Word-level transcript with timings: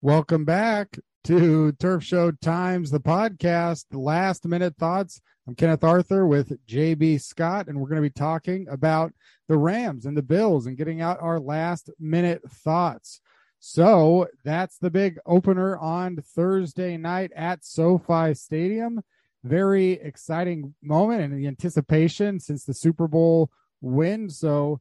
Welcome 0.00 0.44
back 0.44 0.96
to 1.24 1.72
Turf 1.72 2.04
Show 2.04 2.30
Times, 2.30 2.92
the 2.92 3.00
podcast, 3.00 3.86
last 3.90 4.46
minute 4.46 4.76
thoughts. 4.76 5.20
I'm 5.44 5.56
Kenneth 5.56 5.82
Arthur 5.82 6.24
with 6.24 6.64
JB 6.68 7.20
Scott, 7.20 7.66
and 7.66 7.80
we're 7.80 7.88
going 7.88 8.00
to 8.00 8.08
be 8.08 8.10
talking 8.10 8.68
about 8.68 9.12
the 9.48 9.58
Rams 9.58 10.06
and 10.06 10.16
the 10.16 10.22
Bills 10.22 10.66
and 10.66 10.76
getting 10.76 11.00
out 11.00 11.20
our 11.20 11.40
last 11.40 11.90
minute 11.98 12.48
thoughts. 12.48 13.20
So 13.58 14.28
that's 14.44 14.78
the 14.78 14.88
big 14.88 15.18
opener 15.26 15.76
on 15.76 16.18
Thursday 16.18 16.96
night 16.96 17.32
at 17.34 17.64
SoFi 17.64 18.34
Stadium. 18.34 19.02
Very 19.42 19.94
exciting 19.94 20.76
moment 20.80 21.22
and 21.22 21.36
the 21.36 21.48
anticipation 21.48 22.38
since 22.38 22.64
the 22.64 22.72
Super 22.72 23.08
Bowl 23.08 23.50
win. 23.80 24.30
So, 24.30 24.80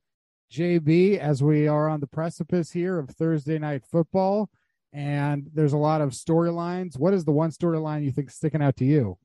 JB, 0.53 1.17
as 1.17 1.41
we 1.41 1.67
are 1.67 1.89
on 1.89 2.02
the 2.02 2.07
precipice 2.07 2.69
here 2.69 2.99
of 2.99 3.09
Thursday 3.09 3.57
night 3.57 3.81
football, 3.83 4.52
and 4.97 5.47
there's 5.53 5.73
a 5.73 5.77
lot 5.77 6.01
of 6.01 6.09
storylines. 6.09 6.97
What 6.97 7.13
is 7.13 7.23
the 7.23 7.31
one 7.31 7.51
storyline 7.51 8.03
you 8.03 8.11
think 8.11 8.31
sticking 8.31 8.63
out 8.63 8.77
to 8.77 8.85
you? 8.85 9.15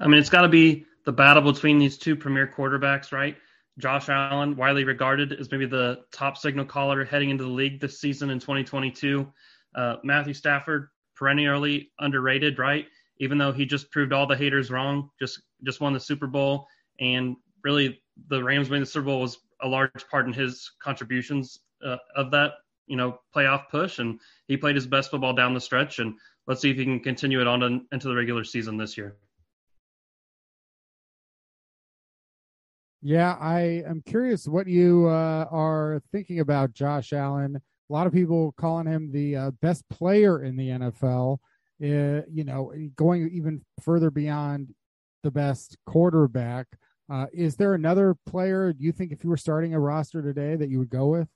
I 0.00 0.08
mean, 0.08 0.18
it's 0.18 0.30
got 0.30 0.42
to 0.42 0.48
be 0.48 0.86
the 1.04 1.12
battle 1.12 1.42
between 1.42 1.78
these 1.78 1.98
two 1.98 2.16
premier 2.16 2.50
quarterbacks, 2.50 3.12
right? 3.12 3.36
Josh 3.78 4.08
Allen, 4.08 4.56
widely 4.56 4.84
regarded 4.84 5.34
as 5.34 5.50
maybe 5.50 5.66
the 5.66 6.00
top 6.10 6.38
signal 6.38 6.64
caller 6.64 7.04
heading 7.04 7.28
into 7.28 7.44
the 7.44 7.50
league 7.50 7.80
this 7.80 8.00
season 8.00 8.30
in 8.30 8.40
2022. 8.40 9.30
Uh, 9.74 9.96
Matthew 10.04 10.32
Stafford, 10.32 10.88
perennially 11.14 11.92
underrated, 11.98 12.58
right? 12.58 12.86
Even 13.18 13.36
though 13.36 13.52
he 13.52 13.66
just 13.66 13.92
proved 13.92 14.14
all 14.14 14.26
the 14.26 14.36
haters 14.36 14.70
wrong, 14.70 15.10
just 15.20 15.42
just 15.64 15.82
won 15.82 15.92
the 15.92 16.00
Super 16.00 16.26
Bowl, 16.26 16.66
and 16.98 17.36
really 17.62 18.02
the 18.28 18.42
Rams 18.42 18.70
winning 18.70 18.84
the 18.84 18.90
Super 18.90 19.04
Bowl 19.04 19.20
was 19.20 19.36
a 19.60 19.68
large 19.68 20.08
part 20.10 20.26
in 20.26 20.32
his 20.32 20.70
contributions 20.82 21.58
uh, 21.84 21.98
of 22.16 22.30
that, 22.30 22.52
you 22.90 22.96
know, 22.96 23.20
playoff 23.34 23.68
push. 23.70 24.00
And 24.00 24.20
he 24.48 24.56
played 24.56 24.74
his 24.74 24.86
best 24.86 25.10
football 25.10 25.32
down 25.32 25.54
the 25.54 25.60
stretch. 25.60 26.00
And 26.00 26.14
let's 26.46 26.60
see 26.60 26.70
if 26.70 26.76
he 26.76 26.84
can 26.84 27.00
continue 27.00 27.40
it 27.40 27.46
on 27.46 27.60
to, 27.60 27.80
into 27.92 28.08
the 28.08 28.14
regular 28.14 28.44
season 28.44 28.76
this 28.76 28.98
year. 28.98 29.16
Yeah, 33.00 33.36
I 33.40 33.82
am 33.86 34.02
curious 34.04 34.46
what 34.46 34.66
you 34.66 35.06
uh, 35.06 35.46
are 35.50 36.02
thinking 36.12 36.40
about 36.40 36.74
Josh 36.74 37.14
Allen. 37.14 37.56
A 37.56 37.92
lot 37.92 38.06
of 38.06 38.12
people 38.12 38.52
calling 38.58 38.86
him 38.86 39.10
the 39.10 39.36
uh, 39.36 39.50
best 39.62 39.88
player 39.88 40.42
in 40.42 40.56
the 40.56 40.68
NFL. 40.68 41.38
Uh, 41.82 42.26
you 42.30 42.44
know, 42.44 42.74
going 42.96 43.30
even 43.32 43.64
further 43.82 44.10
beyond 44.10 44.74
the 45.22 45.30
best 45.30 45.78
quarterback. 45.86 46.66
Uh, 47.10 47.26
is 47.32 47.56
there 47.56 47.72
another 47.72 48.16
player 48.26 48.74
you 48.78 48.92
think 48.92 49.12
if 49.12 49.24
you 49.24 49.30
were 49.30 49.36
starting 49.36 49.74
a 49.74 49.80
roster 49.80 50.20
today 50.20 50.56
that 50.56 50.68
you 50.68 50.78
would 50.78 50.90
go 50.90 51.06
with? 51.06 51.28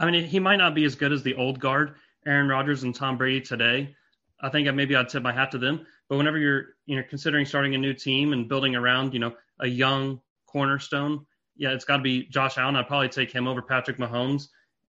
I 0.00 0.10
mean, 0.10 0.24
he 0.24 0.40
might 0.40 0.56
not 0.56 0.74
be 0.74 0.84
as 0.84 0.94
good 0.94 1.12
as 1.12 1.22
the 1.22 1.34
old 1.34 1.60
guard, 1.60 1.94
Aaron 2.26 2.48
Rodgers 2.48 2.82
and 2.82 2.94
Tom 2.94 3.18
Brady 3.18 3.42
today. 3.42 3.94
I 4.40 4.48
think 4.48 4.72
maybe 4.74 4.96
I'd 4.96 5.10
tip 5.10 5.22
my 5.22 5.32
hat 5.32 5.50
to 5.50 5.58
them. 5.58 5.86
But 6.08 6.16
whenever 6.16 6.38
you're 6.38 6.64
you 6.86 6.96
know 6.96 7.02
considering 7.08 7.44
starting 7.44 7.74
a 7.74 7.78
new 7.78 7.92
team 7.92 8.32
and 8.32 8.48
building 8.48 8.74
around 8.74 9.12
you 9.12 9.20
know 9.20 9.34
a 9.60 9.66
young 9.66 10.20
cornerstone, 10.46 11.26
yeah, 11.56 11.70
it's 11.70 11.84
got 11.84 11.98
to 11.98 12.02
be 12.02 12.24
Josh 12.24 12.56
Allen. 12.56 12.76
I'd 12.76 12.88
probably 12.88 13.10
take 13.10 13.30
him 13.30 13.46
over 13.46 13.60
Patrick 13.60 13.98
Mahomes, 13.98 14.48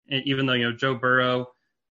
even 0.09 0.45
though 0.45 0.53
you 0.53 0.63
know 0.63 0.75
Joe 0.75 0.95
Burrow, 0.95 1.47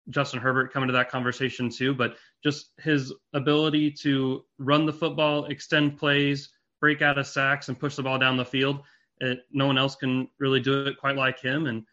Justin 0.09 0.39
Herbert 0.39 0.71
come 0.71 0.83
into 0.83 0.93
that 0.93 1.09
conversation 1.09 1.69
too. 1.69 1.93
But 1.93 2.15
just 2.41 2.71
his 2.79 3.13
ability 3.33 3.91
to 4.01 4.45
run 4.57 4.85
the 4.85 4.93
football, 4.93 5.45
extend 5.45 5.97
plays, 5.97 6.49
break 6.79 7.01
out 7.01 7.17
of 7.17 7.27
sacks, 7.27 7.67
and 7.67 7.77
push 7.77 7.97
the 7.97 8.03
ball 8.03 8.17
down 8.17 8.37
the 8.37 8.45
field. 8.45 8.81
It, 9.19 9.41
no 9.51 9.67
one 9.67 9.77
else 9.77 9.95
can 9.97 10.29
really 10.39 10.61
do 10.61 10.87
it 10.87 10.97
quite 10.97 11.17
like 11.17 11.39
him, 11.39 11.67
and 11.67 11.85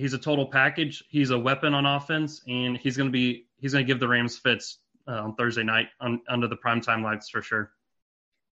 he's 0.00 0.14
a 0.14 0.18
total 0.18 0.46
package. 0.46 1.04
He's 1.08 1.30
a 1.30 1.38
weapon 1.38 1.74
on 1.74 1.86
offense, 1.86 2.42
and 2.48 2.76
he's 2.76 2.96
going 2.96 3.08
to 3.08 3.12
be 3.12 3.46
he's 3.58 3.72
going 3.72 3.84
to 3.84 3.86
give 3.86 4.00
the 4.00 4.08
Rams 4.08 4.38
fits 4.38 4.78
uh, 5.06 5.22
on 5.22 5.34
Thursday 5.34 5.62
night 5.62 5.88
on, 6.00 6.20
under 6.28 6.48
the 6.48 6.56
primetime 6.56 7.02
lights 7.02 7.28
for 7.28 7.42
sure. 7.42 7.72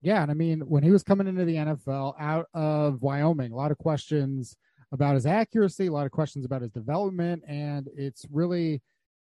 Yeah, 0.00 0.22
and 0.22 0.30
I 0.30 0.34
mean 0.34 0.60
when 0.60 0.82
he 0.82 0.90
was 0.90 1.02
coming 1.02 1.26
into 1.26 1.44
the 1.44 1.56
NFL 1.56 2.14
out 2.18 2.46
of 2.54 3.02
Wyoming, 3.02 3.52
a 3.52 3.56
lot 3.56 3.70
of 3.70 3.78
questions 3.78 4.56
about 4.92 5.14
his 5.14 5.26
accuracy, 5.26 5.86
a 5.86 5.92
lot 5.92 6.06
of 6.06 6.12
questions 6.12 6.44
about 6.44 6.62
his 6.62 6.70
development, 6.70 7.42
and 7.46 7.88
it's 7.96 8.24
really 8.30 8.82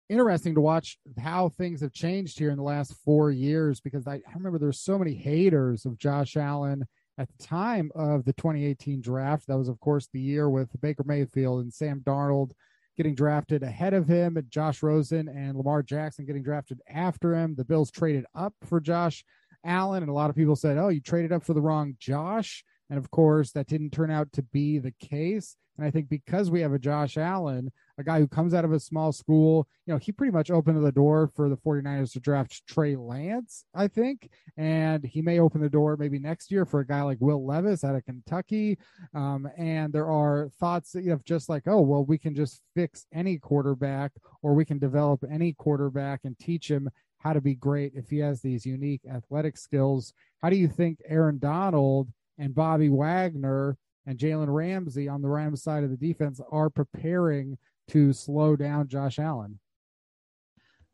interesting 0.09 0.55
to 0.55 0.61
watch 0.61 0.99
how 1.19 1.51
things 1.51 1.83
have 1.83 1.93
changed 1.93 2.39
here 2.39 2.51
in 2.51 2.57
the 2.57 2.63
last 2.63 2.95
four 3.05 3.31
years 3.31 3.79
because 3.79 4.07
I, 4.07 4.15
I 4.15 4.33
remember 4.35 4.59
there's 4.59 4.81
so 4.81 4.99
many 4.99 5.15
haters 5.15 5.85
of 5.85 5.99
Josh 5.99 6.37
Allen 6.37 6.87
at 7.19 7.29
the 7.37 7.45
time 7.45 7.91
of 7.95 8.25
the 8.25 8.33
2018 8.35 9.01
draft. 9.01 9.47
That 9.49 9.59
was, 9.59 9.69
of 9.69 9.81
course, 9.81 10.09
the 10.13 10.21
year 10.21 10.49
with 10.49 10.69
Baker 10.81 11.03
Mayfield 11.05 11.61
and 11.61 11.73
Sam 11.73 12.01
Darnold 12.01 12.53
getting 12.97 13.15
drafted 13.15 13.63
ahead 13.63 13.95
of 13.95 14.09
him, 14.09 14.37
and 14.37 14.51
Josh 14.51 14.83
Rosen 14.83 15.29
and 15.29 15.57
Lamar 15.57 15.83
Jackson 15.83 16.25
getting 16.25 16.43
drafted 16.43 16.81
after 16.89 17.35
him. 17.35 17.55
The 17.57 17.65
Bills 17.65 17.91
traded 17.91 18.25
up 18.35 18.55
for 18.65 18.81
Josh 18.81 19.25
Allen, 19.65 20.03
and 20.03 20.11
a 20.11 20.15
lot 20.15 20.31
of 20.31 20.37
people 20.37 20.57
said, 20.57 20.79
"Oh, 20.79 20.89
you 20.89 21.01
traded 21.01 21.33
up 21.33 21.45
for 21.45 21.55
the 21.55 21.61
wrong 21.61 21.97
Josh." 21.99 22.65
And 22.91 22.99
of 22.99 23.11
course, 23.11 23.53
that 23.53 23.67
didn't 23.67 23.91
turn 23.91 24.11
out 24.11 24.33
to 24.33 24.43
be 24.43 24.79
the 24.79 24.93
case. 24.93 25.57
And 25.79 25.87
I 25.87 25.91
think 25.93 26.09
because 26.09 26.51
we 26.51 26.61
have 26.61 26.73
a 26.73 26.79
Josh 26.79 27.17
Allen, 27.17 27.71
a 27.99 28.05
guy 28.05 28.19
who 28.19 28.27
comes 28.27 28.53
out 28.53 28.65
of 28.65 28.73
a 28.73 28.81
small 28.81 29.13
school, 29.13 29.69
you 29.87 29.95
know, 29.95 29.99
he 29.99 30.11
pretty 30.11 30.33
much 30.33 30.51
opened 30.51 30.85
the 30.85 30.91
door 30.91 31.31
for 31.37 31.49
the 31.49 31.57
49ers 31.57 32.13
to 32.13 32.21
draft 32.21 32.67
Trey 32.67 32.97
Lance, 32.97 33.65
I 33.75 33.87
think. 33.87 34.29
And 34.57 35.05
he 35.05 35.23
may 35.23 35.39
open 35.39 35.61
the 35.61 35.69
door 35.69 35.97
maybe 35.97 36.19
next 36.19 36.51
year 36.51 36.65
for 36.65 36.81
a 36.81 36.87
guy 36.87 37.03
like 37.03 37.19
Will 37.21 37.47
Levis 37.47 37.85
out 37.85 37.95
of 37.95 38.05
Kentucky. 38.05 38.77
Um, 39.15 39.49
and 39.57 39.93
there 39.93 40.11
are 40.11 40.51
thoughts 40.59 40.91
that 40.93 41.05
you 41.05 41.11
have 41.11 41.25
just 41.25 41.49
like, 41.49 41.63
oh, 41.67 41.81
well, 41.81 42.05
we 42.05 42.19
can 42.19 42.35
just 42.35 42.61
fix 42.75 43.07
any 43.13 43.39
quarterback 43.39 44.13
or 44.43 44.55
we 44.55 44.65
can 44.65 44.81
develop 44.81 45.23
any 45.31 45.53
quarterback 45.53 46.21
and 46.25 46.37
teach 46.41 46.69
him 46.69 46.91
how 47.19 47.33
to 47.33 47.41
be 47.41 47.55
great 47.55 47.93
if 47.95 48.11
he 48.11 48.19
has 48.19 48.41
these 48.41 48.67
unique 48.67 49.03
athletic 49.09 49.57
skills. 49.57 50.13
How 50.43 50.51
do 50.51 50.57
you 50.57 50.69
think 50.69 51.01
Aaron 51.07 51.39
Donald 51.39 52.09
and 52.39 52.55
Bobby 52.55 52.89
Wagner 52.89 53.77
and 54.07 54.19
Jalen 54.19 54.53
Ramsey 54.53 55.09
on 55.09 55.21
the 55.21 55.29
Rams 55.29 55.63
side 55.63 55.85
of 55.85 55.91
the 55.91 55.97
defense 55.97 56.41
are 56.51 56.71
preparing 56.71 57.59
to 57.89 58.13
slow 58.13 58.57
down 58.57 58.89
Josh 58.89 59.19
Allen. 59.19 59.59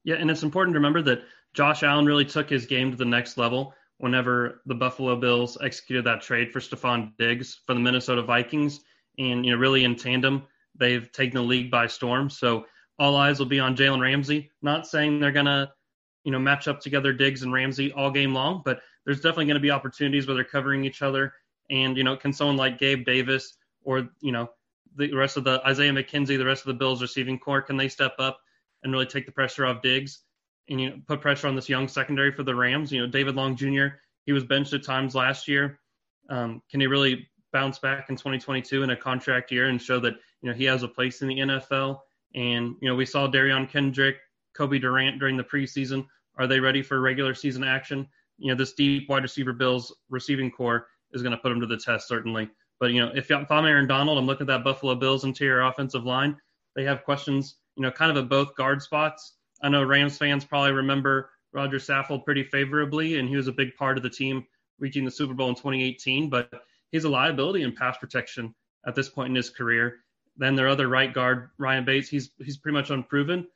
Yeah, 0.04 0.16
and 0.16 0.30
it's 0.30 0.42
important 0.42 0.74
to 0.74 0.78
remember 0.78 1.02
that 1.02 1.22
Josh 1.54 1.82
Allen 1.82 2.06
really 2.06 2.24
took 2.24 2.50
his 2.50 2.66
game 2.66 2.90
to 2.90 2.96
the 2.96 3.04
next 3.04 3.38
level 3.38 3.74
whenever 3.98 4.60
the 4.66 4.74
Buffalo 4.74 5.16
Bills 5.16 5.56
executed 5.62 6.04
that 6.04 6.20
trade 6.20 6.52
for 6.52 6.60
Stefon 6.60 7.16
Diggs 7.16 7.60
for 7.66 7.74
the 7.74 7.80
Minnesota 7.80 8.22
Vikings. 8.22 8.80
And, 9.18 9.46
you 9.46 9.52
know, 9.52 9.58
really 9.58 9.84
in 9.84 9.94
tandem, 9.94 10.42
they've 10.74 11.10
taken 11.12 11.36
the 11.36 11.42
league 11.42 11.70
by 11.70 11.86
storm. 11.86 12.28
So 12.28 12.66
all 12.98 13.16
eyes 13.16 13.38
will 13.38 13.46
be 13.46 13.60
on 13.60 13.76
Jalen 13.76 14.00
Ramsey. 14.00 14.50
Not 14.62 14.86
saying 14.86 15.20
they're 15.20 15.32
going 15.32 15.46
to, 15.46 15.70
you 16.24 16.32
know, 16.32 16.38
match 16.38 16.66
up 16.68 16.80
together 16.80 17.12
Diggs 17.12 17.42
and 17.42 17.52
Ramsey 17.52 17.92
all 17.92 18.10
game 18.10 18.34
long, 18.34 18.62
but 18.64 18.80
there's 19.04 19.20
definitely 19.20 19.46
going 19.46 19.54
to 19.54 19.60
be 19.60 19.70
opportunities 19.70 20.26
where 20.26 20.34
they're 20.34 20.44
covering 20.44 20.84
each 20.84 21.02
other 21.02 21.32
and, 21.70 21.96
you 21.96 22.04
know, 22.04 22.16
can 22.16 22.32
someone 22.32 22.56
like 22.56 22.78
Gabe 22.78 23.04
Davis 23.04 23.56
or, 23.82 24.08
you 24.20 24.32
know, 24.32 24.50
the 24.96 25.12
rest 25.12 25.36
of 25.36 25.44
the 25.44 25.60
Isaiah 25.66 25.92
McKenzie, 25.92 26.38
the 26.38 26.44
rest 26.44 26.62
of 26.62 26.68
the 26.68 26.74
Bills 26.74 27.02
receiving 27.02 27.38
core, 27.38 27.62
can 27.62 27.76
they 27.76 27.88
step 27.88 28.14
up 28.18 28.38
and 28.82 28.92
really 28.92 29.06
take 29.06 29.26
the 29.26 29.32
pressure 29.32 29.66
off 29.66 29.82
Diggs 29.82 30.20
and, 30.68 30.80
you 30.80 30.90
know, 30.90 30.96
put 31.06 31.20
pressure 31.20 31.48
on 31.48 31.56
this 31.56 31.68
young 31.68 31.88
secondary 31.88 32.32
for 32.32 32.42
the 32.42 32.54
Rams? 32.54 32.92
You 32.92 33.00
know, 33.00 33.06
David 33.06 33.34
Long 33.34 33.56
Jr., 33.56 33.86
he 34.24 34.32
was 34.32 34.44
benched 34.44 34.72
at 34.72 34.84
times 34.84 35.14
last 35.14 35.48
year. 35.48 35.80
Um, 36.30 36.62
can 36.70 36.80
he 36.80 36.86
really 36.86 37.28
bounce 37.52 37.78
back 37.78 38.08
in 38.08 38.16
2022 38.16 38.82
in 38.82 38.90
a 38.90 38.96
contract 38.96 39.50
year 39.50 39.68
and 39.68 39.80
show 39.80 40.00
that, 40.00 40.14
you 40.42 40.48
know, 40.48 40.54
he 40.54 40.64
has 40.64 40.82
a 40.82 40.88
place 40.88 41.22
in 41.22 41.28
the 41.28 41.38
NFL? 41.38 41.98
And, 42.34 42.76
you 42.80 42.88
know, 42.88 42.94
we 42.94 43.06
saw 43.06 43.28
Derion 43.28 43.68
Kendrick, 43.68 44.16
Cobie 44.56 44.78
Durant 44.78 45.18
during 45.18 45.36
the 45.36 45.44
preseason. 45.44 46.06
Are 46.36 46.46
they 46.46 46.60
ready 46.60 46.82
for 46.82 47.00
regular 47.00 47.34
season 47.34 47.64
action? 47.64 48.08
You 48.38 48.52
know, 48.52 48.56
this 48.56 48.72
deep 48.72 49.08
wide 49.08 49.22
receiver 49.22 49.52
Bills 49.52 49.94
receiving 50.08 50.50
core 50.50 50.88
is 51.14 51.22
going 51.22 51.32
to 51.32 51.38
put 51.38 51.52
him 51.52 51.60
to 51.60 51.66
the 51.66 51.76
test, 51.76 52.08
certainly. 52.08 52.50
But, 52.80 52.92
you 52.92 53.00
know, 53.00 53.12
if, 53.14 53.30
if 53.30 53.50
I'm 53.50 53.64
Aaron 53.64 53.86
Donald, 53.86 54.18
I'm 54.18 54.26
looking 54.26 54.48
at 54.48 54.48
that 54.48 54.64
Buffalo 54.64 54.94
Bills 54.94 55.24
interior 55.24 55.62
offensive 55.62 56.04
line. 56.04 56.36
They 56.76 56.84
have 56.84 57.04
questions, 57.04 57.56
you 57.76 57.82
know, 57.82 57.90
kind 57.90 58.10
of 58.10 58.16
at 58.22 58.28
both 58.28 58.54
guard 58.56 58.82
spots. 58.82 59.36
I 59.62 59.68
know 59.68 59.82
Rams 59.82 60.18
fans 60.18 60.44
probably 60.44 60.72
remember 60.72 61.30
Roger 61.52 61.78
Saffold 61.78 62.24
pretty 62.24 62.42
favorably, 62.42 63.18
and 63.18 63.28
he 63.28 63.36
was 63.36 63.48
a 63.48 63.52
big 63.52 63.76
part 63.76 63.96
of 63.96 64.02
the 64.02 64.10
team 64.10 64.44
reaching 64.78 65.04
the 65.04 65.10
Super 65.10 65.34
Bowl 65.34 65.48
in 65.48 65.54
2018, 65.54 66.28
but 66.28 66.50
he's 66.90 67.04
a 67.04 67.08
liability 67.08 67.62
in 67.62 67.74
pass 67.74 67.96
protection 67.96 68.54
at 68.86 68.94
this 68.94 69.08
point 69.08 69.30
in 69.30 69.36
his 69.36 69.50
career. 69.50 70.00
Then 70.36 70.56
their 70.56 70.68
other 70.68 70.88
right 70.88 71.12
guard, 71.12 71.50
Ryan 71.58 71.84
Bates, 71.84 72.08
he's 72.08 72.30
he's 72.38 72.56
pretty 72.56 72.74
much 72.74 72.90
unproven. 72.90 73.46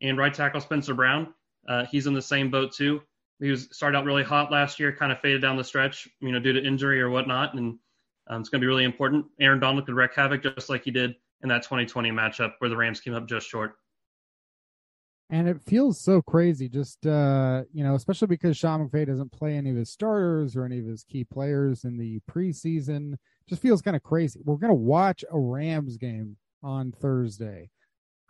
And 0.00 0.16
right 0.16 0.32
tackle 0.32 0.60
Spencer 0.60 0.94
Brown, 0.94 1.34
uh, 1.68 1.84
he's 1.86 2.06
in 2.06 2.14
the 2.14 2.22
same 2.22 2.50
boat 2.50 2.72
too. 2.72 3.02
He 3.40 3.50
was 3.50 3.68
started 3.70 3.96
out 3.96 4.04
really 4.04 4.24
hot 4.24 4.50
last 4.50 4.80
year, 4.80 4.92
kind 4.92 5.12
of 5.12 5.20
faded 5.20 5.42
down 5.42 5.56
the 5.56 5.64
stretch, 5.64 6.08
you 6.20 6.32
know, 6.32 6.40
due 6.40 6.52
to 6.52 6.64
injury 6.64 7.00
or 7.00 7.10
whatnot, 7.10 7.54
and 7.54 7.78
um, 8.28 8.40
it's 8.40 8.48
going 8.48 8.60
to 8.60 8.64
be 8.64 8.68
really 8.68 8.84
important. 8.84 9.26
Aaron 9.40 9.60
Donald 9.60 9.86
could 9.86 9.94
wreak 9.94 10.14
havoc 10.14 10.42
just 10.42 10.68
like 10.68 10.84
he 10.84 10.90
did 10.90 11.14
in 11.42 11.48
that 11.48 11.62
2020 11.62 12.10
matchup 12.10 12.54
where 12.58 12.68
the 12.68 12.76
Rams 12.76 13.00
came 13.00 13.14
up 13.14 13.28
just 13.28 13.48
short. 13.48 13.76
And 15.30 15.46
it 15.46 15.60
feels 15.60 16.00
so 16.00 16.22
crazy, 16.22 16.70
just 16.70 17.06
uh, 17.06 17.62
you 17.72 17.84
know, 17.84 17.94
especially 17.94 18.28
because 18.28 18.56
Sean 18.56 18.88
McVay 18.88 19.06
doesn't 19.06 19.30
play 19.30 19.56
any 19.56 19.70
of 19.70 19.76
his 19.76 19.90
starters 19.90 20.56
or 20.56 20.64
any 20.64 20.78
of 20.78 20.86
his 20.86 21.04
key 21.04 21.22
players 21.22 21.84
in 21.84 21.98
the 21.98 22.20
preseason. 22.30 23.14
Just 23.46 23.60
feels 23.60 23.82
kind 23.82 23.94
of 23.94 24.02
crazy. 24.02 24.40
We're 24.42 24.56
gonna 24.56 24.74
watch 24.74 25.24
a 25.30 25.38
Rams 25.38 25.98
game 25.98 26.38
on 26.62 26.92
Thursday. 26.92 27.68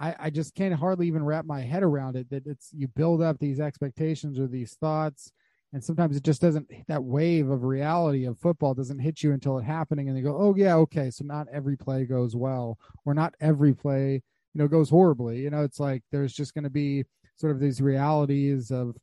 I, 0.00 0.14
I 0.18 0.30
just 0.30 0.54
can't 0.54 0.74
hardly 0.74 1.06
even 1.08 1.24
wrap 1.24 1.44
my 1.44 1.60
head 1.60 1.82
around 1.82 2.16
it. 2.16 2.30
That 2.30 2.46
it's 2.46 2.70
you 2.72 2.88
build 2.88 3.22
up 3.22 3.38
these 3.38 3.60
expectations 3.60 4.38
or 4.38 4.46
these 4.46 4.74
thoughts, 4.74 5.32
and 5.72 5.82
sometimes 5.82 6.16
it 6.16 6.22
just 6.22 6.40
doesn't. 6.40 6.70
That 6.88 7.04
wave 7.04 7.50
of 7.50 7.64
reality 7.64 8.24
of 8.24 8.38
football 8.38 8.74
doesn't 8.74 9.00
hit 9.00 9.22
you 9.22 9.32
until 9.32 9.58
it's 9.58 9.66
happening, 9.66 10.08
and 10.08 10.16
they 10.16 10.22
go, 10.22 10.36
"Oh 10.36 10.54
yeah, 10.56 10.76
okay." 10.76 11.10
So 11.10 11.24
not 11.24 11.48
every 11.52 11.76
play 11.76 12.04
goes 12.04 12.36
well, 12.36 12.78
or 13.04 13.14
not 13.14 13.34
every 13.40 13.74
play 13.74 14.22
you 14.54 14.64
know 14.64 14.68
goes 14.68 14.90
horribly 14.90 15.40
you 15.40 15.50
know 15.50 15.62
it's 15.62 15.80
like 15.80 16.02
there's 16.10 16.32
just 16.32 16.54
going 16.54 16.64
to 16.64 16.70
be 16.70 17.04
sort 17.36 17.52
of 17.52 17.60
these 17.60 17.80
realities 17.80 18.70
of 18.70 18.96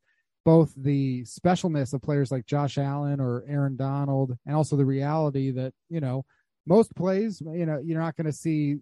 both 0.43 0.73
the 0.77 1.23
specialness 1.23 1.93
of 1.93 2.01
players 2.01 2.31
like 2.31 2.45
Josh 2.45 2.77
Allen 2.77 3.19
or 3.19 3.43
Aaron 3.47 3.75
Donald 3.75 4.37
and 4.45 4.55
also 4.55 4.75
the 4.75 4.85
reality 4.85 5.51
that 5.51 5.73
you 5.89 5.99
know 5.99 6.25
most 6.67 6.95
plays 6.95 7.41
you 7.41 7.65
know 7.65 7.79
you're 7.83 8.01
not 8.01 8.15
going 8.15 8.25
to 8.25 8.33
see 8.33 8.77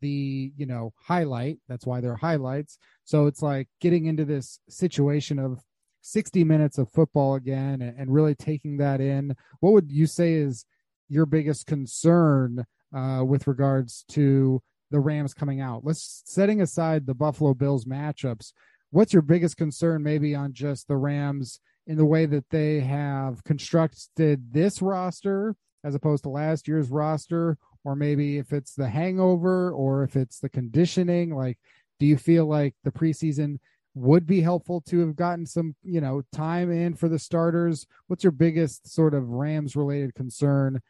the 0.00 0.52
you 0.56 0.66
know 0.66 0.92
highlight 1.00 1.58
that's 1.68 1.86
why 1.86 2.00
they're 2.00 2.16
highlights 2.16 2.78
so 3.04 3.26
it's 3.26 3.42
like 3.42 3.68
getting 3.80 4.06
into 4.06 4.24
this 4.24 4.58
situation 4.68 5.38
of 5.38 5.60
60 6.02 6.44
minutes 6.44 6.78
of 6.78 6.90
football 6.90 7.34
again 7.34 7.82
and, 7.82 7.98
and 7.98 8.12
really 8.12 8.34
taking 8.34 8.78
that 8.78 9.00
in 9.00 9.34
what 9.60 9.72
would 9.72 9.92
you 9.92 10.06
say 10.06 10.34
is 10.34 10.64
your 11.08 11.26
biggest 11.26 11.66
concern 11.66 12.64
uh, 12.94 13.22
with 13.26 13.46
regards 13.46 14.04
to 14.08 14.62
the 14.90 15.00
Rams 15.00 15.34
coming 15.34 15.60
out. 15.60 15.84
Let's 15.84 16.22
setting 16.24 16.60
aside 16.60 17.06
the 17.06 17.14
Buffalo 17.14 17.54
Bills 17.54 17.84
matchups. 17.84 18.52
What's 18.90 19.12
your 19.12 19.22
biggest 19.22 19.56
concern 19.56 20.02
maybe 20.02 20.34
on 20.34 20.52
just 20.52 20.88
the 20.88 20.96
Rams 20.96 21.60
in 21.86 21.96
the 21.96 22.04
way 22.04 22.26
that 22.26 22.48
they 22.50 22.80
have 22.80 23.44
constructed 23.44 24.52
this 24.52 24.82
roster 24.82 25.54
as 25.84 25.94
opposed 25.94 26.24
to 26.24 26.28
last 26.28 26.68
year's 26.68 26.90
roster 26.90 27.56
or 27.84 27.96
maybe 27.96 28.38
if 28.38 28.52
it's 28.52 28.74
the 28.74 28.88
hangover 28.88 29.72
or 29.72 30.02
if 30.02 30.16
it's 30.16 30.38
the 30.40 30.48
conditioning 30.48 31.34
like 31.34 31.58
do 31.98 32.06
you 32.06 32.16
feel 32.16 32.46
like 32.46 32.74
the 32.82 32.90
preseason 32.90 33.58
would 33.94 34.26
be 34.26 34.40
helpful 34.40 34.80
to 34.80 35.00
have 35.00 35.16
gotten 35.16 35.46
some, 35.46 35.74
you 35.82 36.00
know, 36.00 36.22
time 36.32 36.70
in 36.70 36.94
for 36.94 37.08
the 37.08 37.18
starters? 37.18 37.86
What's 38.06 38.24
your 38.24 38.30
biggest 38.32 38.92
sort 38.92 39.14
of 39.14 39.28
Rams 39.28 39.76
related 39.76 40.14
concern 40.14 40.80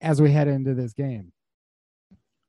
as 0.00 0.22
we 0.22 0.30
head 0.32 0.48
into 0.48 0.74
this 0.74 0.92
game? 0.92 1.32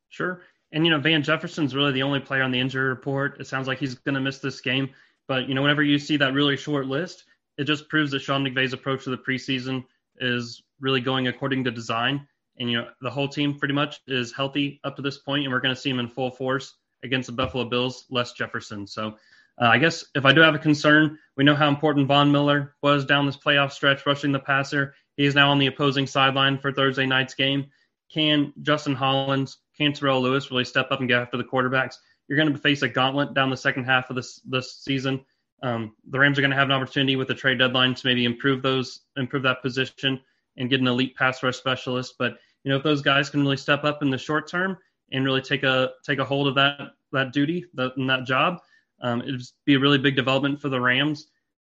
Sure. 0.10 0.42
And 0.72 0.86
you 0.86 0.92
know, 0.92 1.00
Van 1.00 1.24
Jefferson's 1.24 1.76
really 1.76 1.92
the 1.92 2.04
only 2.04 2.20
player 2.20 2.44
on 2.44 2.52
the 2.52 2.60
injury 2.60 2.88
report. 2.88 3.40
It 3.40 3.48
sounds 3.48 3.68
like 3.68 3.80
he's 3.80 3.96
going 3.96 4.16
to 4.16 4.22
miss 4.22 4.40
this 4.40 4.62
game. 4.62 4.90
But 5.28 5.48
you 5.48 5.56
know, 5.56 5.62
whenever 5.62 5.84
you 5.84 6.00
see 6.00 6.18
that 6.18 6.34
really 6.34 6.58
short 6.58 6.88
list, 6.88 7.26
it 7.58 7.66
just 7.66 7.90
proves 7.90 8.12
that 8.12 8.22
Sean 8.22 8.46
McVay's 8.46 8.74
approach 8.74 9.04
to 9.06 9.10
the 9.10 9.18
preseason 9.18 9.84
is 10.20 10.64
really 10.80 11.02
going 11.02 11.28
according 11.28 11.64
to 11.64 11.72
design. 11.72 12.28
And 12.60 12.72
you 12.72 12.78
know, 12.78 12.88
the 13.02 13.10
whole 13.10 13.28
team 13.28 13.58
pretty 13.58 13.74
much 13.74 14.02
is 14.08 14.34
healthy 14.34 14.80
up 14.84 14.96
to 14.96 15.02
this 15.02 15.18
point, 15.18 15.44
and 15.44 15.54
we're 15.54 15.60
going 15.60 15.76
to 15.76 15.80
see 15.80 15.90
him 15.90 16.00
in 16.00 16.08
full 16.08 16.32
force 16.32 16.76
against 17.04 17.28
the 17.28 17.34
Buffalo 17.34 17.66
Bills, 17.66 18.06
less 18.10 18.34
Jefferson. 18.34 18.88
So 18.88 19.16
uh, 19.62 19.66
I 19.66 19.78
guess 19.78 20.06
if 20.16 20.26
I 20.26 20.34
do 20.34 20.42
have 20.42 20.56
a 20.56 20.60
concern, 20.60 21.18
we 21.36 21.44
know 21.44 21.56
how 21.56 21.68
important 21.68 22.08
Von 22.08 22.32
Miller 22.32 22.76
was 22.82 23.06
down 23.06 23.26
this 23.26 23.38
playoff 23.38 23.72
stretch, 23.72 24.06
rushing 24.06 24.32
the 24.32 24.40
passer. 24.40 24.94
He 25.16 25.26
is 25.26 25.36
now 25.36 25.52
on 25.52 25.58
the 25.58 25.68
opposing 25.68 26.08
sideline 26.08 26.60
for 26.60 26.72
Thursday 26.72 27.06
night's 27.06 27.34
game. 27.34 27.68
Can 28.12 28.54
Justin 28.62 28.96
Hollins 28.96 29.58
can 29.78 29.94
Terrell 29.94 30.22
Lewis 30.22 30.50
really 30.50 30.66
step 30.66 30.92
up 30.92 31.00
and 31.00 31.10
get 31.10 31.22
after 31.22 31.38
the 31.38 31.44
quarterbacks? 31.44 31.96
You're 32.28 32.38
going 32.38 32.52
to 32.52 32.58
face 32.58 32.82
a 32.82 32.90
gauntlet 32.90 33.34
down 33.34 33.50
the 33.50 33.58
second 33.58 33.86
half 33.86 34.10
of 34.10 34.16
this 34.16 34.42
this 34.46 34.78
season. 34.82 35.24
Um, 35.64 35.96
the 36.10 36.20
Rams 36.20 36.38
are 36.38 36.42
going 36.42 36.52
to 36.52 36.58
have 36.58 36.70
an 36.70 36.76
opportunity 36.76 37.16
with 37.16 37.28
the 37.28 37.36
trade 37.36 37.60
deadline 37.60 37.96
to 37.96 38.08
maybe 38.08 38.26
improve 38.26 38.62
those, 38.62 39.02
improve 39.16 39.44
that 39.44 39.62
position, 39.62 40.20
and 40.56 40.70
get 40.70 40.82
an 40.82 40.88
elite 40.88 41.16
pass 41.16 41.42
rush 41.42 41.58
specialist. 41.58 42.16
But 42.20 42.38
you 42.68 42.74
know, 42.74 42.76
if 42.76 42.84
those 42.84 43.02
guys 43.02 43.30
can 43.30 43.40
really 43.40 43.56
step 43.56 43.86
up 43.86 44.02
in 44.02 44.10
the 44.10 44.18
short 44.18 44.50
term 44.50 44.78
and 45.14 45.24
really 45.24 45.42
take 45.42 45.64
a 45.64 45.92
take 46.06 46.20
a 46.20 46.26
hold 46.26 46.50
of 46.50 46.56
that 46.56 46.80
that 47.14 47.32
duty, 47.32 47.64
that 47.76 47.96
and 47.96 48.10
that 48.10 48.26
job, 48.26 48.60
um, 49.02 49.22
it'd 49.22 49.42
be 49.64 49.76
a 49.76 49.80
really 49.80 49.98
big 49.98 50.18
development 50.18 50.60
for 50.60 50.68
the 50.68 50.82
Rams. 50.82 51.28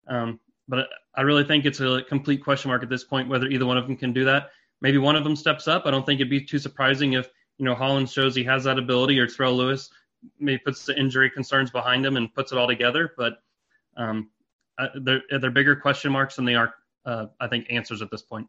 Um, 0.08 0.40
but 0.68 0.88
I 1.14 1.20
really 1.20 1.44
think 1.44 1.66
it's 1.66 1.80
a 1.80 2.00
complete 2.08 2.42
question 2.42 2.70
mark 2.70 2.82
at 2.82 2.88
this 2.88 3.04
point 3.04 3.28
whether 3.28 3.46
either 3.46 3.66
one 3.66 3.76
of 3.76 3.86
them 3.86 3.98
can 3.98 4.14
do 4.14 4.24
that. 4.24 4.52
Maybe 4.80 4.96
one 4.96 5.16
of 5.16 5.24
them 5.24 5.36
steps 5.36 5.68
up. 5.68 5.82
I 5.84 5.90
don't 5.90 6.06
think 6.06 6.18
it'd 6.18 6.30
be 6.30 6.42
too 6.42 6.58
surprising 6.58 7.12
if 7.12 7.28
you 7.58 7.66
know, 7.66 7.74
Hollins 7.74 8.10
shows 8.10 8.34
he 8.34 8.44
has 8.44 8.64
that 8.64 8.78
ability, 8.78 9.18
or 9.18 9.26
Terrell 9.26 9.54
Lewis 9.54 9.90
maybe 10.38 10.58
puts 10.64 10.86
the 10.86 10.98
injury 10.98 11.28
concerns 11.28 11.70
behind 11.70 12.06
him 12.06 12.16
and 12.16 12.32
puts 12.34 12.52
it 12.52 12.58
all 12.58 12.66
together. 12.66 13.12
But 13.18 13.34
um, 13.98 14.30
they're, 15.02 15.22
they're 15.40 15.50
bigger 15.50 15.76
question 15.76 16.10
marks 16.10 16.36
than 16.36 16.46
they 16.46 16.54
are, 16.54 16.72
uh, 17.04 17.26
I 17.38 17.48
think, 17.48 17.66
answers 17.68 18.00
at 18.00 18.10
this 18.10 18.22
point. 18.22 18.46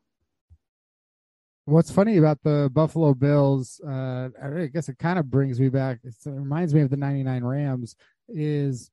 What's 1.67 1.91
funny 1.91 2.15
about 2.15 2.41
the 2.43 2.71
Buffalo 2.71 3.13
Bills, 3.13 3.81
uh, 3.85 4.29
I 4.41 4.67
guess 4.67 4.87
it 4.87 4.97
kind 4.99 5.19
of 5.19 5.29
brings 5.29 5.59
me 5.59 5.67
back. 5.67 5.99
it 6.05 6.13
reminds 6.25 6.73
me 6.73 6.79
of 6.79 6.89
the 6.89 6.95
99 6.95 7.43
Rams, 7.43 7.97
is 8.29 8.89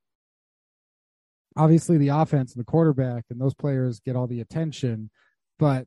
obviously 1.57 1.99
the 1.99 2.09
offense 2.09 2.53
and 2.53 2.61
the 2.61 2.69
quarterback, 2.69 3.27
and 3.31 3.41
those 3.41 3.55
players 3.55 4.01
get 4.01 4.17
all 4.17 4.27
the 4.27 4.41
attention. 4.41 5.11
But 5.57 5.87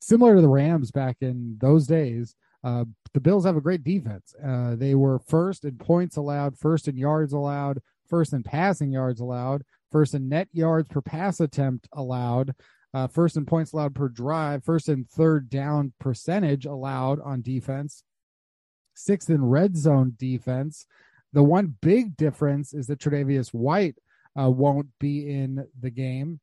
similar 0.00 0.36
to 0.36 0.40
the 0.40 0.48
Rams 0.48 0.90
back 0.90 1.18
in 1.20 1.58
those 1.60 1.86
days, 1.86 2.34
uh, 2.64 2.86
the 3.12 3.20
Bills 3.20 3.44
have 3.44 3.58
a 3.58 3.60
great 3.60 3.84
defense. 3.84 4.34
Uh, 4.42 4.74
they 4.74 4.94
were 4.94 5.18
first 5.18 5.66
in 5.66 5.76
points 5.76 6.16
allowed, 6.16 6.56
first 6.56 6.88
in 6.88 6.96
yards 6.96 7.34
allowed, 7.34 7.82
first 8.08 8.32
in 8.32 8.42
passing 8.42 8.90
yards 8.90 9.20
allowed, 9.20 9.64
first 9.92 10.14
in 10.14 10.30
net 10.30 10.48
yards 10.54 10.88
per 10.88 11.02
pass 11.02 11.40
attempt 11.40 11.90
allowed, 11.92 12.54
uh, 12.92 13.06
first 13.06 13.36
in 13.36 13.46
points 13.46 13.72
allowed 13.72 13.94
per 13.94 14.08
drive, 14.08 14.64
first 14.64 14.88
in 14.88 15.04
third 15.04 15.48
down 15.48 15.92
percentage 16.00 16.66
allowed 16.66 17.20
on 17.20 17.42
defense, 17.42 18.02
sixth 18.94 19.30
in 19.30 19.44
red 19.44 19.76
zone 19.76 20.14
defense. 20.18 20.86
The 21.32 21.42
one 21.42 21.76
big 21.80 22.16
difference 22.16 22.74
is 22.74 22.88
that 22.88 22.98
Tre'Davious 22.98 23.54
White 23.54 23.96
uh, 24.38 24.50
won't 24.50 24.88
be 24.98 25.30
in 25.30 25.66
the 25.80 25.90
game. 25.90 26.40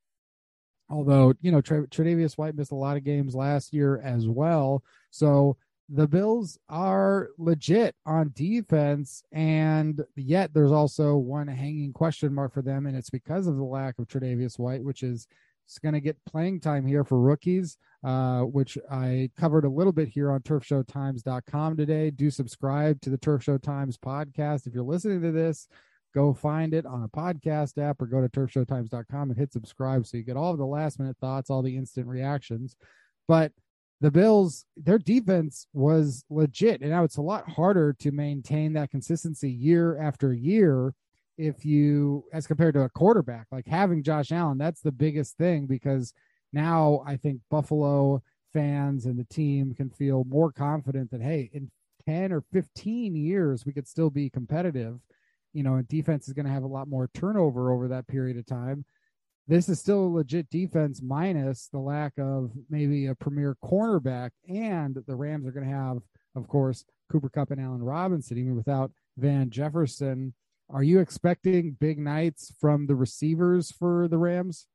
Although, 0.89 1.33
you 1.41 1.51
know, 1.51 1.61
Tre'Davious 1.61 2.37
White 2.37 2.55
missed 2.55 2.71
a 2.71 2.75
lot 2.75 2.95
of 2.95 3.03
games 3.03 3.35
last 3.35 3.73
year 3.73 3.99
as 4.01 4.27
well. 4.27 4.83
So 5.11 5.57
the 5.89 6.07
Bills 6.07 6.57
are 6.69 7.29
legit 7.37 7.95
on 8.05 8.31
defense, 8.33 9.23
and 9.33 10.01
yet 10.15 10.53
there's 10.53 10.71
also 10.71 11.17
one 11.17 11.47
hanging 11.47 11.91
question 11.91 12.33
mark 12.33 12.53
for 12.53 12.61
them, 12.61 12.85
and 12.85 12.95
it's 12.95 13.09
because 13.09 13.47
of 13.47 13.57
the 13.57 13.63
lack 13.63 13.99
of 13.99 14.07
Tre'Davious 14.07 14.57
White, 14.57 14.83
which 14.83 15.03
is 15.03 15.27
going 15.81 15.93
to 15.93 16.01
get 16.01 16.23
playing 16.25 16.59
time 16.59 16.85
here 16.85 17.03
for 17.03 17.19
rookies, 17.19 17.77
uh, 18.03 18.41
which 18.41 18.77
I 18.89 19.29
covered 19.37 19.65
a 19.65 19.69
little 19.69 19.93
bit 19.93 20.07
here 20.07 20.31
on 20.31 20.41
turfshowtimes.com 20.41 21.77
today. 21.77 22.09
Do 22.09 22.29
subscribe 22.29 23.01
to 23.01 23.09
the 23.09 23.17
Turf 23.17 23.43
Show 23.43 23.57
Times 23.57 23.97
podcast. 23.97 24.67
If 24.67 24.73
you're 24.73 24.83
listening 24.83 25.21
to 25.21 25.31
this, 25.31 25.67
go 26.13 26.33
find 26.33 26.73
it 26.73 26.85
on 26.85 27.03
a 27.03 27.09
podcast 27.09 27.77
app 27.77 28.01
or 28.01 28.07
go 28.07 28.21
to 28.21 28.29
turfshowtimes.com 28.29 29.29
and 29.29 29.37
hit 29.37 29.53
subscribe 29.53 30.05
so 30.05 30.17
you 30.17 30.23
get 30.23 30.37
all 30.37 30.51
of 30.51 30.57
the 30.57 30.65
last 30.65 30.99
minute 30.99 31.17
thoughts, 31.19 31.49
all 31.49 31.61
the 31.61 31.77
instant 31.77 32.07
reactions. 32.07 32.75
But– 33.27 33.51
the 33.99 34.11
Bills, 34.11 34.65
their 34.75 34.99
defense 34.99 35.67
was 35.73 36.23
legit. 36.29 36.81
And 36.81 36.91
now 36.91 37.03
it's 37.03 37.17
a 37.17 37.21
lot 37.21 37.49
harder 37.49 37.93
to 37.99 38.11
maintain 38.11 38.73
that 38.73 38.91
consistency 38.91 39.49
year 39.49 39.97
after 39.99 40.33
year 40.33 40.93
if 41.37 41.65
you, 41.65 42.23
as 42.33 42.47
compared 42.47 42.73
to 42.75 42.81
a 42.81 42.89
quarterback, 42.89 43.47
like 43.51 43.67
having 43.67 44.03
Josh 44.03 44.31
Allen, 44.31 44.57
that's 44.57 44.81
the 44.81 44.91
biggest 44.91 45.37
thing 45.37 45.65
because 45.65 46.13
now 46.53 47.03
I 47.05 47.17
think 47.17 47.41
Buffalo 47.49 48.21
fans 48.53 49.05
and 49.05 49.19
the 49.19 49.25
team 49.25 49.73
can 49.75 49.89
feel 49.89 50.23
more 50.25 50.51
confident 50.51 51.11
that, 51.11 51.21
hey, 51.21 51.49
in 51.53 51.69
10 52.05 52.31
or 52.31 52.43
15 52.51 53.15
years, 53.15 53.65
we 53.65 53.73
could 53.73 53.87
still 53.87 54.09
be 54.09 54.29
competitive. 54.29 54.99
You 55.53 55.63
know, 55.63 55.75
and 55.75 55.87
defense 55.87 56.27
is 56.27 56.33
going 56.33 56.45
to 56.45 56.51
have 56.51 56.63
a 56.63 56.67
lot 56.67 56.87
more 56.87 57.09
turnover 57.13 57.71
over 57.71 57.87
that 57.87 58.07
period 58.07 58.37
of 58.37 58.45
time 58.45 58.85
this 59.47 59.69
is 59.69 59.79
still 59.79 59.99
a 59.99 60.07
legit 60.07 60.49
defense 60.49 61.01
minus 61.01 61.69
the 61.71 61.79
lack 61.79 62.13
of 62.17 62.51
maybe 62.69 63.07
a 63.07 63.15
premier 63.15 63.55
cornerback. 63.63 64.31
And 64.49 64.97
the 65.07 65.15
Rams 65.15 65.47
are 65.47 65.51
going 65.51 65.67
to 65.67 65.73
have, 65.73 65.99
of 66.35 66.47
course, 66.47 66.83
Cooper 67.09 67.29
Kupp 67.29 67.51
and 67.51 67.61
Allen 67.61 67.81
Robinson, 67.81 68.37
even 68.37 68.55
without 68.55 68.91
Van 69.17 69.49
Jefferson. 69.49 70.33
Are 70.69 70.83
you 70.83 70.99
expecting 70.99 71.71
big 71.79 71.97
nights 71.97 72.53
from 72.59 72.87
the 72.87 72.95
receivers 72.95 73.71
for 73.71 74.07
the 74.07 74.17
Rams? 74.17 74.67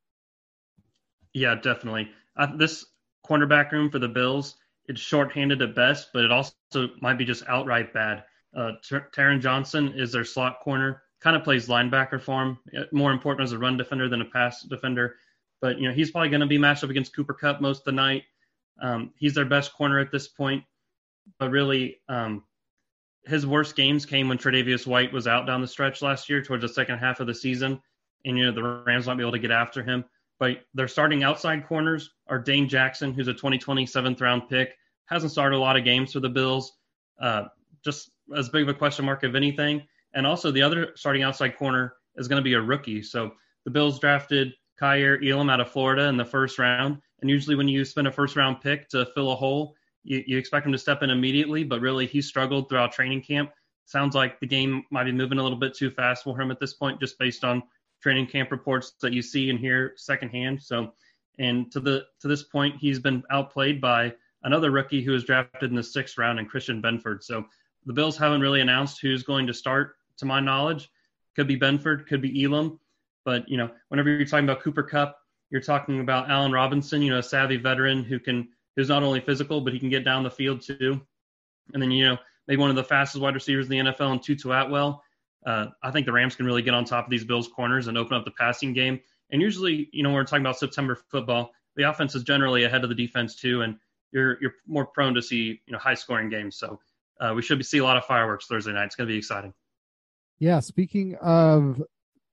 Yeah, 1.35 1.55
definitely. 1.55 2.11
uh, 2.37 2.57
this 2.57 2.85
cornerback 3.27 3.73
room 3.73 3.91
for 3.91 3.99
the 3.99 4.09
Bills 4.09 4.57
it's 4.87 5.01
shorthanded 5.01 5.63
at 5.63 5.75
best, 5.75 6.11
but 6.13 6.25
it 6.25 6.33
also 6.33 6.55
might 7.01 7.19
be 7.19 7.25
just 7.25 7.45
outright 7.49 7.93
bad. 7.93 8.25
Uh, 8.57 8.73
Ter- 8.87 9.09
Taron 9.15 9.41
Johnson 9.41 9.95
is 9.97 10.13
their 10.13 10.25
slot 10.25 10.61
corner, 10.61 11.03
kind 11.21 11.37
of 11.37 11.45
plays 11.45 11.69
linebacker 11.69 12.21
for 12.21 12.43
him. 12.43 12.59
Uh, 12.77 12.83
more 12.93 13.13
important 13.13 13.45
as 13.45 13.53
a 13.53 13.59
run 13.59 13.77
defender 13.77 14.09
than 14.09 14.21
a 14.21 14.27
pass 14.27 14.63
defender, 14.63 15.17
but 15.61 15.79
you 15.79 15.89
know 15.89 15.95
he's 15.95 16.11
probably 16.11 16.29
going 16.31 16.41
to 16.41 16.47
be 16.47 16.59
matched 16.59 16.85
up 16.85 16.91
against 16.91 17.15
Cooper 17.15 17.35
Kupp 17.35 17.61
most 17.61 17.79
of 17.79 17.85
the 17.85 17.93
night. 17.93 18.25
Um, 18.81 19.13
he's 19.17 19.35
their 19.35 19.45
best 19.45 19.73
corner 19.73 20.01
at 20.01 20.11
this 20.11 20.29
point, 20.29 20.65
but 21.39 21.51
really, 21.51 21.99
um, 22.09 22.43
his 23.25 23.47
worst 23.47 23.77
games 23.77 24.05
came 24.05 24.29
when 24.29 24.39
Tre'Davious 24.39 24.87
White 24.87 25.13
was 25.13 25.27
out 25.27 25.47
down 25.47 25.61
the 25.61 25.69
stretch 25.69 26.03
last 26.03 26.29
year 26.29 26.43
towards 26.43 26.63
the 26.63 26.69
second 26.69 26.99
half 26.99 27.21
of 27.21 27.27
the 27.27 27.35
season, 27.35 27.81
and 28.25 28.37
you 28.37 28.45
know 28.45 28.53
the 28.53 28.63
Rams 28.63 29.07
might 29.07 29.17
be 29.17 29.23
able 29.23 29.33
to 29.33 29.39
get 29.39 29.51
after 29.51 29.83
him. 29.83 30.05
But 30.39 30.63
their 30.75 30.89
starting 30.89 31.23
outside 31.23 31.67
corners 31.67 32.11
are 32.27 32.39
Dane 32.39 32.69
Jackson, 32.69 33.13
who's 33.13 33.29
a 33.29 33.33
2020 33.33 33.87
seventh 33.87 34.21
round 34.21 34.49
pick, 34.49 34.77
hasn't 35.07 35.33
started 35.33 35.57
a 35.57 35.61
lot 35.61 35.77
of 35.77 35.85
games 35.85 36.13
for 36.13 36.21
the 36.21 36.29
Bills, 36.29 36.73
uh, 37.21 37.45
just 37.85 38.11
as 38.37 38.49
big 38.49 38.63
of 38.63 38.69
a 38.69 38.75
question 38.75 39.05
mark 39.05 39.23
of 39.23 39.37
anything. 39.37 39.83
And 40.15 40.27
also 40.27 40.51
the 40.51 40.63
other 40.63 40.93
starting 40.97 41.23
outside 41.23 41.57
corner 41.57 41.95
is 42.17 42.29
going 42.29 42.41
to 42.41 42.45
be 42.45 42.55
a 42.55 42.61
rookie. 42.61 43.03
So 43.03 43.33
the 43.65 43.71
Bills 43.71 44.01
drafted 44.01 44.53
Kaiir 44.81 45.21
Elam 45.23 45.49
out 45.49 45.61
of 45.61 45.71
Florida 45.71 46.09
in 46.09 46.17
the 46.17 46.25
first 46.25 46.59
round. 46.59 46.99
And 47.21 47.31
usually 47.31 47.55
when 47.55 47.69
you 47.69 47.85
spend 47.85 48.09
a 48.09 48.13
first 48.13 48.35
round 48.35 48.61
pick 48.61 48.89
to 48.89 49.07
fill 49.15 49.31
a 49.31 49.37
hole, 49.37 49.77
you, 50.05 50.23
you 50.27 50.39
expect 50.39 50.67
him 50.67 50.73
to 50.73 50.79
step 50.79 51.03
in 51.03 51.11
immediately, 51.11 51.65
but 51.65 51.81
really 51.81 52.07
he 52.07 52.23
struggled 52.23 52.69
throughout 52.69 52.93
training 52.93 53.23
camp. 53.23 53.51
Sounds 53.87 54.15
like 54.15 54.41
the 54.41 54.47
game 54.47 54.85
might 54.91 55.05
be 55.05 55.13
moving 55.13 55.39
a 55.39 55.43
little 55.43 55.59
bit 55.59 55.75
too 55.75 55.91
fast 55.91 56.25
for 56.25 56.41
him 56.41 56.51
at 56.51 56.61
this 56.61 56.75
point, 56.75 57.01
just 57.01 57.19
based 57.19 57.45
on 57.45 57.63
training 58.03 58.27
camp 58.27 58.51
reports 58.51 58.93
that 59.01 59.13
you 59.13 59.23
see 59.23 59.51
and 59.51 59.59
hear 59.59 59.93
secondhand. 59.97 60.63
So, 60.63 60.93
and 61.39 61.71
to 61.73 61.81
the 61.81 62.05
to 62.21 62.29
this 62.29 62.43
point, 62.43 62.77
he's 62.79 62.99
been 62.99 63.23
outplayed 63.31 63.81
by 63.81 64.15
another 64.45 64.71
rookie 64.71 65.03
who 65.03 65.13
was 65.13 65.25
drafted 65.25 65.71
in 65.71 65.77
the 65.77 65.83
sixth 65.83 66.19
round, 66.19 66.39
and 66.39 66.49
Christian 66.49 66.83
Benford. 66.83 67.23
So 67.23 67.45
the 67.87 67.93
Bills 67.93 68.17
haven't 68.17 68.41
really 68.41 68.61
announced 68.61 69.01
who's 69.01 69.23
going 69.23 69.47
to 69.47 69.55
start, 69.55 69.97
to 70.19 70.27
my 70.27 70.41
knowledge. 70.41 70.91
Could 71.35 71.49
be 71.49 71.59
Benford, 71.59 72.07
could 72.07 72.21
be 72.21 72.45
Elam, 72.45 72.79
but 73.25 73.49
you 73.49 73.57
know, 73.57 73.71
whenever 73.89 74.11
you're 74.11 74.27
talking 74.27 74.45
about 74.45 74.63
Cooper 74.63 74.83
Kupp, 74.83 75.17
you're 75.51 75.63
talking 75.63 76.01
about 76.01 76.31
Allen 76.31 76.53
Robinson, 76.53 77.03
you 77.03 77.11
know, 77.11 77.19
a 77.19 77.23
savvy 77.23 77.57
veteran 77.57 78.05
who 78.05 78.19
can 78.19 78.49
who's 78.77 78.89
not 78.89 79.03
only 79.03 79.21
physical 79.21 79.61
but 79.61 79.73
he 79.73 79.79
can 79.79 79.89
get 79.89 80.05
down 80.05 80.23
the 80.23 80.31
field 80.31 80.61
too. 80.61 81.01
And 81.73 81.83
then 81.83 81.91
you 81.91 82.07
know, 82.07 82.19
maybe 82.47 82.61
one 82.61 82.71
of 82.71 82.77
the 82.77 82.85
fastest 82.85 83.23
wide 83.23 83.35
receivers 83.35 83.67
in 83.67 83.71
the 83.71 83.93
NFL, 83.93 84.13
and 84.13 84.23
Tutu 84.23 84.51
Atwell 84.51 85.03
uh, 85.45 85.67
I 85.83 85.91
think 85.91 86.07
the 86.07 86.13
Rams 86.13 86.37
can 86.37 86.47
really 86.47 86.63
get 86.63 86.75
on 86.75 86.85
top 86.85 87.05
of 87.05 87.11
these 87.11 87.25
Bills 87.25 87.49
corners 87.49 87.89
and 87.89 87.99
open 87.99 88.17
up 88.17 88.25
the 88.25 88.31
passing 88.33 88.73
game. 88.73 89.01
And 89.31 89.41
usually, 89.41 89.89
you 89.93 90.03
know, 90.03 90.11
when 90.11 90.17
we're 90.17 90.25
talking 90.25 90.45
about 90.45 90.59
September 90.59 90.95
football, 90.95 91.53
the 91.77 91.89
offense 91.89 92.15
is 92.15 92.23
generally 92.23 92.65
ahead 92.65 92.85
of 92.85 92.91
the 92.91 92.95
defense 92.95 93.35
too, 93.35 93.63
and 93.63 93.77
you're 94.13 94.41
you're 94.41 94.55
more 94.67 94.87
prone 94.87 95.15
to 95.15 95.23
see 95.23 95.61
you 95.67 95.73
know 95.73 95.79
high 95.79 95.95
scoring 95.95 96.29
games. 96.29 96.57
So 96.57 96.79
uh, 97.21 97.33
we 97.35 97.43
should 97.43 97.65
see 97.65 97.79
a 97.79 97.85
lot 97.85 97.97
of 97.97 98.05
fireworks 98.05 98.47
Thursday 98.47 98.73
night. 98.73 98.85
It's 98.85 98.95
going 98.95 99.09
to 99.09 99.13
be 99.13 99.19
exciting. 99.19 99.55
Yeah, 100.39 100.61
speaking 100.61 101.15
of 101.17 101.83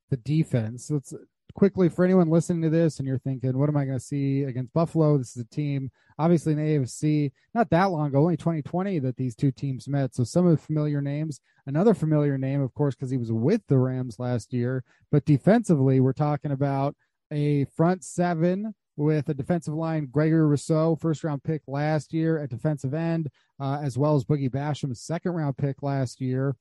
the 0.10 0.18
defense, 0.18 0.92
let's 0.92 1.14
quickly 1.54 1.90
for 1.90 2.06
anyone 2.06 2.30
listening 2.30 2.62
to 2.62 2.70
this 2.70 3.00
and 3.00 3.08
you're 3.08 3.20
thinking, 3.20 3.58
what 3.58 3.70
am 3.70 3.78
I 3.78 3.86
going 3.86 3.98
to 3.98 4.04
see 4.04 4.44
against 4.44 4.74
Buffalo? 4.74 5.18
This 5.18 5.36
is 5.36 5.44
a 5.44 5.56
team, 5.56 5.92
obviously 6.18 6.54
in 6.54 6.60
the 6.60 6.64
AFC, 6.64 7.32
not 7.54 7.70
that 7.70 7.86
long 7.86 8.08
ago, 8.08 8.20
only 8.20 8.38
2020 8.38 9.00
that 9.00 9.18
these 9.18 9.36
two 9.36 9.52
teams 9.52 9.88
met. 9.88 10.16
So 10.16 10.24
some 10.24 10.46
of 10.46 10.52
the 10.52 10.64
familiar 10.64 11.02
names. 11.02 11.42
Another 11.66 11.94
familiar 11.94 12.38
name, 12.38 12.62
of 12.62 12.74
course, 12.74 12.96
because 12.96 13.12
he 13.12 13.18
was 13.18 13.32
with 13.32 13.62
the 13.68 13.78
Rams 13.78 14.20
last 14.20 14.54
year. 14.54 14.84
But 15.12 15.26
defensively, 15.26 16.00
we're 16.00 16.14
talking 16.14 16.52
about 16.52 16.96
a 17.32 17.66
front 17.66 18.04
seven 18.04 18.74
with 19.00 19.30
a 19.30 19.34
defensive 19.34 19.74
line, 19.74 20.10
Gregory 20.12 20.46
Rousseau, 20.46 20.96
first 20.96 21.24
round 21.24 21.44
pick 21.44 21.62
last 21.68 22.14
year 22.14 22.38
at 22.38 22.50
defensive 22.50 22.94
end, 22.94 23.30
uh, 23.60 23.80
as 23.82 23.98
well 23.98 24.16
as 24.16 24.26
Boogie 24.26 24.50
Basham, 24.50 24.96
second 24.96 25.32
round 25.32 25.58
pick 25.58 25.82
last 25.82 26.20
year. 26.20 26.56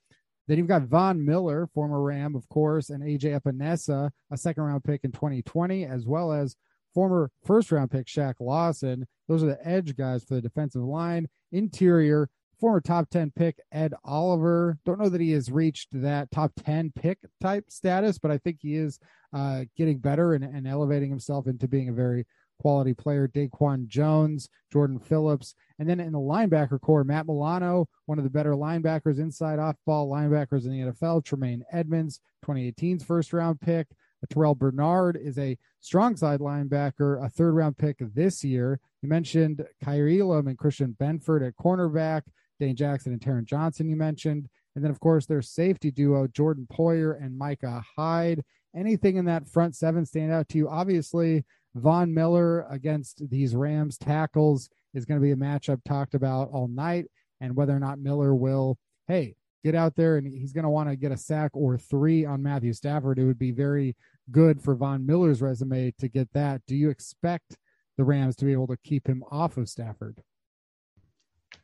Then 0.48 0.56
you've 0.56 0.66
got 0.66 0.82
Von 0.82 1.24
Miller, 1.24 1.68
former 1.74 2.02
Ram, 2.02 2.34
of 2.34 2.48
course, 2.48 2.88
and 2.88 3.02
AJ 3.02 3.38
Epenesa, 3.38 4.10
a 4.30 4.36
second 4.36 4.62
round 4.62 4.82
pick 4.82 5.04
in 5.04 5.12
2020, 5.12 5.84
as 5.84 6.06
well 6.06 6.32
as 6.32 6.56
former 6.94 7.30
first 7.44 7.70
round 7.70 7.90
pick 7.90 8.06
Shaq 8.06 8.34
Lawson. 8.40 9.06
Those 9.28 9.42
are 9.42 9.48
the 9.48 9.66
edge 9.66 9.94
guys 9.94 10.24
for 10.24 10.34
the 10.34 10.40
defensive 10.40 10.82
line. 10.82 11.28
Interior, 11.52 12.30
former 12.58 12.80
top 12.80 13.10
10 13.10 13.32
pick 13.36 13.58
Ed 13.72 13.92
Oliver. 14.04 14.78
Don't 14.86 14.98
know 14.98 15.10
that 15.10 15.20
he 15.20 15.32
has 15.32 15.50
reached 15.50 15.88
that 15.92 16.30
top 16.30 16.52
10 16.64 16.92
pick 16.96 17.18
type 17.42 17.66
status, 17.68 18.18
but 18.18 18.30
I 18.30 18.38
think 18.38 18.58
he 18.60 18.74
is 18.74 18.98
uh, 19.34 19.64
getting 19.76 19.98
better 19.98 20.32
and, 20.32 20.44
and 20.44 20.66
elevating 20.66 21.10
himself 21.10 21.46
into 21.46 21.68
being 21.68 21.90
a 21.90 21.92
very 21.92 22.26
quality 22.58 22.94
player, 22.94 23.28
Daquan 23.28 23.86
Jones, 23.86 24.48
Jordan 24.72 24.98
Phillips. 24.98 25.54
And 25.78 25.88
then 25.88 26.00
in 26.00 26.12
the 26.12 26.18
linebacker 26.18 26.80
core, 26.80 27.04
Matt 27.04 27.26
Milano, 27.26 27.88
one 28.06 28.18
of 28.18 28.24
the 28.24 28.30
better 28.30 28.52
linebackers, 28.52 29.18
inside 29.18 29.58
off 29.58 29.76
ball 29.86 30.10
linebackers 30.10 30.64
in 30.64 30.72
the 30.72 30.92
NFL, 30.92 31.24
Tremaine 31.24 31.64
Edmunds, 31.72 32.20
2018's 32.44 33.04
first 33.04 33.32
round 33.32 33.60
pick. 33.60 33.86
Uh, 34.22 34.26
Terrell 34.32 34.54
Bernard 34.54 35.16
is 35.16 35.38
a 35.38 35.56
strong 35.80 36.16
side 36.16 36.40
linebacker, 36.40 37.24
a 37.24 37.28
third 37.28 37.54
round 37.54 37.76
pick 37.76 37.96
this 38.00 38.42
year. 38.42 38.80
You 39.02 39.08
mentioned 39.08 39.64
Kaiir 39.84 40.20
Elam 40.20 40.48
and 40.48 40.58
Christian 40.58 40.96
Benford 41.00 41.46
at 41.46 41.56
cornerback, 41.56 42.22
Dane 42.58 42.76
Jackson 42.76 43.12
and 43.12 43.20
Taron 43.20 43.44
Johnson, 43.44 43.88
you 43.88 43.96
mentioned. 43.96 44.48
And 44.74 44.84
then, 44.84 44.90
of 44.90 45.00
course, 45.00 45.26
their 45.26 45.42
safety 45.42 45.90
duo, 45.90 46.26
Jordan 46.26 46.66
Poyer 46.72 47.20
and 47.20 47.36
Micah 47.36 47.82
Hyde. 47.96 48.44
Anything 48.76 49.16
in 49.16 49.24
that 49.24 49.48
front 49.48 49.74
seven 49.74 50.04
stand 50.04 50.30
out 50.30 50.48
to 50.50 50.58
you? 50.58 50.68
Obviously, 50.68 51.44
Von 51.74 52.12
Miller 52.12 52.66
against 52.70 53.28
these 53.30 53.54
Rams 53.54 53.98
tackles 53.98 54.68
is 54.94 55.04
going 55.04 55.20
to 55.20 55.24
be 55.24 55.32
a 55.32 55.36
matchup 55.36 55.80
talked 55.84 56.14
about 56.14 56.50
all 56.50 56.68
night, 56.68 57.06
and 57.40 57.54
whether 57.54 57.74
or 57.74 57.78
not 57.78 57.98
Miller 57.98 58.34
will, 58.34 58.78
hey, 59.06 59.36
get 59.64 59.74
out 59.74 59.94
there 59.96 60.16
and 60.16 60.26
he's 60.26 60.52
going 60.52 60.64
to 60.64 60.70
want 60.70 60.88
to 60.88 60.96
get 60.96 61.12
a 61.12 61.16
sack 61.16 61.50
or 61.54 61.76
three 61.76 62.24
on 62.24 62.42
Matthew 62.42 62.72
Stafford. 62.72 63.18
It 63.18 63.24
would 63.24 63.38
be 63.38 63.50
very 63.50 63.96
good 64.30 64.62
for 64.62 64.74
Von 64.74 65.04
Miller's 65.04 65.42
resume 65.42 65.92
to 65.98 66.08
get 66.08 66.32
that. 66.32 66.62
Do 66.66 66.76
you 66.76 66.90
expect 66.90 67.56
the 67.96 68.04
Rams 68.04 68.36
to 68.36 68.44
be 68.44 68.52
able 68.52 68.68
to 68.68 68.76
keep 68.78 69.06
him 69.06 69.24
off 69.30 69.56
of 69.56 69.68
Stafford? 69.68 70.22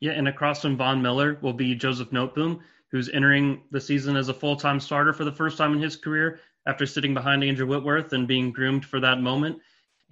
Yeah, 0.00 0.12
and 0.12 0.28
across 0.28 0.62
from 0.62 0.76
Von 0.76 1.00
Miller 1.00 1.38
will 1.40 1.52
be 1.52 1.74
Joseph 1.74 2.10
Noteboom, 2.10 2.60
who's 2.90 3.08
entering 3.08 3.62
the 3.70 3.80
season 3.80 4.16
as 4.16 4.28
a 4.28 4.34
full 4.34 4.56
time 4.56 4.80
starter 4.80 5.12
for 5.12 5.24
the 5.24 5.32
first 5.32 5.56
time 5.56 5.72
in 5.72 5.80
his 5.80 5.96
career 5.96 6.40
after 6.66 6.86
sitting 6.86 7.14
behind 7.14 7.44
Andrew 7.44 7.66
Whitworth 7.66 8.12
and 8.12 8.26
being 8.26 8.50
groomed 8.50 8.84
for 8.84 9.00
that 9.00 9.20
moment 9.20 9.58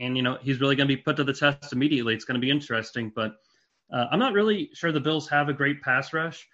and 0.03 0.17
you 0.17 0.23
know 0.23 0.37
he's 0.43 0.61
really 0.61 0.77
going 0.77 0.89
to 0.89 0.95
be 0.95 1.01
put 1.01 1.17
to 1.17 1.25
the 1.25 1.33
test 1.33 1.73
immediately. 1.73 2.15
It's 2.15 2.25
going 2.25 2.35
to 2.35 2.45
be 2.45 2.51
interesting, 2.51 3.13
but 3.15 3.37
uh, 3.93 4.07
I'm 4.11 4.19
not 4.19 4.33
really 4.33 4.71
sure 4.75 4.91
the 4.91 5.01
Bills 5.01 5.29
have 5.29 5.49
a 5.49 5.53
great 5.53 5.81
pass 5.83 6.13
rush. 6.13 6.47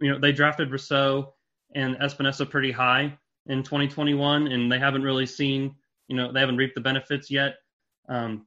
You 0.00 0.10
know, 0.10 0.18
they 0.18 0.32
drafted 0.32 0.70
Rousseau 0.70 1.34
and 1.74 1.96
Epenesa 1.96 2.48
pretty 2.48 2.72
high 2.72 3.16
in 3.46 3.62
2021, 3.62 4.48
and 4.48 4.70
they 4.70 4.78
haven't 4.78 5.02
really 5.02 5.26
seen, 5.26 5.74
you 6.08 6.16
know, 6.16 6.32
they 6.32 6.40
haven't 6.40 6.56
reaped 6.56 6.74
the 6.74 6.80
benefits 6.80 7.30
yet. 7.30 7.56
Um, 8.08 8.46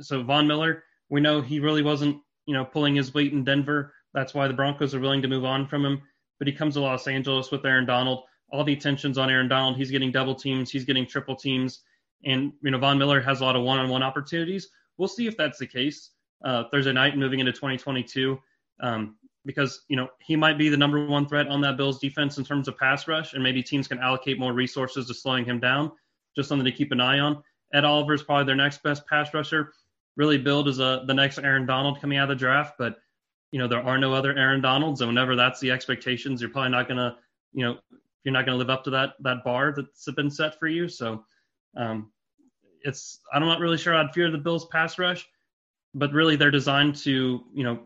so 0.00 0.22
Von 0.22 0.46
Miller, 0.46 0.84
we 1.10 1.20
know 1.20 1.40
he 1.40 1.60
really 1.60 1.82
wasn't, 1.82 2.18
you 2.46 2.54
know, 2.54 2.64
pulling 2.64 2.94
his 2.94 3.12
weight 3.14 3.32
in 3.32 3.44
Denver. 3.44 3.92
That's 4.12 4.34
why 4.34 4.48
the 4.48 4.54
Broncos 4.54 4.94
are 4.94 5.00
willing 5.00 5.22
to 5.22 5.28
move 5.28 5.44
on 5.44 5.66
from 5.66 5.84
him. 5.84 6.02
But 6.38 6.48
he 6.48 6.54
comes 6.54 6.74
to 6.74 6.80
Los 6.80 7.06
Angeles 7.06 7.50
with 7.50 7.64
Aaron 7.64 7.86
Donald. 7.86 8.24
All 8.50 8.64
the 8.64 8.72
attention's 8.72 9.18
on 9.18 9.30
Aaron 9.30 9.48
Donald. 9.48 9.76
He's 9.76 9.90
getting 9.90 10.10
double 10.10 10.34
teams. 10.34 10.70
He's 10.70 10.84
getting 10.84 11.06
triple 11.06 11.36
teams. 11.36 11.82
And 12.24 12.52
you 12.62 12.70
know, 12.70 12.78
Von 12.78 12.98
Miller 12.98 13.20
has 13.20 13.40
a 13.40 13.44
lot 13.44 13.56
of 13.56 13.62
one-on-one 13.62 14.02
opportunities. 14.02 14.68
We'll 14.96 15.08
see 15.08 15.26
if 15.26 15.36
that's 15.36 15.58
the 15.58 15.66
case 15.66 16.10
uh, 16.44 16.64
Thursday 16.70 16.92
night, 16.92 17.16
moving 17.16 17.40
into 17.40 17.52
2022, 17.52 18.38
um, 18.80 19.16
because 19.44 19.82
you 19.88 19.96
know 19.96 20.08
he 20.20 20.36
might 20.36 20.58
be 20.58 20.68
the 20.68 20.76
number 20.76 21.04
one 21.06 21.26
threat 21.26 21.48
on 21.48 21.60
that 21.62 21.76
Bills 21.76 21.98
defense 21.98 22.38
in 22.38 22.44
terms 22.44 22.68
of 22.68 22.76
pass 22.78 23.08
rush, 23.08 23.34
and 23.34 23.42
maybe 23.42 23.62
teams 23.62 23.88
can 23.88 23.98
allocate 23.98 24.38
more 24.38 24.52
resources 24.52 25.06
to 25.06 25.14
slowing 25.14 25.44
him 25.44 25.58
down. 25.58 25.90
Just 26.36 26.48
something 26.48 26.64
to 26.64 26.72
keep 26.72 26.92
an 26.92 27.00
eye 27.00 27.18
on. 27.18 27.42
Ed 27.72 27.84
Oliver 27.84 28.14
is 28.14 28.22
probably 28.22 28.44
their 28.44 28.56
next 28.56 28.82
best 28.82 29.06
pass 29.06 29.32
rusher. 29.34 29.72
Really 30.16 30.38
billed 30.38 30.68
as 30.68 30.78
a 30.78 31.04
the 31.06 31.14
next 31.14 31.38
Aaron 31.38 31.66
Donald 31.66 32.00
coming 32.00 32.18
out 32.18 32.30
of 32.30 32.36
the 32.36 32.40
draft, 32.40 32.74
but 32.78 32.98
you 33.50 33.58
know 33.58 33.66
there 33.66 33.82
are 33.82 33.98
no 33.98 34.12
other 34.12 34.36
Aaron 34.36 34.60
Donalds, 34.60 35.00
and 35.00 35.08
whenever 35.08 35.34
that's 35.34 35.60
the 35.60 35.70
expectations, 35.70 36.40
you're 36.40 36.50
probably 36.50 36.70
not 36.70 36.88
gonna, 36.88 37.16
you 37.52 37.64
know, 37.64 37.78
you're 38.22 38.32
not 38.32 38.44
gonna 38.44 38.58
live 38.58 38.70
up 38.70 38.84
to 38.84 38.90
that 38.90 39.14
that 39.20 39.44
bar 39.44 39.74
that's 39.76 40.10
been 40.12 40.30
set 40.30 40.58
for 40.58 40.68
you. 40.68 40.88
So 40.88 41.24
um, 41.76 42.10
it's 42.82 43.20
I'm 43.32 43.42
not 43.42 43.60
really 43.60 43.78
sure 43.78 43.94
I'd 43.94 44.12
fear 44.12 44.30
the 44.30 44.38
Bills 44.38 44.66
pass 44.66 44.98
rush, 44.98 45.26
but 45.94 46.12
really 46.12 46.36
they're 46.36 46.50
designed 46.50 46.96
to 46.96 47.44
you 47.52 47.64
know 47.64 47.80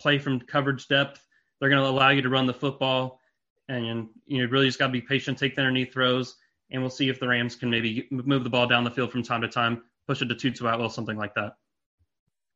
play 0.00 0.18
from 0.18 0.40
coverage 0.40 0.88
depth. 0.88 1.24
They're 1.60 1.70
going 1.70 1.82
to 1.82 1.88
allow 1.88 2.10
you 2.10 2.22
to 2.22 2.28
run 2.28 2.46
the 2.46 2.54
football, 2.54 3.20
and 3.68 4.08
you 4.26 4.42
know 4.42 4.50
really 4.50 4.66
just 4.66 4.78
got 4.78 4.88
to 4.88 4.92
be 4.92 5.00
patient, 5.00 5.38
take 5.38 5.54
the 5.54 5.62
underneath 5.62 5.92
throws, 5.92 6.36
and 6.70 6.82
we'll 6.82 6.90
see 6.90 7.08
if 7.08 7.20
the 7.20 7.28
Rams 7.28 7.56
can 7.56 7.70
maybe 7.70 8.08
move 8.10 8.44
the 8.44 8.50
ball 8.50 8.66
down 8.66 8.84
the 8.84 8.90
field 8.90 9.12
from 9.12 9.22
time 9.22 9.40
to 9.42 9.48
time, 9.48 9.82
push 10.06 10.20
it 10.20 10.26
to 10.26 10.34
Tutu 10.34 10.66
Atwell, 10.66 10.90
something 10.90 11.16
like 11.16 11.34
that. 11.34 11.54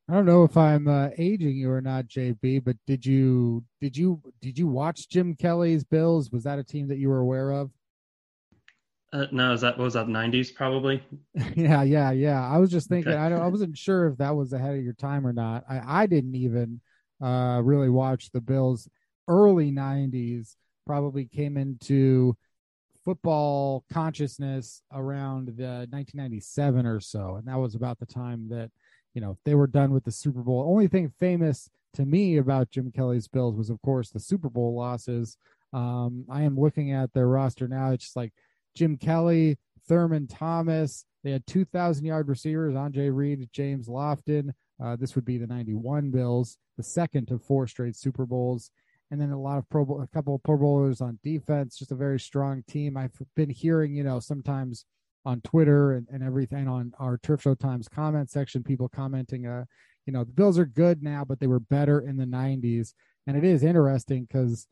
I 0.09 0.13
don't 0.13 0.25
know 0.25 0.43
if 0.43 0.57
I'm 0.57 0.87
uh, 0.87 1.09
aging 1.19 1.55
you 1.55 1.69
or 1.69 1.81
not, 1.81 2.07
JB, 2.07 2.63
but 2.63 2.75
did 2.87 3.05
you 3.05 3.63
did 3.79 3.95
you 3.95 4.19
did 4.41 4.57
you 4.57 4.67
watch 4.67 5.07
Jim 5.07 5.35
Kelly's 5.35 5.83
Bills? 5.83 6.31
Was 6.31 6.43
that 6.43 6.57
a 6.57 6.63
team 6.63 6.87
that 6.87 6.97
you 6.97 7.09
were 7.09 7.19
aware 7.19 7.51
of? 7.51 7.69
Uh, 9.11 9.25
no, 9.31 9.53
is 9.53 9.61
that 9.61 9.77
was 9.77 9.93
that 9.93 10.07
nineties 10.07 10.51
probably? 10.51 11.03
yeah, 11.55 11.81
yeah, 11.81 12.11
yeah. 12.11 12.47
I 12.47 12.57
was 12.57 12.69
just 12.69 12.89
thinking. 12.89 13.13
Okay. 13.13 13.21
I 13.21 13.29
don't, 13.29 13.41
I 13.41 13.47
wasn't 13.47 13.77
sure 13.77 14.07
if 14.07 14.17
that 14.17 14.35
was 14.35 14.53
ahead 14.53 14.75
of 14.75 14.83
your 14.83 14.93
time 14.93 15.25
or 15.25 15.33
not. 15.33 15.63
I 15.67 16.03
I 16.03 16.05
didn't 16.05 16.35
even 16.35 16.79
uh 17.21 17.61
really 17.63 17.89
watch 17.89 18.29
the 18.31 18.41
Bills 18.41 18.87
early 19.27 19.71
'90s. 19.71 20.55
Probably 20.85 21.25
came 21.25 21.57
into 21.57 22.35
football 23.03 23.83
consciousness 23.91 24.83
around 24.91 25.47
the 25.57 25.87
1997 25.89 26.85
or 26.85 26.99
so, 26.99 27.35
and 27.37 27.47
that 27.47 27.57
was 27.57 27.73
about 27.73 27.97
the 27.97 28.05
time 28.05 28.47
that 28.49 28.69
you 29.15 29.21
know 29.21 29.37
they 29.43 29.55
were 29.55 29.67
done 29.67 29.91
with 29.91 30.03
the 30.03 30.11
Super 30.11 30.41
Bowl. 30.41 30.67
Only 30.69 30.87
thing 30.87 31.11
famous 31.19 31.69
to 31.93 32.05
me 32.05 32.37
about 32.37 32.69
Jim 32.69 32.91
Kelly's 32.91 33.27
Bills 33.27 33.55
was, 33.55 33.69
of 33.69 33.81
course, 33.81 34.11
the 34.11 34.19
Super 34.19 34.49
Bowl 34.49 34.75
losses. 34.75 35.37
Um, 35.73 36.25
I 36.29 36.43
am 36.43 36.59
looking 36.59 36.91
at 36.91 37.13
their 37.13 37.27
roster 37.27 37.67
now. 37.67 37.91
It's 37.91 38.05
just 38.05 38.15
like 38.15 38.33
Jim 38.75 38.97
Kelly, 38.97 39.57
Thurman 39.87 40.27
Thomas. 40.27 41.05
They 41.23 41.31
had 41.31 41.45
2,000 41.47 42.05
yard 42.05 42.27
receivers, 42.27 42.75
Andre 42.75 43.09
Reed, 43.09 43.49
James 43.51 43.87
Lofton. 43.87 44.51
Uh, 44.81 44.95
this 44.95 45.15
would 45.15 45.25
be 45.25 45.37
the 45.37 45.47
91 45.47 46.11
Bills, 46.11 46.57
the 46.77 46.83
second 46.83 47.29
of 47.31 47.43
four 47.43 47.67
straight 47.67 47.95
Super 47.95 48.25
Bowls. 48.25 48.71
And 49.11 49.19
then 49.19 49.31
a 49.31 49.39
lot 49.39 49.57
of 49.57 49.67
pro, 49.69 49.83
a 50.01 50.07
couple 50.07 50.35
of 50.35 50.43
Pro 50.43 50.57
Bowlers 50.57 51.01
on 51.01 51.19
defense, 51.23 51.77
just 51.77 51.91
a 51.91 51.95
very 51.95 52.19
strong 52.19 52.63
team. 52.67 52.95
I've 52.95 53.11
been 53.35 53.49
hearing, 53.49 53.95
you 53.95 54.03
know, 54.03 54.19
sometimes 54.19 54.85
on 55.25 55.41
Twitter 55.41 55.93
and, 55.93 56.07
and 56.11 56.23
everything 56.23 56.67
on 56.67 56.93
our 56.99 57.17
Turf 57.17 57.41
Show 57.41 57.55
Times 57.55 57.87
comment 57.87 58.29
section, 58.29 58.63
people 58.63 58.87
commenting, 58.87 59.47
uh, 59.47 59.65
you 60.05 60.13
know, 60.13 60.23
the 60.23 60.31
Bills 60.31 60.57
are 60.57 60.65
good 60.65 61.03
now, 61.03 61.25
but 61.25 61.39
they 61.39 61.47
were 61.47 61.59
better 61.59 62.01
in 62.01 62.17
the 62.17 62.25
90s. 62.25 62.93
And 63.27 63.35
it 63.35 63.43
is 63.43 63.63
interesting 63.63 64.25
because 64.25 64.67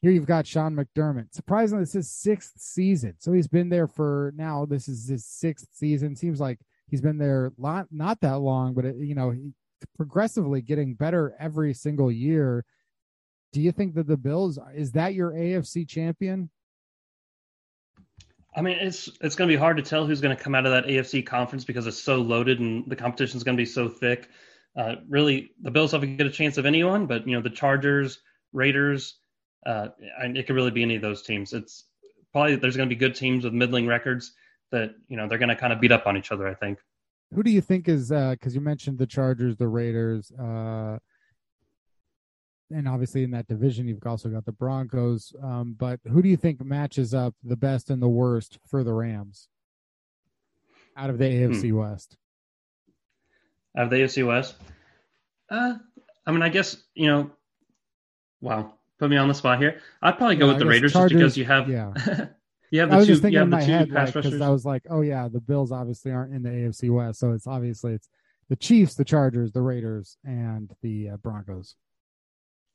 here 0.00 0.12
you've 0.12 0.26
got 0.26 0.46
Sean 0.46 0.76
McDermott. 0.76 1.34
Surprisingly, 1.34 1.82
this 1.82 1.94
is 1.94 2.10
sixth 2.10 2.54
season. 2.56 3.14
So 3.18 3.32
he's 3.32 3.48
been 3.48 3.68
there 3.68 3.88
for 3.88 4.32
now. 4.36 4.64
This 4.64 4.88
is 4.88 5.08
his 5.08 5.26
sixth 5.26 5.68
season. 5.72 6.14
Seems 6.14 6.40
like 6.40 6.60
he's 6.88 7.00
been 7.00 7.18
there 7.18 7.52
lot, 7.58 7.86
not 7.90 8.20
that 8.20 8.38
long, 8.38 8.74
but 8.74 8.84
it, 8.84 8.96
you 8.96 9.14
know, 9.14 9.30
he, 9.30 9.52
progressively 9.96 10.60
getting 10.60 10.94
better 10.94 11.34
every 11.38 11.74
single 11.74 12.12
year. 12.12 12.64
Do 13.52 13.60
you 13.60 13.72
think 13.72 13.94
that 13.94 14.06
the 14.06 14.16
Bills 14.16 14.58
is 14.74 14.92
that 14.92 15.14
your 15.14 15.32
AFC 15.32 15.88
champion? 15.88 16.50
I 18.54 18.60
mean, 18.60 18.78
it's 18.80 19.08
it's 19.20 19.34
going 19.34 19.48
to 19.48 19.54
be 19.54 19.58
hard 19.58 19.76
to 19.78 19.82
tell 19.82 20.06
who's 20.06 20.20
going 20.20 20.36
to 20.36 20.42
come 20.42 20.54
out 20.54 20.66
of 20.66 20.72
that 20.72 20.86
AFC 20.86 21.24
conference 21.24 21.64
because 21.64 21.86
it's 21.86 22.02
so 22.02 22.16
loaded 22.16 22.60
and 22.60 22.84
the 22.86 22.96
competition 22.96 23.36
is 23.36 23.44
going 23.44 23.56
to 23.56 23.60
be 23.60 23.66
so 23.66 23.88
thick. 23.88 24.28
Uh, 24.76 24.96
really, 25.08 25.52
the 25.62 25.70
Bills 25.70 25.92
have 25.92 26.02
a 26.02 26.06
good 26.06 26.32
chance 26.32 26.56
of 26.56 26.66
anyone, 26.66 27.06
but 27.06 27.26
you 27.26 27.34
know, 27.34 27.42
the 27.42 27.50
Chargers, 27.50 28.20
Raiders, 28.52 29.18
uh, 29.68 29.88
and 30.20 30.36
it 30.38 30.46
could 30.46 30.56
really 30.56 30.70
be 30.70 30.82
any 30.82 30.96
of 30.96 31.02
those 31.02 31.22
teams. 31.22 31.52
It's 31.52 31.84
probably 32.32 32.56
there's 32.56 32.76
going 32.76 32.88
to 32.88 32.94
be 32.94 32.98
good 32.98 33.14
teams 33.14 33.44
with 33.44 33.52
middling 33.52 33.86
records 33.86 34.32
that 34.72 34.94
you 35.08 35.16
know 35.16 35.28
they're 35.28 35.38
going 35.38 35.50
to 35.50 35.56
kind 35.56 35.72
of 35.72 35.80
beat 35.80 35.92
up 35.92 36.06
on 36.06 36.16
each 36.16 36.32
other. 36.32 36.48
I 36.48 36.54
think. 36.54 36.78
Who 37.34 37.42
do 37.42 37.50
you 37.50 37.60
think 37.60 37.86
is 37.86 38.08
because 38.08 38.54
you 38.54 38.62
mentioned 38.62 38.98
the 38.98 39.06
Chargers, 39.06 39.56
the 39.56 39.68
Raiders, 39.68 40.32
uh, 40.32 40.98
and 42.70 42.88
obviously 42.88 43.24
in 43.24 43.30
that 43.32 43.46
division 43.46 43.86
you've 43.86 44.06
also 44.06 44.30
got 44.30 44.46
the 44.46 44.52
Broncos. 44.52 45.34
Um, 45.42 45.76
but 45.78 46.00
who 46.10 46.22
do 46.22 46.30
you 46.30 46.38
think 46.38 46.64
matches 46.64 47.12
up 47.12 47.34
the 47.44 47.56
best 47.56 47.90
and 47.90 48.00
the 48.00 48.08
worst 48.08 48.58
for 48.66 48.82
the 48.82 48.94
Rams 48.94 49.48
out 50.96 51.10
of 51.10 51.18
the 51.18 51.26
AFC 51.26 51.72
West? 51.72 52.16
Out 53.76 53.84
of 53.84 53.90
the 53.90 53.96
AFC 53.96 54.26
West, 54.26 54.56
uh, 55.50 55.74
I 56.26 56.32
mean, 56.32 56.42
I 56.42 56.48
guess 56.48 56.78
you 56.94 57.06
know, 57.06 57.30
wow, 58.40 58.72
put 58.98 59.10
me 59.10 59.16
on 59.16 59.28
the 59.28 59.34
spot 59.34 59.60
here. 59.60 59.80
I'd 60.02 60.16
probably 60.18 60.36
go 60.36 60.46
Yeah, 60.46 60.52
with 60.52 60.58
the 60.60 60.66
Raiders 60.66 60.92
Chargers- 60.92 61.10
just 61.12 61.36
because 61.36 61.36
you 61.38 61.44
have 61.44 61.68
yeah. 61.68 61.92
you 62.70 62.80
have 62.80 62.90
I 62.90 62.92
the 62.92 62.96
was 62.98 63.06
two 63.06 63.12
just 63.12 63.22
thinking 63.22 63.40
in 63.42 63.50
my 63.50 63.62
head 63.62 63.90
pass 63.92 64.08
because 64.10 64.26
rushers. 64.26 64.40
I 64.40 64.48
was 64.50 64.64
like, 64.64 64.82
oh 64.90 65.00
yeah, 65.02 65.28
the 65.28 65.40
Bills 65.40 65.72
obviously 65.72 66.12
aren't 66.12 66.34
in 66.34 66.42
the 66.42 66.50
AFC 66.50 66.90
West, 66.90 67.18
so 67.20 67.32
it's 67.32 67.46
obviously 67.46 67.94
it's 67.94 68.08
the 68.48 68.56
Chiefs, 68.56 68.94
the 68.94 69.04
Chargers, 69.04 69.52
the 69.52 69.60
Raiders, 69.62 70.16
and 70.24 70.72
the 70.82 71.10
uh, 71.10 71.16
Broncos. 71.18 71.74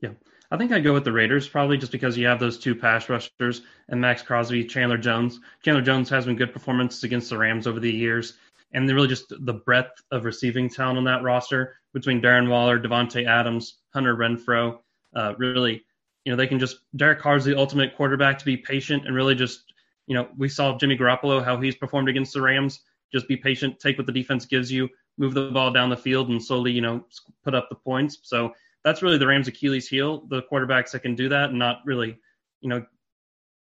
Yeah, 0.01 0.11
I 0.51 0.57
think 0.57 0.71
I'd 0.73 0.83
go 0.83 0.93
with 0.93 1.05
the 1.05 1.11
Raiders 1.13 1.47
probably 1.47 1.77
just 1.77 1.91
because 1.93 2.17
you 2.17 2.27
have 2.27 2.39
those 2.39 2.59
two 2.59 2.75
pass 2.75 3.07
rushers 3.07 3.61
and 3.87 4.01
Maxx 4.01 4.21
Crosby, 4.21 4.65
Chandler 4.65 4.97
Jones. 4.97 5.39
Chandler 5.63 5.81
Jones 5.81 6.09
has 6.09 6.25
been 6.25 6.35
good 6.35 6.51
performances 6.51 7.03
against 7.05 7.29
the 7.29 7.37
Rams 7.37 7.67
over 7.67 7.79
the 7.79 7.91
years, 7.91 8.33
and 8.73 8.89
really 8.89 9.07
just 9.07 9.33
the 9.45 9.53
breadth 9.53 10.01
of 10.11 10.25
receiving 10.25 10.69
talent 10.69 10.97
on 10.97 11.05
that 11.05 11.23
roster 11.23 11.77
between 11.93 12.21
Darren 12.21 12.49
Waller, 12.49 12.79
Davante 12.79 13.25
Adams, 13.25 13.77
Hunter 13.93 14.15
Renfrow. 14.15 14.79
Uh, 15.15 15.33
really, 15.37 15.85
you 16.25 16.31
know, 16.31 16.37
they 16.37 16.47
can 16.47 16.59
just 16.59 16.77
Derek 16.95 17.19
Carr's 17.19 17.45
the 17.45 17.57
ultimate 17.57 17.95
quarterback 17.95 18.39
to 18.39 18.45
be 18.45 18.57
patient 18.57 19.05
and 19.05 19.15
really 19.15 19.35
just, 19.35 19.73
you 20.07 20.15
know, 20.15 20.27
we 20.37 20.49
saw 20.49 20.77
Jimmy 20.77 20.97
Garoppolo 20.97 21.43
how 21.43 21.59
he's 21.59 21.75
performed 21.75 22.09
against 22.09 22.33
the 22.33 22.41
Rams. 22.41 22.81
Just 23.11 23.27
be 23.27 23.37
patient, 23.37 23.79
take 23.79 23.97
what 23.97 24.07
the 24.07 24.13
defense 24.13 24.45
gives 24.45 24.71
you, 24.71 24.89
move 25.17 25.33
the 25.33 25.51
ball 25.51 25.71
down 25.71 25.89
the 25.89 25.97
field, 25.97 26.29
and 26.29 26.43
slowly, 26.43 26.71
you 26.71 26.81
know, 26.81 27.05
put 27.43 27.53
up 27.53 27.69
the 27.69 27.75
points. 27.75 28.17
So 28.23 28.53
that's 28.83 29.01
really 29.01 29.17
the 29.17 29.27
Rams' 29.27 29.47
Achilles 29.47 29.87
heel, 29.87 30.25
the 30.29 30.41
quarterbacks 30.51 30.91
that 30.91 31.01
can 31.03 31.15
do 31.15 31.29
that 31.29 31.51
and 31.51 31.59
not 31.59 31.81
really, 31.85 32.17
you 32.61 32.69
know, 32.69 32.85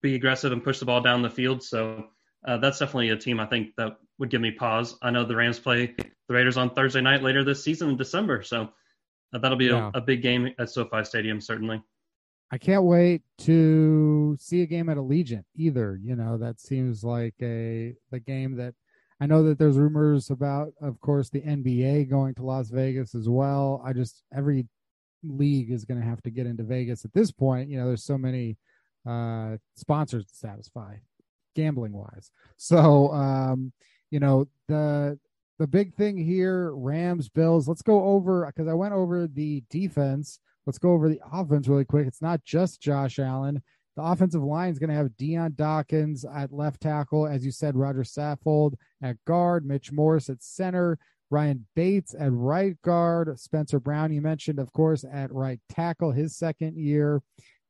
be 0.01 0.15
aggressive 0.15 0.51
and 0.51 0.63
push 0.63 0.79
the 0.79 0.85
ball 0.85 1.01
down 1.01 1.21
the 1.21 1.29
field. 1.29 1.63
So 1.63 2.07
uh, 2.47 2.57
that's 2.57 2.79
definitely 2.79 3.09
a 3.09 3.17
team 3.17 3.39
I 3.39 3.45
think 3.45 3.75
that 3.77 3.97
would 4.19 4.29
give 4.29 4.41
me 4.41 4.51
pause. 4.51 4.97
I 5.01 5.11
know 5.11 5.23
the 5.23 5.35
Rams 5.35 5.59
play 5.59 5.95
the 5.97 6.33
Raiders 6.33 6.57
on 6.57 6.71
Thursday 6.71 7.01
night 7.01 7.21
later 7.21 7.43
this 7.43 7.63
season 7.63 7.89
in 7.89 7.97
December, 7.97 8.41
so 8.41 8.69
uh, 9.33 9.37
that'll 9.37 9.57
be 9.57 9.65
Yeah. 9.65 9.91
a, 9.93 9.99
a 9.99 10.01
big 10.01 10.21
game 10.21 10.53
at 10.57 10.69
SoFi 10.69 11.03
Stadium, 11.03 11.41
certainly. 11.41 11.81
I 12.51 12.57
can't 12.57 12.83
wait 12.83 13.23
to 13.39 14.37
see 14.39 14.61
a 14.61 14.65
game 14.65 14.89
at 14.89 14.97
Allegiant 14.97 15.43
either. 15.55 15.99
You 16.01 16.15
know, 16.15 16.37
that 16.37 16.59
seems 16.59 17.03
like 17.03 17.35
a 17.41 17.93
the 18.11 18.19
game 18.19 18.55
that 18.57 18.73
I 19.19 19.25
know 19.25 19.43
that 19.43 19.57
there's 19.57 19.77
rumors 19.77 20.29
about, 20.29 20.73
of 20.81 20.99
course, 21.01 21.29
the 21.29 21.41
NBA 21.41 22.09
going 22.09 22.35
to 22.35 22.43
Las 22.43 22.69
Vegas 22.69 23.15
as 23.15 23.27
well. 23.27 23.81
I 23.83 23.93
just 23.93 24.23
every 24.35 24.67
league 25.23 25.71
is 25.71 25.83
going 25.83 25.99
to 25.99 26.05
have 26.05 26.21
to 26.21 26.29
get 26.29 26.45
into 26.45 26.63
Vegas 26.63 27.03
at 27.03 27.13
this 27.13 27.31
point. 27.31 27.69
You 27.69 27.79
know, 27.79 27.87
there's 27.87 28.05
so 28.05 28.17
many 28.17 28.57
uh 29.07 29.57
sponsors 29.75 30.25
to 30.25 30.35
satisfy 30.35 30.95
gambling 31.55 31.93
wise. 31.93 32.31
So, 32.55 33.11
um, 33.11 33.73
you 34.11 34.19
know, 34.19 34.47
the 34.67 35.19
the 35.59 35.67
big 35.67 35.95
thing 35.95 36.17
here, 36.17 36.71
Rams, 36.73 37.29
Bills. 37.29 37.67
Let's 37.67 37.81
go 37.81 38.03
over 38.05 38.45
because 38.45 38.69
I 38.69 38.73
went 38.73 38.93
over 38.93 39.27
the 39.27 39.63
defense. 39.69 40.39
Let's 40.67 40.79
go 40.79 40.91
over 40.91 41.07
the 41.07 41.21
offense 41.31 41.69
really 41.69 41.85
quick. 41.85 42.07
It's 42.07 42.21
not 42.21 42.43
just 42.43 42.81
Josh 42.81 43.19
Allen. 43.19 43.63
The 43.95 44.03
offensive 44.03 44.43
line 44.43 44.69
is 44.69 44.79
going 44.79 44.89
to 44.89 44.95
have 44.97 45.15
Dion 45.15 45.53
Dawkins 45.55 46.25
at 46.25 46.51
left 46.51 46.81
tackle, 46.81 47.25
as 47.25 47.45
you 47.45 47.51
said, 47.51 47.77
Roger 47.77 48.03
Saffold 48.03 48.73
at 49.01 49.15
guard, 49.23 49.65
Mitch 49.65 49.93
Morse 49.93 50.29
at 50.29 50.43
center, 50.43 50.99
Ryan 51.29 51.65
Bates 51.73 52.13
at 52.19 52.33
right 52.33 52.79
guard, 52.81 53.39
Spencer 53.39 53.79
Brown, 53.79 54.11
you 54.11 54.21
mentioned, 54.21 54.59
of 54.59 54.73
course, 54.73 55.05
at 55.09 55.33
right 55.33 55.61
tackle, 55.69 56.11
his 56.11 56.35
second 56.35 56.75
year. 56.77 57.21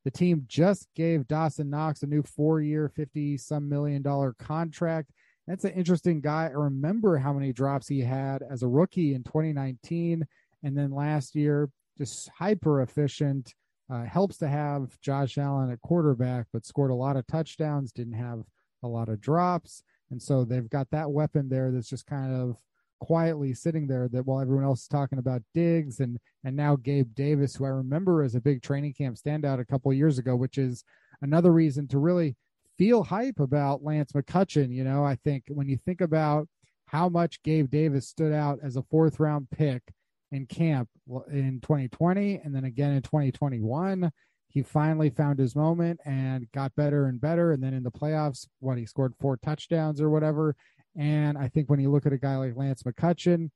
The 0.03 0.11
team 0.11 0.45
just 0.47 0.87
gave 0.95 1.27
Dawson 1.27 1.69
Knox 1.69 2.01
a 2.01 2.07
new 2.07 2.23
four 2.23 2.61
year, 2.61 2.89
50 2.89 3.37
some 3.37 3.69
million 3.69 4.01
dollar 4.01 4.33
contract. 4.39 5.11
That's 5.45 5.65
an 5.65 5.73
interesting 5.73 6.19
guy. 6.19 6.45
I 6.45 6.57
remember 6.57 7.19
how 7.19 7.31
many 7.31 7.53
drops 7.53 7.87
he 7.87 8.01
had 8.01 8.41
as 8.41 8.63
a 8.63 8.67
rookie 8.67 9.13
in 9.13 9.23
2019. 9.23 10.25
And 10.63 10.75
then 10.75 10.91
last 10.91 11.35
year, 11.35 11.69
just 11.97 12.29
hyper 12.29 12.81
efficient. 12.81 13.53
Uh, 13.89 14.03
helps 14.03 14.35
to 14.35 14.49
have 14.49 14.99
Josh 14.99 15.37
Allen 15.37 15.71
at 15.71 15.79
quarterback, 15.79 16.47
but 16.51 16.65
scored 16.65 16.91
a 16.91 16.95
lot 16.95 17.15
of 17.15 17.25
touchdowns, 17.25 17.93
didn't 17.93 18.15
have 18.15 18.43
a 18.83 18.87
lot 18.87 19.07
of 19.07 19.21
drops. 19.21 19.81
And 20.11 20.21
so 20.21 20.43
they've 20.43 20.69
got 20.69 20.89
that 20.91 21.09
weapon 21.09 21.47
there 21.47 21.71
that's 21.71 21.89
just 21.89 22.05
kind 22.05 22.33
of 22.33 22.57
quietly 22.99 23.53
sitting 23.53 23.87
there 23.87 24.07
that 24.09 24.25
while 24.25 24.41
everyone 24.41 24.65
else 24.65 24.81
is 24.81 24.87
talking 24.87 25.19
about 25.19 25.41
Diggs 25.53 25.99
and 25.99 26.17
and 26.43 26.55
now 26.55 26.75
Gabe 26.75 27.13
Davis, 27.13 27.55
who 27.55 27.65
I 27.65 27.69
remember 27.69 28.23
as 28.23 28.35
a 28.35 28.41
big 28.41 28.61
training 28.61 28.93
camp 28.93 29.17
standout 29.17 29.59
a 29.59 29.65
couple 29.65 29.91
years 29.93 30.17
ago, 30.17 30.35
which 30.35 30.57
is 30.57 30.83
another 31.21 31.51
reason 31.51 31.87
to 31.89 31.99
really 31.99 32.35
feel 32.77 33.03
hype 33.03 33.39
about 33.39 33.83
Lance 33.83 34.11
McCutcheon. 34.11 34.73
You 34.73 34.83
know, 34.83 35.03
I 35.03 35.15
think 35.15 35.45
when 35.47 35.67
you 35.67 35.77
think 35.77 36.01
about 36.01 36.47
how 36.87 37.09
much 37.09 37.43
Gabe 37.43 37.69
Davis 37.69 38.07
stood 38.07 38.33
out 38.33 38.59
as 38.63 38.75
a 38.75 38.83
fourth 38.83 39.19
round 39.19 39.49
pick 39.49 39.83
in 40.31 40.45
camp 40.45 40.89
in 41.31 41.59
2020 41.61 42.41
and 42.43 42.55
then 42.55 42.65
again 42.65 42.91
in 42.91 43.01
2021 43.01 44.11
he 44.49 44.61
finally 44.63 45.09
found 45.09 45.39
his 45.39 45.55
moment 45.55 45.99
and 46.05 46.51
got 46.51 46.75
better 46.75 47.05
and 47.05 47.21
better 47.21 47.51
and 47.51 47.61
then 47.63 47.73
in 47.73 47.83
the 47.83 47.91
playoffs 47.91 48.47
when 48.59 48.77
he 48.77 48.85
scored 48.85 49.13
four 49.19 49.37
touchdowns 49.37 50.01
or 50.01 50.09
whatever. 50.09 50.55
And 50.97 51.37
i 51.37 51.47
think 51.47 51.69
when 51.69 51.79
you 51.79 51.91
look 51.91 52.05
at 52.05 52.13
a 52.13 52.17
guy 52.17 52.37
like 52.37 52.55
lance 52.55 52.83
mccutcheon 52.83 53.51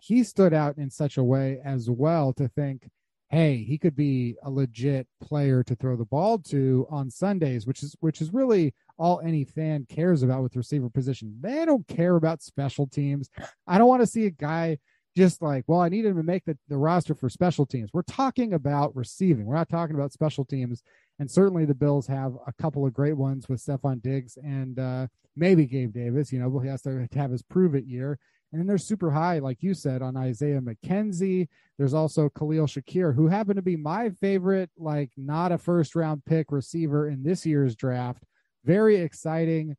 he 0.00 0.22
stood 0.24 0.52
out 0.52 0.78
in 0.78 0.90
such 0.90 1.16
a 1.16 1.24
way 1.24 1.60
as 1.64 1.90
well 1.90 2.32
to 2.34 2.48
think 2.48 2.88
hey 3.28 3.64
he 3.64 3.76
could 3.76 3.96
be 3.96 4.36
a 4.44 4.50
legit 4.50 5.06
player 5.20 5.62
to 5.64 5.74
throw 5.74 5.96
the 5.96 6.04
ball 6.04 6.38
to 6.38 6.86
on 6.90 7.10
sundays 7.10 7.66
which 7.66 7.82
is 7.82 7.94
which 8.00 8.20
is 8.20 8.32
really 8.32 8.72
all 8.98 9.20
any 9.20 9.44
fan 9.44 9.86
cares 9.88 10.22
about 10.22 10.42
with 10.42 10.56
receiver 10.56 10.88
position. 10.88 11.36
They 11.40 11.64
don't 11.64 11.86
care 11.86 12.16
about 12.16 12.42
special 12.42 12.86
teams. 12.86 13.28
I 13.66 13.78
don't 13.78 13.88
want 13.88 14.02
to 14.02 14.06
see 14.06 14.26
a 14.26 14.30
guy 14.30 14.78
just 15.16 15.40
like, 15.40 15.64
well, 15.66 15.80
I 15.80 15.88
need 15.88 16.04
him 16.04 16.16
to 16.16 16.22
make 16.22 16.44
the, 16.44 16.58
the 16.68 16.76
roster 16.76 17.14
for 17.14 17.30
special 17.30 17.64
teams. 17.64 17.90
We're 17.92 18.02
talking 18.02 18.52
about 18.52 18.94
receiving. 18.94 19.46
We're 19.46 19.56
not 19.56 19.70
talking 19.70 19.96
about 19.96 20.12
special 20.12 20.44
teams. 20.44 20.82
And 21.18 21.30
certainly 21.30 21.64
the 21.64 21.74
Bills 21.74 22.06
have 22.08 22.34
a 22.46 22.52
couple 22.52 22.86
of 22.86 22.92
great 22.92 23.16
ones 23.16 23.48
with 23.48 23.64
Stefon 23.64 24.02
Diggs 24.02 24.36
and 24.36 24.78
uh, 24.78 25.06
maybe 25.34 25.64
Gabe 25.64 25.94
Davis. 25.94 26.32
You 26.32 26.40
know, 26.40 26.58
he 26.58 26.68
has 26.68 26.82
to 26.82 27.08
have 27.14 27.30
his 27.30 27.42
prove 27.42 27.74
it 27.74 27.86
year. 27.86 28.18
And 28.52 28.60
then 28.60 28.66
they're 28.66 28.78
super 28.78 29.10
high, 29.10 29.38
like 29.38 29.62
you 29.62 29.74
said, 29.74 30.02
on 30.02 30.16
Isaiah 30.16 30.60
McKenzie. 30.60 31.48
There's 31.78 31.94
also 31.94 32.28
Khalil 32.28 32.66
Shakir, 32.66 33.14
who 33.14 33.26
happened 33.26 33.56
to 33.56 33.62
be 33.62 33.76
my 33.76 34.10
favorite, 34.10 34.70
like 34.78 35.10
not 35.16 35.50
a 35.50 35.58
first 35.58 35.96
round 35.96 36.24
pick 36.26 36.52
receiver 36.52 37.08
in 37.08 37.22
this 37.22 37.44
year's 37.44 37.74
draft. 37.74 38.22
Very 38.64 38.96
exciting, 38.96 39.76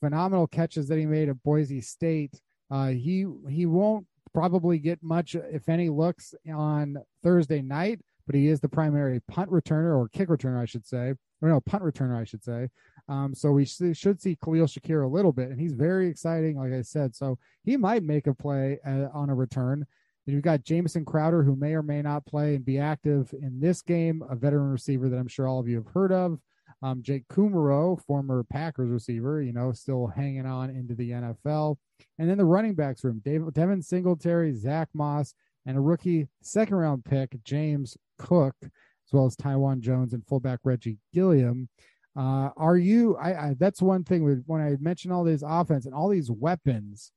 phenomenal 0.00 0.46
catches 0.46 0.88
that 0.88 0.98
he 0.98 1.06
made 1.06 1.28
at 1.28 1.42
Boise 1.42 1.80
State. 1.80 2.40
Uh, 2.70 2.88
he 2.88 3.26
he 3.48 3.66
won't 3.66 4.06
probably 4.34 4.78
get 4.78 5.02
much, 5.02 5.34
if 5.34 5.68
any, 5.68 5.88
looks 5.88 6.34
on 6.52 6.96
Thursday 7.22 7.62
night, 7.62 8.00
but 8.26 8.34
he 8.34 8.48
is 8.48 8.60
the 8.60 8.68
primary 8.68 9.20
punt 9.28 9.50
returner 9.50 9.98
or 9.98 10.08
kick 10.08 10.28
returner, 10.28 10.60
I 10.60 10.66
should 10.66 10.86
say. 10.86 11.14
Or 11.42 11.48
no, 11.48 11.60
punt 11.60 11.82
returner, 11.82 12.20
I 12.20 12.24
should 12.24 12.44
say. 12.44 12.68
Um, 13.08 13.34
so 13.34 13.50
we 13.50 13.64
should 13.64 14.20
see 14.20 14.36
Khalil 14.36 14.66
Shakir 14.66 15.04
a 15.04 15.08
little 15.08 15.32
bit, 15.32 15.48
and 15.48 15.60
he's 15.60 15.72
very 15.72 16.06
exciting, 16.08 16.56
like 16.56 16.72
I 16.72 16.82
said. 16.82 17.16
So 17.16 17.38
he 17.64 17.76
might 17.76 18.04
make 18.04 18.26
a 18.26 18.34
play 18.34 18.78
uh, 18.86 19.06
on 19.12 19.30
a 19.30 19.34
return. 19.34 19.84
And 20.26 20.34
you've 20.34 20.44
got 20.44 20.64
Jamison 20.64 21.04
Crowder, 21.04 21.42
who 21.42 21.56
may 21.56 21.74
or 21.74 21.82
may 21.82 22.02
not 22.02 22.26
play 22.26 22.54
and 22.54 22.64
be 22.64 22.78
active 22.78 23.32
in 23.32 23.58
this 23.58 23.82
game, 23.82 24.22
a 24.30 24.36
veteran 24.36 24.70
receiver 24.70 25.08
that 25.08 25.16
I'm 25.16 25.28
sure 25.28 25.48
all 25.48 25.58
of 25.58 25.66
you 25.66 25.76
have 25.76 25.88
heard 25.92 26.12
of. 26.12 26.38
Um, 26.82 27.02
Jake 27.02 27.28
Kumerow, 27.28 28.02
former 28.06 28.42
Packers 28.44 28.90
receiver, 28.90 29.42
you 29.42 29.52
know, 29.52 29.72
still 29.72 30.06
hanging 30.06 30.46
on 30.46 30.70
into 30.70 30.94
the 30.94 31.10
NFL. 31.10 31.76
And 32.18 32.28
then 32.28 32.38
the 32.38 32.44
running 32.44 32.74
backs 32.74 33.04
room, 33.04 33.20
Dave, 33.24 33.52
Devin 33.52 33.82
Singletary, 33.82 34.54
Zach 34.54 34.88
Moss, 34.94 35.34
and 35.66 35.76
a 35.76 35.80
rookie 35.80 36.28
second 36.42 36.76
round 36.76 37.04
pick, 37.04 37.36
James 37.44 37.96
Cook, 38.18 38.54
as 38.62 39.12
well 39.12 39.26
as 39.26 39.36
Taiwan 39.36 39.82
Jones 39.82 40.14
and 40.14 40.26
fullback 40.26 40.60
Reggie 40.64 40.98
Gilliam. 41.12 41.68
Uh, 42.16 42.50
are 42.56 42.76
you? 42.76 43.16
I, 43.16 43.48
I 43.48 43.56
that's 43.58 43.80
one 43.80 44.04
thing 44.04 44.24
with 44.24 44.42
when 44.46 44.60
I 44.60 44.76
mention 44.80 45.12
all 45.12 45.22
these 45.22 45.44
offense 45.46 45.86
and 45.86 45.94
all 45.94 46.08
these 46.08 46.30
weapons. 46.30 47.12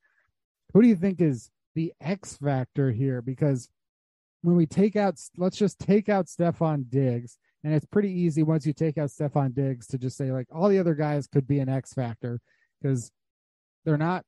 Who 0.74 0.82
do 0.82 0.88
you 0.88 0.96
think 0.96 1.22
is 1.22 1.50
the 1.76 1.94
X 2.02 2.38
factor 2.38 2.92
here? 2.92 3.22
Because 3.22 3.70
when 4.42 4.56
we 4.56 4.66
take 4.66 4.96
out, 4.96 5.20
let's 5.38 5.58
just 5.58 5.80
take 5.80 6.10
out 6.10 6.28
Stefon 6.28 6.90
Diggs, 6.90 7.38
and 7.64 7.74
it's 7.74 7.86
pretty 7.86 8.12
easy 8.12 8.44
once 8.44 8.66
you 8.66 8.74
take 8.74 8.98
out 8.98 9.10
Stefon 9.10 9.54
Diggs 9.54 9.88
to 9.88 9.98
just 9.98 10.18
say 10.18 10.32
like 10.32 10.48
all 10.52 10.70
the 10.70 10.80
other 10.80 10.96
guys 10.96 11.28
could 11.28 11.48
be 11.48 11.60
an 11.60 11.70
X 11.70 11.94
factor 11.94 12.40
because 12.82 13.12
they're 13.86 13.98
not 13.98 14.26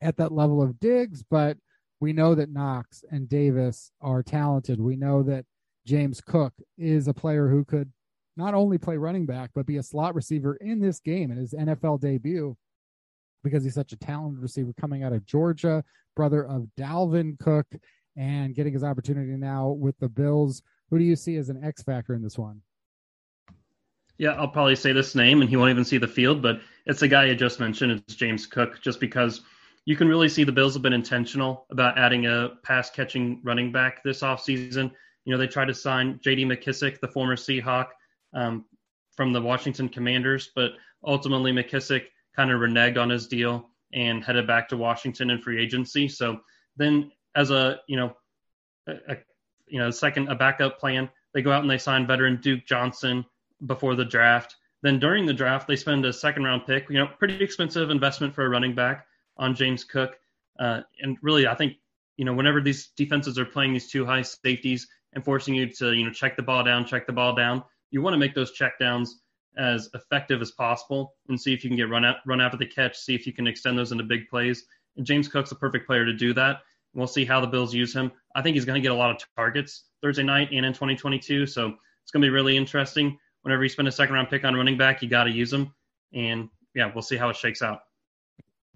at 0.00 0.16
that 0.16 0.32
level 0.32 0.62
of 0.62 0.78
Diggs, 0.78 1.22
but 1.28 1.56
we 2.00 2.12
know 2.12 2.34
that 2.34 2.52
Knox 2.52 3.04
and 3.10 3.28
Davis 3.28 3.90
are 4.00 4.22
talented. 4.22 4.80
We 4.80 4.96
know 4.96 5.22
that 5.24 5.44
James 5.86 6.20
Cook 6.20 6.52
is 6.76 7.08
a 7.08 7.14
player 7.14 7.48
who 7.48 7.64
could 7.64 7.90
not 8.36 8.54
only 8.54 8.76
play 8.76 8.96
running 8.96 9.24
back, 9.24 9.50
but 9.54 9.66
be 9.66 9.78
a 9.78 9.82
slot 9.82 10.14
receiver 10.14 10.56
in 10.56 10.78
this 10.80 11.00
game 11.00 11.30
in 11.30 11.38
his 11.38 11.54
NFL 11.54 12.00
debut 12.00 12.56
because 13.42 13.64
he's 13.64 13.74
such 13.74 13.92
a 13.92 13.96
talented 13.96 14.42
receiver 14.42 14.74
coming 14.78 15.04
out 15.04 15.12
of 15.12 15.24
Georgia, 15.24 15.82
brother 16.14 16.44
of 16.44 16.66
Dalvin 16.78 17.38
Cook, 17.38 17.66
and 18.16 18.54
getting 18.54 18.72
his 18.72 18.84
opportunity 18.84 19.32
now 19.36 19.68
with 19.68 19.96
the 19.98 20.08
Bills. 20.08 20.62
Who 20.90 20.98
do 20.98 21.04
you 21.04 21.16
see 21.16 21.36
as 21.36 21.48
an 21.48 21.64
X 21.64 21.82
factor 21.82 22.14
in 22.14 22.22
this 22.22 22.38
one? 22.38 22.62
Yeah, 24.18 24.30
I'll 24.30 24.48
probably 24.48 24.76
say 24.76 24.92
this 24.92 25.14
name 25.14 25.40
and 25.40 25.50
he 25.50 25.56
won't 25.56 25.70
even 25.70 25.84
see 25.84 25.98
the 25.98 26.08
field, 26.08 26.40
but 26.40 26.60
it's 26.86 27.00
the 27.00 27.08
guy 27.08 27.28
I 27.28 27.34
just 27.34 27.60
mentioned. 27.60 27.92
It's 27.92 28.14
James 28.14 28.46
Cook, 28.46 28.80
just 28.80 28.98
because 28.98 29.42
you 29.84 29.94
can 29.96 30.08
really 30.08 30.28
see 30.28 30.44
the 30.44 30.52
Bills 30.52 30.74
have 30.74 30.82
been 30.82 30.92
intentional 30.92 31.66
about 31.70 31.98
adding 31.98 32.26
a 32.26 32.52
pass 32.62 32.90
catching 32.90 33.40
running 33.44 33.72
back 33.72 34.02
this 34.02 34.22
offseason. 34.22 34.90
You 35.24 35.32
know, 35.32 35.38
they 35.38 35.46
tried 35.46 35.66
to 35.66 35.74
sign 35.74 36.18
JD 36.24 36.46
McKissic, 36.46 37.00
the 37.00 37.08
former 37.08 37.36
Seahawk, 37.36 37.88
um, 38.32 38.64
from 39.16 39.32
the 39.32 39.40
Washington 39.40 39.88
Commanders, 39.88 40.50
but 40.54 40.72
ultimately 41.04 41.52
McKissick 41.52 42.04
kind 42.34 42.50
of 42.50 42.60
reneged 42.60 42.98
on 42.98 43.10
his 43.10 43.26
deal 43.26 43.70
and 43.92 44.24
headed 44.24 44.46
back 44.46 44.68
to 44.68 44.76
Washington 44.76 45.30
in 45.30 45.40
free 45.40 45.62
agency. 45.62 46.08
So 46.08 46.40
then, 46.76 47.12
as 47.34 47.50
a 47.50 47.80
you 47.86 47.96
know, 47.96 48.16
a, 48.86 48.92
a 49.12 49.16
you 49.66 49.78
know 49.78 49.90
second 49.90 50.28
a 50.28 50.34
backup 50.34 50.78
plan, 50.78 51.08
they 51.34 51.42
go 51.42 51.52
out 51.52 51.62
and 51.62 51.70
they 51.70 51.78
sign 51.78 52.06
veteran 52.06 52.40
Duke 52.40 52.66
Johnson 52.66 53.24
before 53.64 53.94
the 53.94 54.04
draft. 54.04 54.56
Then 54.82 54.98
during 54.98 55.26
the 55.26 55.34
draft, 55.34 55.66
they 55.66 55.76
spend 55.76 56.04
a 56.04 56.12
second 56.12 56.44
round 56.44 56.66
pick, 56.66 56.88
you 56.90 56.98
know, 56.98 57.06
pretty 57.18 57.42
expensive 57.42 57.90
investment 57.90 58.34
for 58.34 58.44
a 58.44 58.48
running 58.48 58.74
back 58.74 59.06
on 59.36 59.54
James 59.54 59.84
Cook. 59.84 60.18
Uh, 60.58 60.82
and 61.00 61.16
really, 61.22 61.46
I 61.46 61.54
think 61.54 61.74
you 62.16 62.24
know 62.24 62.34
whenever 62.34 62.60
these 62.60 62.88
defenses 62.96 63.38
are 63.38 63.44
playing 63.44 63.72
these 63.72 63.90
two 63.90 64.06
high 64.06 64.22
safeties 64.22 64.86
and 65.12 65.24
forcing 65.24 65.54
you 65.54 65.66
to 65.74 65.92
you 65.92 66.04
know 66.04 66.12
check 66.12 66.36
the 66.36 66.42
ball 66.42 66.64
down, 66.64 66.86
check 66.86 67.06
the 67.06 67.12
ball 67.12 67.34
down, 67.34 67.62
you 67.90 68.02
want 68.02 68.14
to 68.14 68.18
make 68.18 68.34
those 68.34 68.56
checkdowns 68.56 69.08
as 69.58 69.88
effective 69.94 70.42
as 70.42 70.50
possible 70.50 71.14
and 71.28 71.40
see 71.40 71.54
if 71.54 71.64
you 71.64 71.70
can 71.70 71.76
get 71.76 71.88
run 71.88 72.04
out 72.04 72.16
run 72.26 72.40
after 72.40 72.58
the 72.58 72.66
catch, 72.66 72.96
see 72.96 73.14
if 73.14 73.26
you 73.26 73.32
can 73.32 73.46
extend 73.46 73.78
those 73.78 73.92
into 73.92 74.04
big 74.04 74.28
plays. 74.28 74.64
And 74.96 75.06
James 75.06 75.28
Cook's 75.28 75.52
a 75.52 75.56
perfect 75.56 75.86
player 75.86 76.04
to 76.04 76.12
do 76.12 76.32
that. 76.34 76.60
We'll 76.96 77.06
see 77.06 77.26
how 77.26 77.42
the 77.42 77.46
Bills 77.46 77.74
use 77.74 77.94
him. 77.94 78.10
I 78.34 78.40
think 78.40 78.54
he's 78.54 78.64
going 78.64 78.80
to 78.80 78.80
get 78.80 78.90
a 78.90 78.94
lot 78.96 79.10
of 79.10 79.22
targets 79.36 79.84
Thursday 80.02 80.22
night 80.22 80.48
and 80.50 80.64
in 80.64 80.72
2022. 80.72 81.46
So 81.46 81.74
it's 82.02 82.10
going 82.10 82.22
to 82.22 82.26
be 82.26 82.30
really 82.30 82.56
interesting. 82.56 83.18
Whenever 83.42 83.62
you 83.62 83.68
spend 83.68 83.86
a 83.86 83.92
second 83.92 84.14
round 84.14 84.30
pick 84.30 84.44
on 84.44 84.54
running 84.54 84.78
back, 84.78 85.02
you 85.02 85.08
got 85.08 85.24
to 85.24 85.30
use 85.30 85.52
him. 85.52 85.74
And 86.14 86.48
yeah, 86.74 86.90
we'll 86.92 87.02
see 87.02 87.16
how 87.16 87.28
it 87.28 87.36
shakes 87.36 87.60
out. 87.60 87.80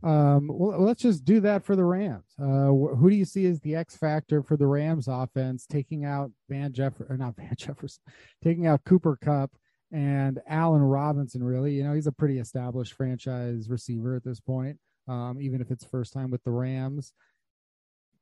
Um, 0.03 0.49
well, 0.53 0.83
let's 0.83 1.01
just 1.01 1.25
do 1.25 1.41
that 1.41 1.65
for 1.65 1.77
the 1.77 1.85
Rams. 1.85 2.27
Uh, 2.39 2.69
who 2.95 3.09
do 3.09 3.17
you 3.17 3.25
see 3.25 3.47
as 3.47 3.59
the 3.61 3.75
X 3.75 3.97
factor 3.97 4.43
for 4.43 4.59
the 4.59 4.67
Rams 4.67 5.09
offense, 5.09 5.65
taking 5.67 6.05
out 6.05 6.31
Van 6.49 6.75
Jeff 6.75 7.01
or 7.01 7.17
not 7.17 7.37
Van 7.37 7.55
Jefferson, 7.57 8.03
taking 8.45 8.67
out 8.67 8.85
Cooper 8.85 9.17
Kupp 9.17 9.51
and 9.93 10.41
Allen 10.47 10.83
Robinson? 10.83 11.43
Really, 11.43 11.73
you 11.73 11.85
know, 11.85 11.95
he's 11.95 12.07
a 12.07 12.13
pretty 12.13 12.39
established 12.39 12.93
franchise 12.93 13.71
receiver 13.71 14.15
at 14.15 14.25
this 14.25 14.41
point. 14.41 14.79
Um, 15.09 15.39
even 15.41 15.63
if 15.63 15.71
it's 15.71 15.85
first 15.85 16.13
time 16.13 16.31
with 16.31 16.45
the 16.45 16.51
Rams, 16.51 17.15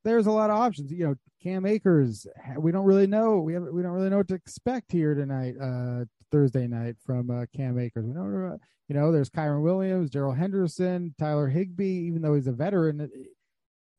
there's 0.08 0.26
a 0.26 0.32
lot 0.32 0.50
of 0.50 0.56
options. 0.56 0.90
You 0.90 1.08
know, 1.08 1.14
Cam 1.42 1.66
Akers, 1.66 2.26
we 2.58 2.72
don't 2.72 2.84
really 2.84 3.06
know. 3.06 3.38
We 3.38 3.54
have 3.54 3.62
we 3.62 3.82
don't 3.82 3.92
really 3.92 4.10
know 4.10 4.18
what 4.18 4.28
to 4.28 4.34
expect 4.34 4.90
here 4.90 5.14
tonight, 5.14 5.54
uh, 5.60 6.04
Thursday 6.32 6.66
night 6.66 6.96
from 7.04 7.30
uh, 7.30 7.46
Cam 7.54 7.78
Akers. 7.78 8.04
We 8.06 8.12
don't, 8.12 8.58
you 8.88 8.94
know, 8.94 9.12
there's 9.12 9.30
Kyren 9.30 9.62
Williams, 9.62 10.10
Darrell 10.10 10.32
Henderson, 10.32 11.14
Tyler 11.18 11.48
Higbee. 11.48 12.06
even 12.06 12.22
though 12.22 12.34
he's 12.34 12.46
a 12.46 12.52
veteran. 12.52 13.10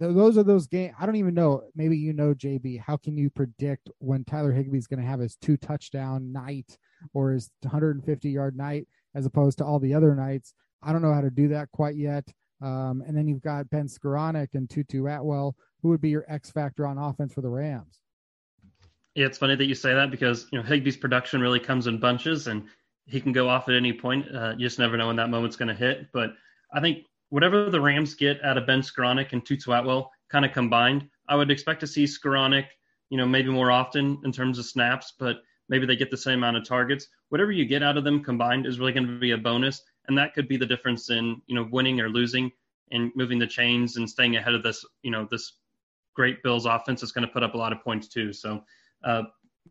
Those 0.01 0.37
are 0.37 0.43
those 0.43 0.65
games. 0.65 0.95
I 0.97 1.05
don't 1.05 1.17
even 1.17 1.33
know. 1.33 1.63
Maybe 1.75 1.97
you 1.97 2.13
know, 2.13 2.33
JB. 2.33 2.79
How 2.79 2.95
can 2.95 3.17
you 3.17 3.29
predict 3.29 3.89
when 3.99 4.23
Tyler 4.23 4.53
Higbee 4.53 4.77
is 4.77 4.87
going 4.87 5.01
to 5.01 5.05
have 5.05 5.19
his 5.19 5.35
two 5.35 5.57
touchdown 5.57 6.31
night 6.31 6.77
or 7.13 7.31
his 7.31 7.49
150 7.63 8.29
yard 8.29 8.55
night 8.55 8.87
as 9.13 9.25
opposed 9.25 9.57
to 9.57 9.65
all 9.65 9.77
the 9.77 9.93
other 9.93 10.15
nights? 10.15 10.53
I 10.81 10.93
don't 10.93 11.01
know 11.01 11.13
how 11.13 11.19
to 11.19 11.29
do 11.29 11.49
that 11.49 11.69
quite 11.71 11.97
yet. 11.97 12.25
Um, 12.61 13.03
and 13.05 13.15
then 13.15 13.27
you've 13.27 13.41
got 13.41 13.69
Ben 13.69 13.87
Skowronek 13.87 14.49
and 14.53 14.69
Tutu 14.69 15.05
Atwell. 15.05 15.55
Who 15.81 15.89
would 15.89 16.01
be 16.01 16.09
your 16.09 16.25
X 16.27 16.49
factor 16.49 16.85
on 16.85 16.97
offense 16.97 17.33
for 17.33 17.41
the 17.41 17.49
Rams? 17.49 18.01
Yeah, 19.15 19.25
it's 19.25 19.37
funny 19.37 19.55
that 19.55 19.65
you 19.65 19.75
say 19.75 19.93
that 19.93 20.11
because 20.11 20.47
you 20.51 20.59
know 20.59 20.67
Higbee's 20.67 20.97
production 20.97 21.41
really 21.41 21.59
comes 21.59 21.87
in 21.87 21.99
bunches, 21.99 22.47
and 22.47 22.65
he 23.05 23.19
can 23.19 23.31
go 23.31 23.49
off 23.49 23.67
at 23.67 23.75
any 23.75 23.93
point. 23.93 24.25
Uh, 24.33 24.53
you 24.57 24.67
just 24.67 24.79
never 24.79 24.97
know 24.97 25.07
when 25.07 25.15
that 25.15 25.29
moment's 25.29 25.55
going 25.55 25.69
to 25.69 25.73
hit. 25.73 26.11
But 26.13 26.31
I 26.73 26.79
think 26.79 27.05
whatever 27.29 27.69
the 27.69 27.81
Rams 27.81 28.13
get 28.13 28.43
out 28.43 28.57
of 28.57 28.67
Ben 28.67 28.81
Skowronek 28.81 29.33
and 29.33 29.45
Tutu 29.45 29.71
Atwell 29.71 30.11
kind 30.29 30.45
of 30.45 30.51
combined, 30.51 31.09
I 31.27 31.35
would 31.35 31.51
expect 31.51 31.79
to 31.81 31.87
see 31.87 32.05
Skowronek, 32.05 32.65
you 33.09 33.17
know, 33.17 33.25
maybe 33.25 33.49
more 33.49 33.71
often 33.71 34.19
in 34.23 34.31
terms 34.31 34.59
of 34.59 34.65
snaps, 34.65 35.13
but 35.17 35.37
maybe 35.69 35.85
they 35.85 35.95
get 35.95 36.11
the 36.11 36.17
same 36.17 36.39
amount 36.39 36.57
of 36.57 36.65
targets. 36.65 37.07
Whatever 37.29 37.51
you 37.51 37.65
get 37.65 37.83
out 37.83 37.97
of 37.97 38.03
them 38.03 38.23
combined 38.23 38.65
is 38.65 38.79
really 38.79 38.91
going 38.91 39.07
to 39.07 39.19
be 39.19 39.31
a 39.31 39.37
bonus, 39.37 39.81
and 40.07 40.17
that 40.17 40.33
could 40.33 40.47
be 40.47 40.57
the 40.57 40.65
difference 40.65 41.09
in 41.09 41.41
you 41.47 41.55
know 41.55 41.67
winning 41.71 41.99
or 41.99 42.09
losing 42.09 42.51
and 42.91 43.11
moving 43.15 43.39
the 43.39 43.47
chains 43.47 43.97
and 43.97 44.09
staying 44.09 44.35
ahead 44.35 44.53
of 44.53 44.63
this 44.63 44.83
you 45.03 45.11
know 45.11 45.27
this 45.29 45.53
great 46.19 46.43
Bills 46.43 46.65
offense 46.65 47.01
is 47.01 47.13
going 47.13 47.25
to 47.25 47.31
put 47.31 47.43
up 47.43 47.53
a 47.53 47.57
lot 47.57 47.71
of 47.71 47.81
points 47.81 48.09
too. 48.09 48.33
So 48.33 48.61
uh, 49.05 49.23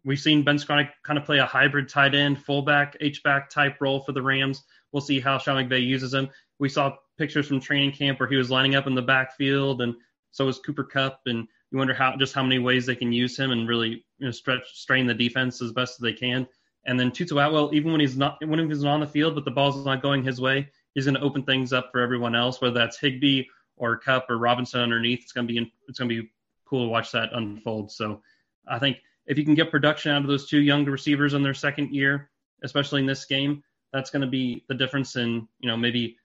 we've 0.02 0.18
seen 0.18 0.42
Ben 0.42 0.56
Skowronek 0.56 0.88
kind 1.04 1.18
of 1.18 1.26
play 1.26 1.40
a 1.40 1.44
hybrid 1.44 1.90
tight 1.90 2.14
end, 2.14 2.42
fullback, 2.42 2.96
H 3.02 3.22
back 3.22 3.50
type 3.50 3.76
role 3.82 4.00
for 4.00 4.12
the 4.12 4.22
Rams. 4.22 4.64
We'll 4.90 5.02
see 5.02 5.20
how 5.20 5.36
Sean 5.36 5.62
McVay 5.62 5.86
uses 5.86 6.14
him. 6.14 6.30
We 6.58 6.70
saw 6.70 6.96
pictures 7.18 7.46
from 7.46 7.60
training 7.60 7.92
camp 7.92 8.18
where 8.18 8.30
he 8.30 8.36
was 8.36 8.50
lining 8.50 8.76
up 8.76 8.86
in 8.86 8.94
the 8.94 9.02
backfield, 9.02 9.82
and 9.82 9.94
so 10.30 10.46
was 10.46 10.58
Cooper 10.58 10.84
Kupp. 10.84 11.20
And 11.26 11.46
you 11.70 11.76
wonder 11.76 11.92
how 11.92 12.16
just 12.16 12.32
how 12.32 12.42
many 12.42 12.58
ways 12.58 12.86
they 12.86 12.96
can 12.96 13.12
use 13.12 13.38
him 13.38 13.50
and 13.50 13.68
really 13.68 14.02
you 14.18 14.24
know 14.24 14.30
stretch 14.30 14.62
strain 14.72 15.06
the 15.06 15.12
defense 15.12 15.60
as 15.60 15.72
best 15.72 15.96
as 15.96 15.98
they 15.98 16.14
can. 16.14 16.48
And 16.86 16.98
then 16.98 17.12
Tutu 17.12 17.36
Atwell, 17.36 17.74
even 17.74 17.92
when 17.92 18.00
he's 18.00 18.16
not 18.16 18.38
when 18.42 18.70
he's 18.70 18.84
on 18.84 19.00
the 19.00 19.06
field, 19.06 19.34
but 19.34 19.44
the 19.44 19.50
ball's 19.50 19.84
not 19.84 20.00
going 20.00 20.24
his 20.24 20.40
way, 20.40 20.70
he's 20.94 21.04
going 21.04 21.16
to 21.16 21.20
open 21.20 21.42
things 21.42 21.74
up 21.74 21.90
for 21.92 22.00
everyone 22.00 22.34
else, 22.34 22.62
whether 22.62 22.72
that's 22.72 22.98
Higbee 22.98 23.44
or 23.76 23.98
Kupp 23.98 24.30
or 24.30 24.38
Robinson 24.38 24.80
underneath. 24.80 25.20
It's 25.20 25.32
going 25.32 25.46
to 25.46 25.52
be 25.52 25.70
it's 25.88 25.98
going 25.98 26.08
to 26.08 26.22
be 26.22 26.30
cool 26.68 26.84
to 26.84 26.88
watch 26.88 27.12
that 27.12 27.30
unfold. 27.32 27.90
So 27.90 28.22
I 28.68 28.78
think 28.78 28.98
if 29.26 29.38
you 29.38 29.44
can 29.44 29.54
get 29.54 29.70
production 29.70 30.12
out 30.12 30.22
of 30.22 30.28
those 30.28 30.48
two 30.48 30.60
young 30.60 30.84
receivers 30.84 31.34
in 31.34 31.42
their 31.42 31.54
second 31.54 31.94
year, 31.94 32.30
especially 32.62 33.00
in 33.00 33.06
this 33.06 33.24
game, 33.24 33.62
that's 33.92 34.10
going 34.10 34.22
to 34.22 34.28
be 34.28 34.64
the 34.68 34.74
difference 34.74 35.16
in, 35.16 35.46
you 35.60 35.68
know, 35.68 35.76
maybe 35.76 36.16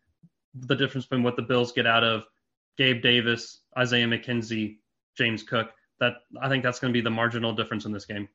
the 0.55 0.75
difference 0.75 1.05
between 1.05 1.23
what 1.23 1.35
the 1.35 1.41
Bills 1.41 1.71
get 1.71 1.87
out 1.87 2.03
of 2.03 2.23
Gabe 2.77 3.01
Davis, 3.01 3.61
Isaiah 3.77 4.07
McKenzie, 4.07 4.77
James 5.17 5.43
Cook. 5.43 5.71
That 5.99 6.15
I 6.41 6.49
think 6.49 6.63
that's 6.63 6.79
going 6.79 6.91
to 6.91 6.97
be 6.97 7.03
the 7.03 7.09
marginal 7.09 7.53
difference 7.53 7.85
in 7.85 7.91
this 7.91 8.05
game. 8.05 8.27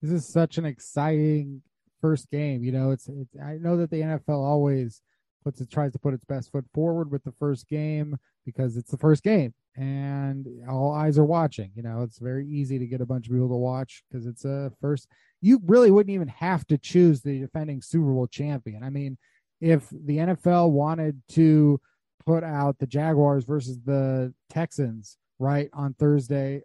This 0.00 0.12
is 0.12 0.28
such 0.28 0.56
an 0.56 0.64
exciting 0.64 1.62
first 2.00 2.30
game. 2.30 2.64
You 2.64 2.72
know, 2.72 2.90
it's, 2.92 3.08
it's 3.08 3.36
I 3.42 3.58
know 3.58 3.76
that 3.76 3.90
the 3.90 4.00
NFL 4.00 4.42
always 4.42 5.02
puts 5.44 5.60
it 5.60 5.70
tries 5.70 5.92
to 5.92 5.98
put 5.98 6.14
its 6.14 6.24
best 6.24 6.52
foot 6.52 6.64
forward 6.72 7.10
with 7.10 7.24
the 7.24 7.32
first 7.38 7.68
game 7.68 8.18
because 8.44 8.76
it's 8.76 8.90
the 8.90 8.98
first 8.98 9.22
game 9.22 9.52
and 9.76 10.46
all 10.68 10.92
eyes 10.92 11.18
are 11.18 11.24
watching. 11.24 11.70
You 11.74 11.82
know, 11.82 12.02
it's 12.02 12.18
very 12.18 12.46
easy 12.46 12.78
to 12.78 12.86
get 12.86 13.00
a 13.00 13.06
bunch 13.06 13.26
of 13.26 13.32
people 13.32 13.48
to 13.48 13.56
watch 13.56 14.02
because 14.10 14.26
it's 14.26 14.44
a 14.44 14.72
first. 14.80 15.08
You 15.40 15.60
really 15.66 15.90
wouldn't 15.90 16.14
even 16.14 16.28
have 16.28 16.66
to 16.66 16.78
choose 16.78 17.22
the 17.22 17.40
defending 17.40 17.80
Super 17.80 18.12
Bowl 18.12 18.26
champion. 18.26 18.82
I 18.82 18.90
mean, 18.90 19.16
if 19.60 19.88
the 19.90 20.18
NFL 20.18 20.70
wanted 20.70 21.22
to 21.30 21.80
put 22.26 22.44
out 22.44 22.78
the 22.78 22.86
Jaguars 22.86 23.44
versus 23.44 23.78
the 23.84 24.34
Texans 24.50 25.16
right 25.38 25.70
on 25.72 25.94
Thursday 25.94 26.62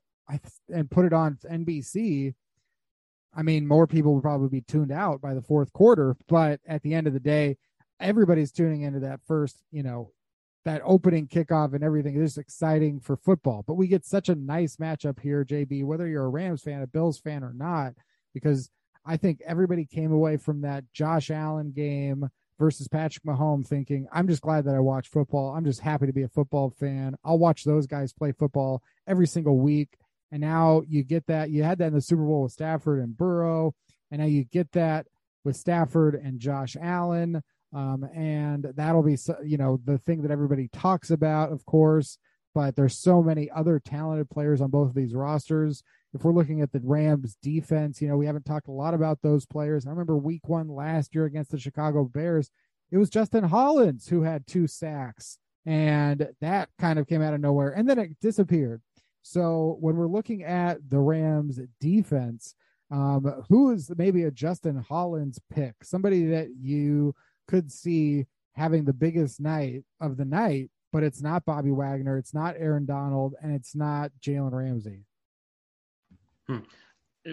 and 0.69 0.89
put 0.89 1.05
it 1.05 1.13
on 1.13 1.37
NBC, 1.49 2.33
I 3.35 3.43
mean, 3.43 3.67
more 3.67 3.87
people 3.87 4.13
would 4.13 4.23
probably 4.23 4.49
be 4.49 4.61
tuned 4.61 4.91
out 4.91 5.21
by 5.21 5.33
the 5.33 5.41
fourth 5.41 5.71
quarter. 5.73 6.15
But 6.27 6.59
at 6.67 6.81
the 6.83 6.93
end 6.93 7.07
of 7.07 7.13
the 7.13 7.19
day, 7.19 7.57
everybody's 7.99 8.51
tuning 8.51 8.81
into 8.81 9.01
that 9.01 9.19
first, 9.27 9.61
you 9.71 9.83
know, 9.83 10.11
that 10.65 10.81
opening 10.83 11.27
kickoff 11.27 11.73
and 11.73 11.83
everything. 11.83 12.21
Is 12.21 12.37
exciting 12.37 12.99
for 12.99 13.15
football. 13.15 13.63
But 13.65 13.75
we 13.75 13.87
get 13.87 14.05
such 14.05 14.29
a 14.29 14.35
nice 14.35 14.75
matchup 14.77 15.19
here, 15.19 15.45
JB, 15.45 15.85
whether 15.85 16.07
you're 16.07 16.25
a 16.25 16.29
Rams 16.29 16.63
fan, 16.63 16.81
a 16.81 16.87
Bills 16.87 17.19
fan, 17.19 17.43
or 17.43 17.53
not, 17.53 17.93
because 18.33 18.69
I 19.05 19.17
think 19.17 19.41
everybody 19.45 19.85
came 19.85 20.11
away 20.11 20.37
from 20.37 20.61
that 20.61 20.83
Josh 20.91 21.29
Allen 21.29 21.71
game 21.71 22.29
versus 22.57 22.87
Patrick 22.87 23.23
Mahomes 23.23 23.67
thinking, 23.67 24.07
I'm 24.11 24.27
just 24.27 24.41
glad 24.41 24.65
that 24.65 24.75
I 24.75 24.79
watch 24.79 25.09
football. 25.09 25.53
I'm 25.53 25.65
just 25.65 25.81
happy 25.81 26.07
to 26.07 26.13
be 26.13 26.23
a 26.23 26.29
football 26.29 26.73
fan. 26.79 27.15
I'll 27.23 27.37
watch 27.37 27.63
those 27.63 27.85
guys 27.85 28.13
play 28.13 28.31
football 28.31 28.81
every 29.07 29.27
single 29.27 29.59
week. 29.59 29.97
And 30.31 30.41
now 30.41 30.81
you 30.87 31.03
get 31.03 31.27
that. 31.27 31.51
You 31.51 31.63
had 31.63 31.77
that 31.77 31.87
in 31.87 31.93
the 31.93 32.01
Super 32.01 32.23
Bowl 32.23 32.43
with 32.43 32.51
Stafford 32.51 32.99
and 32.99 33.15
Burrow. 33.15 33.75
And 34.09 34.21
now 34.21 34.27
you 34.27 34.43
get 34.43 34.71
that 34.71 35.05
with 35.43 35.55
Stafford 35.55 36.15
and 36.15 36.39
Josh 36.39 36.75
Allen. 36.81 37.43
Um, 37.75 38.05
and 38.15 38.71
that'll 38.75 39.03
be, 39.03 39.17
you 39.43 39.57
know, 39.57 39.79
the 39.83 39.97
thing 39.97 40.21
that 40.21 40.31
everybody 40.31 40.69
talks 40.69 41.11
about, 41.11 41.51
of 41.51 41.65
course. 41.65 42.17
But 42.53 42.77
there's 42.77 42.97
so 42.97 43.21
many 43.21 43.51
other 43.51 43.81
talented 43.83 44.29
players 44.29 44.61
on 44.61 44.69
both 44.69 44.87
of 44.87 44.95
these 44.95 45.13
rosters. 45.13 45.83
If 46.13 46.23
we're 46.23 46.31
looking 46.31 46.61
at 46.61 46.71
the 46.71 46.79
Rams 46.81 47.37
defense, 47.43 48.01
you 48.01 48.07
know, 48.07 48.15
we 48.15 48.25
haven't 48.25 48.45
talked 48.45 48.69
a 48.69 48.71
lot 48.71 48.93
about 48.93 49.21
those 49.21 49.45
players. 49.45 49.85
I 49.85 49.89
remember 49.89 50.15
week 50.15 50.47
one 50.47 50.69
last 50.69 51.13
year 51.13 51.25
against 51.25 51.51
the 51.51 51.59
Chicago 51.59 52.05
Bears, 52.05 52.49
it 52.91 52.97
was 52.97 53.09
Justin 53.09 53.43
Hollins 53.43 54.07
who 54.07 54.21
had 54.21 54.47
two 54.47 54.67
sacks, 54.67 55.39
and 55.65 56.29
that 56.39 56.69
kind 56.79 56.97
of 56.97 57.07
came 57.07 57.21
out 57.21 57.33
of 57.33 57.41
nowhere 57.41 57.71
and 57.71 57.89
then 57.89 57.99
it 57.99 58.19
disappeared. 58.21 58.81
So 59.21 59.75
when 59.81 59.97
we're 59.97 60.07
looking 60.07 60.43
at 60.43 60.77
the 60.87 60.99
Rams 60.99 61.59
defense, 61.81 62.55
um, 62.91 63.43
who 63.49 63.71
is 63.71 63.91
maybe 63.97 64.23
a 64.23 64.31
Justin 64.31 64.77
Hollins 64.77 65.39
pick? 65.51 65.73
Somebody 65.83 66.27
that 66.27 66.49
you 66.61 67.15
could 67.47 67.71
see 67.71 68.25
having 68.53 68.85
the 68.85 68.93
biggest 68.93 69.39
night 69.39 69.83
of 70.01 70.17
the 70.17 70.25
night, 70.25 70.69
but 70.91 71.03
it's 71.03 71.21
not 71.21 71.45
Bobby 71.45 71.71
Wagner, 71.71 72.17
it's 72.17 72.33
not 72.33 72.55
Aaron 72.57 72.85
Donald, 72.85 73.35
and 73.41 73.53
it's 73.53 73.75
not 73.75 74.11
Jalen 74.21 74.51
Ramsey. 74.51 75.03
Hmm. 76.47 76.59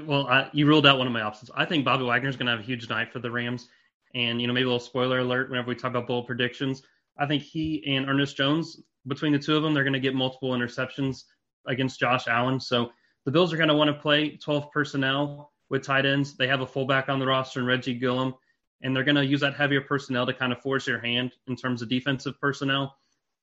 Well, 0.05 0.27
I, 0.27 0.49
you 0.53 0.67
ruled 0.67 0.87
out 0.87 0.99
one 0.99 1.07
of 1.07 1.13
my 1.13 1.21
options. 1.21 1.51
I 1.55 1.65
think 1.65 1.85
Bobby 1.85 2.05
Wagner 2.05 2.29
is 2.29 2.37
going 2.37 2.47
to 2.47 2.53
have 2.53 2.61
a 2.61 2.65
huge 2.65 2.89
night 2.89 3.13
for 3.13 3.19
the 3.19 3.31
Rams. 3.31 3.69
And, 4.15 4.41
you 4.41 4.47
know, 4.47 4.53
maybe 4.53 4.65
a 4.65 4.67
little 4.67 4.81
spoiler 4.81 5.19
alert 5.21 5.51
whenever 5.51 5.69
we 5.69 5.75
talk 5.75 5.91
about 5.91 6.07
bold 6.07 6.27
predictions. 6.27 6.83
I 7.19 7.27
think 7.27 7.43
he 7.43 7.83
and 7.87 8.09
Ernest 8.09 8.37
Jones, 8.37 8.81
between 9.07 9.33
the 9.33 9.39
two 9.39 9.57
of 9.57 9.63
them, 9.63 9.75
they're 9.75 9.85
going 9.85 9.93
to 9.93 10.01
get 10.01 10.15
multiple 10.15 10.53
interceptions 10.53 11.25
against 11.67 12.01
Josh 12.01 12.27
Allen. 12.27 12.59
So 12.59 12.91
the 13.25 13.31
Bills 13.31 13.53
are 13.53 13.57
going 13.57 13.69
to 13.69 13.75
want 13.75 13.89
to 13.89 14.01
play 14.01 14.37
12 14.37 14.71
personnel 14.71 15.53
with 15.71 15.85
tight 15.85 16.07
ends. 16.07 16.37
They 16.37 16.47
have 16.47 16.61
a 16.61 16.67
fullback 16.67 17.09
on 17.09 17.19
the 17.19 17.27
roster 17.27 17.61
in 17.61 17.67
Reggie 17.67 17.95
Gilliam 17.95 18.35
and 18.83 18.95
they're 18.95 19.05
going 19.05 19.17
to 19.17 19.25
use 19.25 19.41
that 19.41 19.55
heavier 19.55 19.81
personnel 19.81 20.27
to 20.27 20.33
kind 20.33 20.53
of 20.53 20.61
force 20.61 20.87
your 20.87 20.99
hand 20.99 21.33
in 21.47 21.57
terms 21.57 21.83
of 21.83 21.89
defensive 21.89 22.41
personnel. 22.41 22.97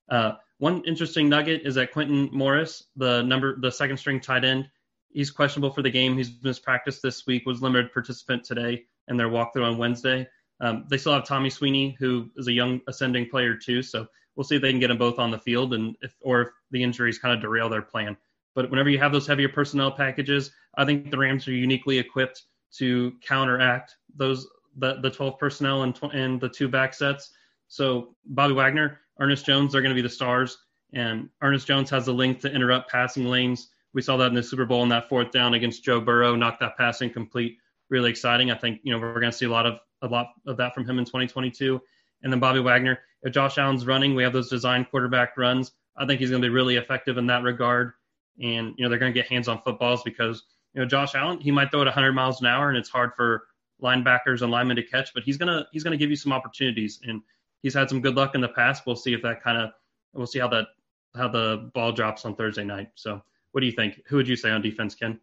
Uh, 0.09 0.33
one 0.57 0.83
interesting 0.85 1.29
nugget 1.29 1.61
is 1.65 1.75
that 1.75 1.93
Quintin 1.93 2.29
Morris, 2.31 2.83
the 2.95 3.21
number, 3.23 3.57
the 3.59 3.71
second 3.71 3.97
string 3.97 4.19
tight 4.19 4.43
end, 4.43 4.67
he's 5.11 5.31
questionable 5.31 5.71
for 5.71 5.81
the 5.81 5.89
game. 5.89 6.17
He's 6.17 6.31
missed 6.43 6.63
practice 6.63 6.99
this 6.99 7.25
week, 7.25 7.45
was 7.45 7.61
limited 7.61 7.93
participant 7.93 8.43
today, 8.43 8.83
and 9.07 9.19
their 9.19 9.29
walkthrough 9.29 9.65
on 9.65 9.77
Wednesday. 9.77 10.27
Um, 10.61 10.85
they 10.89 10.97
still 10.97 11.13
have 11.13 11.25
Tommy 11.25 11.49
Sweeney, 11.49 11.95
who 11.99 12.29
is 12.35 12.47
a 12.47 12.51
young 12.51 12.81
ascending 12.87 13.29
player 13.29 13.55
too. 13.55 13.81
So 13.81 14.07
we'll 14.35 14.43
see 14.43 14.57
if 14.57 14.61
they 14.61 14.71
can 14.71 14.79
get 14.79 14.89
them 14.89 14.97
both 14.97 15.19
on 15.19 15.31
the 15.31 15.39
field, 15.39 15.73
and 15.73 15.95
if 16.01 16.15
or 16.21 16.41
if 16.41 16.49
the 16.71 16.83
injuries 16.83 17.19
kind 17.19 17.33
of 17.33 17.41
derail 17.41 17.69
their 17.69 17.81
plan. 17.81 18.17
But 18.55 18.69
whenever 18.69 18.89
you 18.89 18.99
have 18.99 19.13
those 19.13 19.27
heavier 19.27 19.49
personnel 19.49 19.91
packages, 19.91 20.51
I 20.75 20.83
think 20.83 21.11
the 21.11 21.17
Rams 21.17 21.47
are 21.47 21.53
uniquely 21.53 21.97
equipped 21.97 22.43
to 22.77 23.13
counteract 23.21 23.95
those 24.15 24.47
the 24.77 24.99
the 25.01 25.09
12 25.09 25.37
personnel 25.37 25.83
and 25.83 25.95
tw- 25.95 26.13
and 26.13 26.39
the 26.39 26.49
two 26.49 26.67
back 26.67 26.93
sets. 26.93 27.31
So 27.67 28.15
Bobby 28.25 28.53
Wagner, 28.53 28.99
Ernest 29.19 29.45
Jones, 29.45 29.71
they're 29.71 29.81
going 29.81 29.95
to 29.95 30.01
be 30.01 30.01
the 30.01 30.09
stars, 30.09 30.57
and 30.93 31.29
Ernest 31.41 31.67
Jones 31.67 31.89
has 31.89 32.05
the 32.05 32.13
length 32.13 32.41
to 32.41 32.51
interrupt 32.51 32.91
passing 32.91 33.25
lanes. 33.25 33.69
We 33.93 34.01
saw 34.01 34.17
that 34.17 34.27
in 34.27 34.33
the 34.33 34.43
Super 34.43 34.65
Bowl 34.65 34.83
in 34.83 34.89
that 34.89 35.09
fourth 35.09 35.31
down 35.31 35.53
against 35.53 35.83
Joe 35.83 35.99
Burrow, 35.99 36.35
knocked 36.35 36.59
that 36.61 36.77
pass 36.77 37.01
incomplete. 37.01 37.57
Really 37.89 38.09
exciting. 38.09 38.51
I 38.51 38.55
think 38.55 38.81
you 38.83 38.91
know 38.91 38.99
we're 38.99 39.19
going 39.19 39.31
to 39.31 39.37
see 39.37 39.45
a 39.45 39.51
lot 39.51 39.65
of 39.65 39.79
a 40.01 40.07
lot 40.07 40.27
of 40.47 40.57
that 40.57 40.73
from 40.73 40.87
him 40.87 40.99
in 40.99 41.05
2022. 41.05 41.81
And 42.21 42.31
then 42.31 42.39
Bobby 42.39 42.59
Wagner, 42.59 42.99
if 43.23 43.33
Josh 43.33 43.57
Allen's 43.57 43.85
running, 43.85 44.15
we 44.15 44.23
have 44.23 44.33
those 44.33 44.49
design 44.49 44.85
quarterback 44.85 45.37
runs. 45.37 45.71
I 45.97 46.05
think 46.05 46.19
he's 46.19 46.29
going 46.29 46.41
to 46.41 46.47
be 46.47 46.53
really 46.53 46.75
effective 46.75 47.17
in 47.17 47.27
that 47.27 47.43
regard. 47.43 47.93
And 48.41 48.73
you 48.77 48.83
know 48.83 48.89
they're 48.89 48.99
going 48.99 49.13
to 49.13 49.19
get 49.19 49.29
hands 49.29 49.47
on 49.47 49.61
footballs 49.63 50.03
because 50.03 50.43
you 50.73 50.81
know 50.81 50.87
Josh 50.87 51.15
Allen, 51.15 51.39
he 51.39 51.51
might 51.51 51.71
throw 51.71 51.81
it 51.81 51.85
100 51.85 52.13
miles 52.13 52.41
an 52.41 52.47
hour, 52.47 52.69
and 52.69 52.77
it's 52.77 52.89
hard 52.89 53.11
for 53.15 53.43
linebackers 53.81 54.41
and 54.41 54.51
linemen 54.51 54.75
to 54.75 54.83
catch, 54.83 55.13
but 55.13 55.23
he's 55.23 55.37
gonna 55.37 55.65
he's 55.71 55.83
gonna 55.83 55.97
give 55.97 56.09
you 56.09 56.15
some 56.15 56.31
opportunities, 56.31 56.99
and 57.03 57.21
he's 57.61 57.73
had 57.73 57.89
some 57.89 58.01
good 58.01 58.15
luck 58.15 58.35
in 58.35 58.41
the 58.41 58.49
past. 58.49 58.85
We'll 58.85 58.95
see 58.95 59.13
if 59.13 59.21
that 59.23 59.41
kind 59.43 59.57
of 59.57 59.71
we'll 60.13 60.27
see 60.27 60.39
how 60.39 60.47
that 60.49 60.67
how 61.15 61.27
the 61.27 61.71
ball 61.73 61.91
drops 61.91 62.25
on 62.25 62.35
Thursday 62.35 62.63
night. 62.63 62.89
So, 62.95 63.21
what 63.51 63.61
do 63.61 63.67
you 63.67 63.73
think? 63.73 64.01
Who 64.07 64.17
would 64.17 64.27
you 64.27 64.35
say 64.35 64.49
on 64.51 64.61
defense, 64.61 64.95
Ken? 64.95 65.19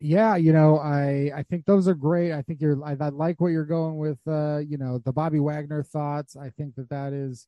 Yeah, 0.00 0.36
you 0.36 0.52
know, 0.52 0.78
I 0.78 1.30
I 1.34 1.42
think 1.48 1.64
those 1.64 1.88
are 1.88 1.94
great. 1.94 2.32
I 2.32 2.42
think 2.42 2.60
you're 2.60 2.82
I, 2.84 2.96
I 3.00 3.08
like 3.08 3.40
what 3.40 3.48
you're 3.48 3.64
going 3.64 3.96
with. 3.96 4.18
Uh, 4.26 4.58
you 4.58 4.76
know, 4.76 4.98
the 4.98 5.12
Bobby 5.12 5.40
Wagner 5.40 5.82
thoughts. 5.82 6.36
I 6.36 6.50
think 6.50 6.74
that 6.76 6.90
that 6.90 7.12
is 7.12 7.46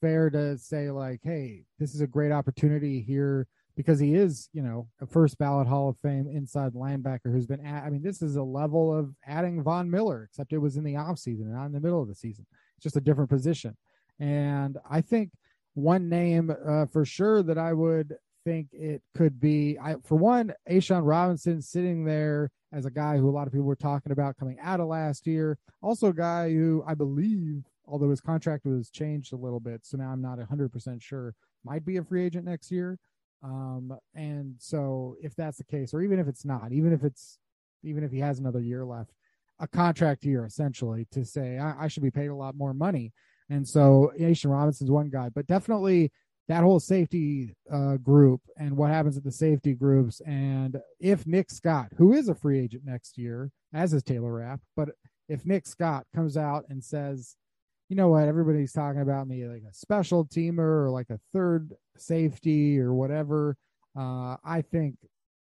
fair 0.00 0.30
to 0.30 0.56
say 0.58 0.90
like, 0.90 1.20
hey, 1.22 1.64
this 1.78 1.94
is 1.94 2.00
a 2.00 2.06
great 2.06 2.32
opportunity 2.32 3.00
here 3.00 3.46
because 3.78 4.00
he 4.00 4.16
is, 4.16 4.48
you 4.52 4.60
know, 4.60 4.88
a 5.00 5.06
first 5.06 5.38
ballot 5.38 5.68
Hall 5.68 5.88
of 5.88 5.96
Fame 5.98 6.26
inside 6.26 6.72
linebacker 6.72 7.32
who's 7.32 7.46
been 7.46 7.64
at, 7.64 7.84
I 7.84 7.90
mean, 7.90 8.02
this 8.02 8.22
is 8.22 8.34
a 8.34 8.42
level 8.42 8.92
of 8.92 9.14
adding 9.24 9.62
Von 9.62 9.88
Miller, 9.88 10.24
except 10.28 10.52
it 10.52 10.58
was 10.58 10.76
in 10.76 10.82
the 10.82 10.94
offseason 10.94 11.46
not 11.46 11.66
in 11.66 11.72
the 11.72 11.80
middle 11.80 12.02
of 12.02 12.08
the 12.08 12.14
season. 12.16 12.44
It's 12.76 12.82
just 12.82 12.96
a 12.96 13.00
different 13.00 13.30
position. 13.30 13.76
And 14.18 14.78
I 14.90 15.00
think 15.00 15.30
one 15.74 16.08
name 16.08 16.52
uh, 16.66 16.86
for 16.86 17.04
sure 17.04 17.44
that 17.44 17.56
I 17.56 17.72
would 17.72 18.16
think 18.44 18.66
it 18.72 19.00
could 19.16 19.38
be, 19.38 19.78
I, 19.80 19.94
for 20.02 20.16
one, 20.16 20.52
A'Shawn 20.68 21.06
Robinson 21.06 21.62
sitting 21.62 22.04
there 22.04 22.50
as 22.72 22.84
a 22.84 22.90
guy 22.90 23.16
who 23.16 23.28
a 23.28 23.30
lot 23.30 23.46
of 23.46 23.52
people 23.52 23.66
were 23.66 23.76
talking 23.76 24.10
about 24.10 24.36
coming 24.36 24.58
out 24.60 24.80
of 24.80 24.88
last 24.88 25.24
year. 25.24 25.56
Also, 25.82 26.08
a 26.08 26.12
guy 26.12 26.50
who 26.50 26.82
I 26.84 26.94
believe, 26.94 27.62
although 27.86 28.10
his 28.10 28.20
contract 28.20 28.66
was 28.66 28.90
changed 28.90 29.32
a 29.32 29.36
little 29.36 29.60
bit, 29.60 29.82
so 29.86 29.96
now 29.96 30.10
I'm 30.10 30.20
not 30.20 30.40
100% 30.40 31.00
sure, 31.00 31.32
might 31.64 31.84
be 31.84 31.98
a 31.98 32.02
free 32.02 32.24
agent 32.24 32.44
next 32.44 32.72
year. 32.72 32.98
Um, 33.42 33.96
and 34.14 34.54
so 34.58 35.16
if 35.22 35.34
that's 35.36 35.58
the 35.58 35.64
case, 35.64 35.94
or 35.94 36.02
even 36.02 36.18
if 36.18 36.26
it's 36.26 36.44
not, 36.44 36.72
even 36.72 36.92
if 36.92 37.04
it's, 37.04 37.38
even 37.84 38.02
if 38.02 38.10
he 38.10 38.18
has 38.18 38.38
another 38.38 38.60
year 38.60 38.84
left, 38.84 39.12
a 39.60 39.68
contract 39.68 40.24
year 40.24 40.44
essentially 40.44 41.06
to 41.12 41.24
say 41.24 41.58
I, 41.58 41.84
I 41.84 41.88
should 41.88 42.02
be 42.02 42.10
paid 42.10 42.28
a 42.28 42.34
lot 42.34 42.56
more 42.56 42.74
money. 42.74 43.12
And 43.50 43.66
so 43.66 44.12
A'Shawn 44.18 44.50
Robinson's 44.50 44.90
one 44.90 45.08
guy, 45.08 45.30
but 45.34 45.46
definitely 45.46 46.12
that 46.48 46.62
whole 46.62 46.80
safety 46.80 47.54
uh, 47.72 47.96
group 47.96 48.40
and 48.56 48.76
what 48.76 48.90
happens 48.90 49.16
at 49.16 49.24
the 49.24 49.32
safety 49.32 49.74
groups. 49.74 50.20
And 50.26 50.78
if 50.98 51.26
Nick 51.26 51.50
Scott, 51.50 51.88
who 51.96 52.12
is 52.12 52.28
a 52.28 52.34
free 52.34 52.58
agent 52.58 52.84
next 52.84 53.18
year, 53.18 53.50
as 53.72 53.92
is 53.92 54.02
Taylor 54.02 54.34
Rapp, 54.34 54.60
but 54.76 54.90
if 55.28 55.44
Nick 55.44 55.66
Scott 55.66 56.06
comes 56.14 56.36
out 56.36 56.64
and 56.68 56.82
says, 56.82 57.36
you 57.88 57.96
know 57.96 58.08
what, 58.08 58.28
everybody's 58.28 58.72
talking 58.72 59.00
about 59.00 59.28
me 59.28 59.46
like 59.46 59.62
a 59.68 59.72
special 59.72 60.26
teamer 60.26 60.84
or 60.84 60.90
like 60.90 61.10
a 61.10 61.20
third 61.32 61.72
safety 61.96 62.78
or 62.78 62.92
whatever. 62.92 63.56
Uh, 63.98 64.36
I 64.44 64.62
think 64.62 64.96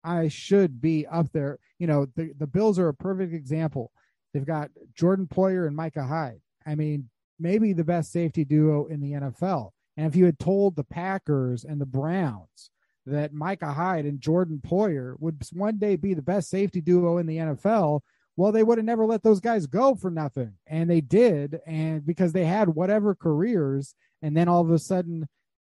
I 0.04 0.28
should 0.28 0.80
be 0.80 1.06
up 1.06 1.32
there. 1.32 1.58
You 1.78 1.86
know, 1.86 2.06
the, 2.16 2.32
the 2.38 2.46
Bills 2.46 2.78
are 2.78 2.88
a 2.88 2.94
perfect 2.94 3.32
example. 3.32 3.92
They've 4.32 4.46
got 4.46 4.70
Jordan 4.94 5.26
Poyer 5.26 5.66
and 5.66 5.74
Micah 5.74 6.04
Hyde. 6.04 6.40
I 6.66 6.74
mean, 6.74 7.08
maybe 7.38 7.72
the 7.72 7.84
best 7.84 8.12
safety 8.12 8.44
duo 8.44 8.86
in 8.86 9.00
the 9.00 9.12
NFL. 9.12 9.70
And 9.96 10.06
if 10.06 10.14
you 10.14 10.26
had 10.26 10.38
told 10.38 10.76
the 10.76 10.84
Packers 10.84 11.64
and 11.64 11.80
the 11.80 11.86
Browns 11.86 12.70
that 13.06 13.32
Micah 13.32 13.72
Hyde 13.72 14.04
and 14.04 14.20
Jordan 14.20 14.60
Poyer 14.64 15.14
would 15.18 15.42
one 15.52 15.78
day 15.78 15.96
be 15.96 16.14
the 16.14 16.22
best 16.22 16.50
safety 16.50 16.80
duo 16.80 17.18
in 17.18 17.26
the 17.26 17.38
NFL, 17.38 18.00
well, 18.38 18.52
they 18.52 18.62
would 18.62 18.78
have 18.78 18.84
never 18.84 19.04
let 19.04 19.24
those 19.24 19.40
guys 19.40 19.66
go 19.66 19.96
for 19.96 20.12
nothing. 20.12 20.52
And 20.68 20.88
they 20.88 21.00
did. 21.00 21.58
And 21.66 22.06
because 22.06 22.32
they 22.32 22.44
had 22.44 22.68
whatever 22.68 23.12
careers, 23.12 23.96
and 24.22 24.36
then 24.36 24.46
all 24.46 24.60
of 24.60 24.70
a 24.70 24.78
sudden 24.78 25.28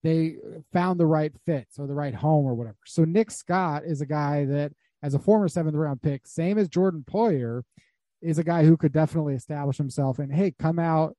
they 0.03 0.35
found 0.71 0.99
the 0.99 1.07
right 1.07 1.33
fit, 1.43 1.65
so 1.71 1.87
the 1.87 1.95
right 1.95 2.13
home 2.13 2.45
or 2.45 2.53
whatever. 2.53 2.77
So 2.85 3.03
Nick 3.03 3.31
Scott 3.31 3.81
is 3.83 4.01
a 4.01 4.05
guy 4.05 4.45
that, 4.45 4.73
as 5.01 5.15
a 5.15 5.19
former 5.19 5.47
seventh 5.47 5.75
round 5.75 6.03
pick, 6.03 6.27
same 6.27 6.59
as 6.59 6.69
Jordan 6.69 7.03
Poyer, 7.03 7.63
is 8.21 8.37
a 8.37 8.43
guy 8.43 8.63
who 8.63 8.77
could 8.77 8.93
definitely 8.93 9.33
establish 9.33 9.77
himself 9.77 10.19
and 10.19 10.31
hey, 10.31 10.53
come 10.59 10.77
out, 10.77 11.17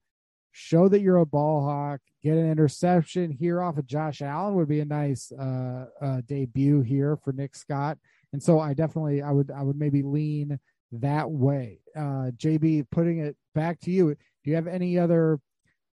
show 0.53 0.87
that 0.87 1.01
you're 1.01 1.17
a 1.17 1.27
ball 1.27 1.65
hawk, 1.65 2.01
get 2.23 2.37
an 2.37 2.49
interception 2.49 3.33
here 3.33 3.61
off 3.61 3.79
of 3.79 3.87
Josh 3.89 4.23
Allen 4.23 4.55
would 4.55 4.69
be 4.69 4.79
a 4.79 4.85
nice 4.85 5.33
uh, 5.33 5.87
uh, 6.01 6.21
debut 6.25 6.83
here 6.83 7.17
for 7.17 7.33
Nick 7.33 7.57
Scott. 7.57 7.99
And 8.33 8.41
so 8.41 8.61
I 8.61 8.75
definitely 8.75 9.23
I 9.23 9.33
would 9.33 9.51
I 9.51 9.65
would 9.65 9.77
maybe 9.77 10.03
lean 10.03 10.61
that 10.93 11.31
way. 11.31 11.81
Uh, 11.97 12.31
JB, 12.37 12.87
putting 12.91 13.19
it 13.19 13.37
back 13.55 13.81
to 13.81 13.91
you. 13.91 14.15
Do 14.15 14.51
you 14.51 14.55
have 14.57 14.67
any 14.67 14.99
other 14.99 15.41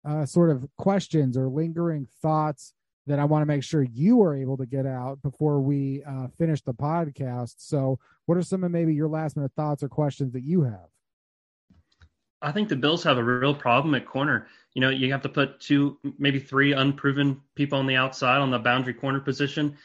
uh, 0.08 0.26
sort 0.26 0.50
of 0.50 0.66
questions 0.78 1.38
or 1.38 1.48
lingering 1.48 2.08
thoughts 2.22 2.74
that 3.08 3.20
I 3.20 3.26
want 3.26 3.42
to 3.42 3.46
make 3.46 3.64
sure 3.64 3.84
you 3.84 4.22
are 4.22 4.36
able 4.36 4.58
to 4.58 4.66
get 4.66 4.86
out 4.86 5.22
before 5.22 5.62
we 5.62 6.04
uh, 6.04 6.28
finish 6.38 6.62
the 6.62 6.74
podcast? 6.74 7.56
So, 7.58 8.00
what 8.26 8.38
are 8.38 8.44
some 8.44 8.64
of 8.64 8.72
maybe 8.72 8.94
your 8.94 9.08
last 9.08 9.38
minute 9.38 9.54
thoughts 9.56 9.84
or 9.84 9.90
questions 9.90 10.34
that 10.34 10.44
you 10.44 10.64
have? 10.64 10.88
I 12.42 12.52
think 12.52 12.70
the 12.70 12.76
Bills 12.76 13.04
have 13.04 13.18
a 13.18 13.24
real 13.24 13.56
problem 13.56 13.96
at 13.96 14.06
corner. 14.06 14.48
You 14.74 14.82
know, 14.82 14.90
you 14.90 15.12
have 15.12 15.24
to 15.24 15.30
put 15.30 15.60
two, 15.60 15.98
maybe 16.20 16.40
three 16.40 16.74
unproven 16.74 17.42
people 17.56 17.80
on 17.80 17.88
the 17.88 17.96
outside 17.96 18.38
on 18.38 18.52
the 18.52 18.60
boundary 18.60 18.94
corner 18.94 19.20
position, 19.20 19.76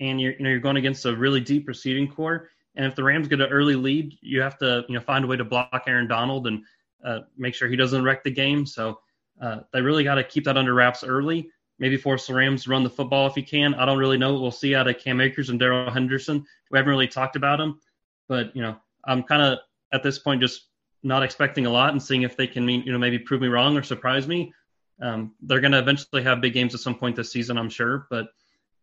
and 0.00 0.20
you're 0.20 0.32
you 0.32 0.42
know 0.42 0.50
you're 0.50 0.60
going 0.60 0.76
against 0.76 1.06
a 1.06 1.16
really 1.16 1.40
deep 1.40 1.66
receiving 1.68 2.08
corps. 2.08 2.50
And 2.76 2.86
if 2.86 2.94
the 2.94 3.04
Rams 3.04 3.28
get 3.28 3.40
an 3.40 3.50
early 3.50 3.76
lead, 3.76 4.16
you 4.20 4.40
have 4.40 4.58
to 4.58 4.84
you 4.88 4.94
know 4.94 5.00
find 5.00 5.24
a 5.24 5.28
way 5.28 5.36
to 5.36 5.44
block 5.44 5.84
Aaron 5.86 6.08
Donald 6.08 6.46
and 6.46 6.64
uh, 7.04 7.20
make 7.36 7.54
sure 7.54 7.68
he 7.68 7.76
doesn't 7.76 8.02
wreck 8.02 8.24
the 8.24 8.30
game. 8.30 8.64
So 8.64 9.00
uh, 9.40 9.60
they 9.72 9.80
really 9.80 10.04
got 10.04 10.16
to 10.16 10.24
keep 10.24 10.44
that 10.44 10.56
under 10.56 10.74
wraps 10.74 11.04
early. 11.04 11.50
Maybe 11.78 11.96
force 11.96 12.26
the 12.26 12.34
Rams 12.34 12.64
to 12.64 12.70
run 12.70 12.84
the 12.84 12.90
football 12.90 13.26
if 13.26 13.34
he 13.34 13.42
can. 13.42 13.74
I 13.74 13.84
don't 13.84 13.98
really 13.98 14.18
know 14.18 14.40
we'll 14.40 14.50
see 14.50 14.74
out 14.74 14.88
of 14.88 14.98
Cam 14.98 15.20
Akers 15.20 15.50
and 15.50 15.58
Darrell 15.58 15.90
Henderson. 15.90 16.44
We 16.70 16.78
haven't 16.78 16.90
really 16.90 17.08
talked 17.08 17.36
about 17.36 17.60
him, 17.60 17.80
but 18.28 18.54
you 18.54 18.62
know 18.62 18.76
I'm 19.04 19.22
kind 19.22 19.42
of 19.42 19.58
at 19.92 20.02
this 20.02 20.18
point 20.18 20.40
just 20.40 20.68
not 21.02 21.22
expecting 21.22 21.66
a 21.66 21.70
lot 21.70 21.90
and 21.90 22.02
seeing 22.02 22.22
if 22.22 22.36
they 22.36 22.46
can, 22.46 22.68
you 22.68 22.92
know, 22.92 22.98
maybe 22.98 23.18
prove 23.18 23.40
me 23.40 23.48
wrong 23.48 23.76
or 23.76 23.82
surprise 23.82 24.28
me. 24.28 24.52
Um, 25.00 25.34
they're 25.42 25.60
going 25.60 25.72
to 25.72 25.78
eventually 25.78 26.22
have 26.22 26.40
big 26.40 26.52
games 26.52 26.74
at 26.74 26.80
some 26.80 26.94
point 26.94 27.16
this 27.16 27.32
season, 27.32 27.58
I'm 27.58 27.70
sure. 27.70 28.06
But 28.08 28.28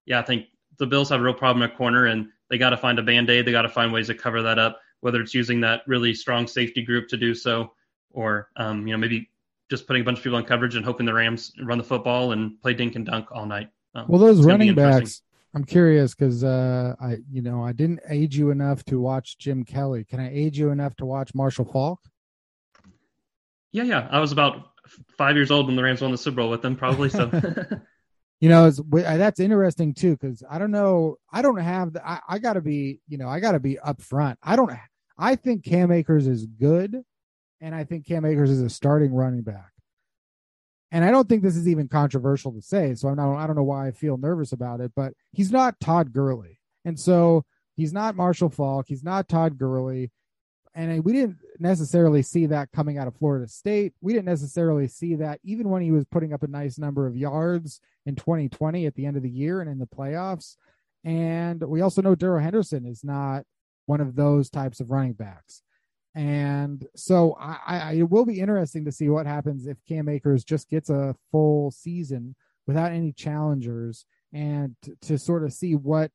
yeah, 0.05 0.19
I 0.19 0.23
think 0.23 0.47
the 0.77 0.87
Bills 0.87 1.09
have 1.09 1.21
a 1.21 1.23
real 1.23 1.33
problem 1.33 1.63
at 1.63 1.77
corner, 1.77 2.07
and 2.07 2.29
they 2.49 2.57
got 2.57 2.71
to 2.71 2.77
find 2.77 2.99
a 2.99 3.03
band 3.03 3.29
aid. 3.29 3.45
They 3.45 3.51
got 3.51 3.63
to 3.63 3.69
find 3.69 3.91
ways 3.91 4.07
to 4.07 4.15
cover 4.15 4.41
that 4.41 4.59
up, 4.59 4.79
whether 5.01 5.21
it's 5.21 5.33
using 5.33 5.61
that 5.61 5.81
really 5.87 6.13
strong 6.13 6.47
safety 6.47 6.81
group 6.81 7.07
to 7.09 7.17
do 7.17 7.33
so, 7.33 7.73
or 8.11 8.49
um, 8.57 8.87
you 8.87 8.93
know 8.93 8.97
maybe 8.97 9.29
just 9.69 9.87
putting 9.87 10.01
a 10.01 10.05
bunch 10.05 10.17
of 10.17 10.23
people 10.23 10.37
on 10.37 10.45
coverage 10.45 10.75
and 10.75 10.83
hoping 10.83 11.05
the 11.05 11.13
Rams 11.13 11.51
run 11.61 11.77
the 11.77 11.83
football 11.83 12.31
and 12.31 12.59
play 12.61 12.73
dink 12.73 12.95
and 12.95 13.05
dunk 13.05 13.27
all 13.31 13.45
night. 13.45 13.69
Um, 13.95 14.05
well, 14.07 14.19
those 14.19 14.43
running 14.43 14.75
backs. 14.75 15.21
I'm 15.55 15.63
curious 15.63 16.13
because 16.13 16.43
uh, 16.43 16.95
I, 17.01 17.17
you 17.31 17.41
know, 17.41 17.63
I 17.63 17.71
didn't 17.71 18.01
age 18.07 18.37
you 18.37 18.51
enough 18.51 18.83
to 18.85 18.99
watch 18.99 19.37
Jim 19.39 19.63
Kelly. 19.63 20.03
Can 20.03 20.19
I 20.19 20.31
age 20.31 20.59
you 20.59 20.69
enough 20.69 20.95
to 20.97 21.05
watch 21.05 21.33
Marshall 21.33 21.65
Faulk? 21.65 21.99
Yeah, 23.71 23.83
yeah. 23.83 24.07
I 24.11 24.19
was 24.19 24.31
about 24.31 24.73
five 25.17 25.35
years 25.35 25.49
old 25.49 25.67
when 25.67 25.75
the 25.75 25.83
Rams 25.83 26.01
won 26.01 26.11
the 26.11 26.17
Super 26.17 26.37
Bowl 26.37 26.49
with 26.51 26.61
them, 26.61 26.75
probably. 26.75 27.09
So, 27.09 27.29
you 28.39 28.47
know, 28.47 28.67
it's, 28.67 28.79
uh, 28.79 29.17
that's 29.17 29.39
interesting 29.39 29.93
too 29.93 30.11
because 30.11 30.43
I 30.49 30.59
don't 30.59 30.71
know. 30.71 31.17
I 31.31 31.41
don't 31.41 31.57
have 31.57 31.93
the. 31.93 32.07
I, 32.07 32.19
I 32.27 32.39
got 32.39 32.53
to 32.53 32.61
be. 32.61 33.01
You 33.07 33.17
know, 33.17 33.27
I 33.27 33.39
got 33.39 33.51
to 33.51 33.59
be 33.59 33.77
upfront. 33.85 34.37
I 34.41 34.55
don't. 34.55 34.71
I 35.17 35.35
think 35.35 35.65
Cam 35.65 35.91
Akers 35.91 36.27
is 36.27 36.45
good, 36.45 37.03
and 37.59 37.75
I 37.75 37.83
think 37.83 38.07
Cam 38.07 38.23
Akers 38.23 38.49
is 38.49 38.61
a 38.61 38.69
starting 38.69 39.13
running 39.13 39.41
back. 39.41 39.71
And 40.91 41.03
I 41.03 41.11
don't 41.11 41.27
think 41.27 41.43
this 41.43 41.57
is 41.57 41.67
even 41.67 41.87
controversial 41.87 42.51
to 42.53 42.61
say. 42.61 42.95
So 42.95 43.09
I'm 43.09 43.17
not. 43.17 43.35
I 43.35 43.45
don't 43.45 43.57
know 43.57 43.63
why 43.63 43.87
I 43.87 43.91
feel 43.91 44.17
nervous 44.17 44.53
about 44.53 44.79
it, 44.79 44.93
but 44.95 45.13
he's 45.33 45.51
not 45.51 45.79
Todd 45.81 46.13
Gurley, 46.13 46.59
and 46.85 46.97
so 46.97 47.43
he's 47.75 47.91
not 47.91 48.15
Marshall 48.15 48.49
Faulk 48.49 48.85
He's 48.87 49.03
not 49.03 49.27
Todd 49.27 49.57
Gurley 49.57 50.11
and 50.79 51.03
we 51.03 51.11
didn't 51.11 51.37
necessarily 51.59 52.21
see 52.21 52.45
that 52.45 52.71
coming 52.71 52.97
out 52.97 53.07
of 53.07 53.17
Florida 53.17 53.49
State. 53.49 53.93
We 53.99 54.13
didn't 54.13 54.27
necessarily 54.27 54.87
see 54.87 55.15
that 55.15 55.41
even 55.43 55.69
when 55.69 55.81
he 55.81 55.91
was 55.91 56.05
putting 56.05 56.31
up 56.31 56.41
a 56.41 56.47
nice 56.47 56.77
number 56.77 57.05
of 57.05 57.17
yards 57.17 57.81
in 58.05 58.15
2020 58.15 58.85
at 58.85 58.95
the 58.95 59.05
end 59.05 59.17
of 59.17 59.23
the 59.23 59.29
year 59.29 59.59
and 59.59 59.69
in 59.69 59.77
the 59.77 59.85
playoffs. 59.85 60.55
And 61.03 61.61
we 61.61 61.81
also 61.81 62.01
know 62.01 62.15
Darrell 62.15 62.41
Henderson 62.41 62.85
is 62.85 63.03
not 63.03 63.43
one 63.87 63.99
of 63.99 64.15
those 64.15 64.49
types 64.49 64.79
of 64.79 64.89
running 64.89 65.13
backs. 65.13 65.63
And 66.15 66.87
so 66.95 67.35
I, 67.37 67.57
I, 67.65 67.93
it 67.95 68.09
will 68.09 68.25
be 68.25 68.39
interesting 68.39 68.85
to 68.85 68.91
see 68.93 69.09
what 69.09 69.25
happens 69.25 69.67
if 69.67 69.83
Cam 69.85 70.07
Akers 70.07 70.45
just 70.45 70.69
gets 70.69 70.89
a 70.89 71.13
full 71.29 71.71
season 71.71 72.37
without 72.67 72.93
any 72.93 73.11
challengers 73.11 74.05
and 74.31 74.77
to, 74.83 74.95
to 75.01 75.17
sort 75.17 75.43
of 75.43 75.51
see 75.51 75.75
what 75.75 76.11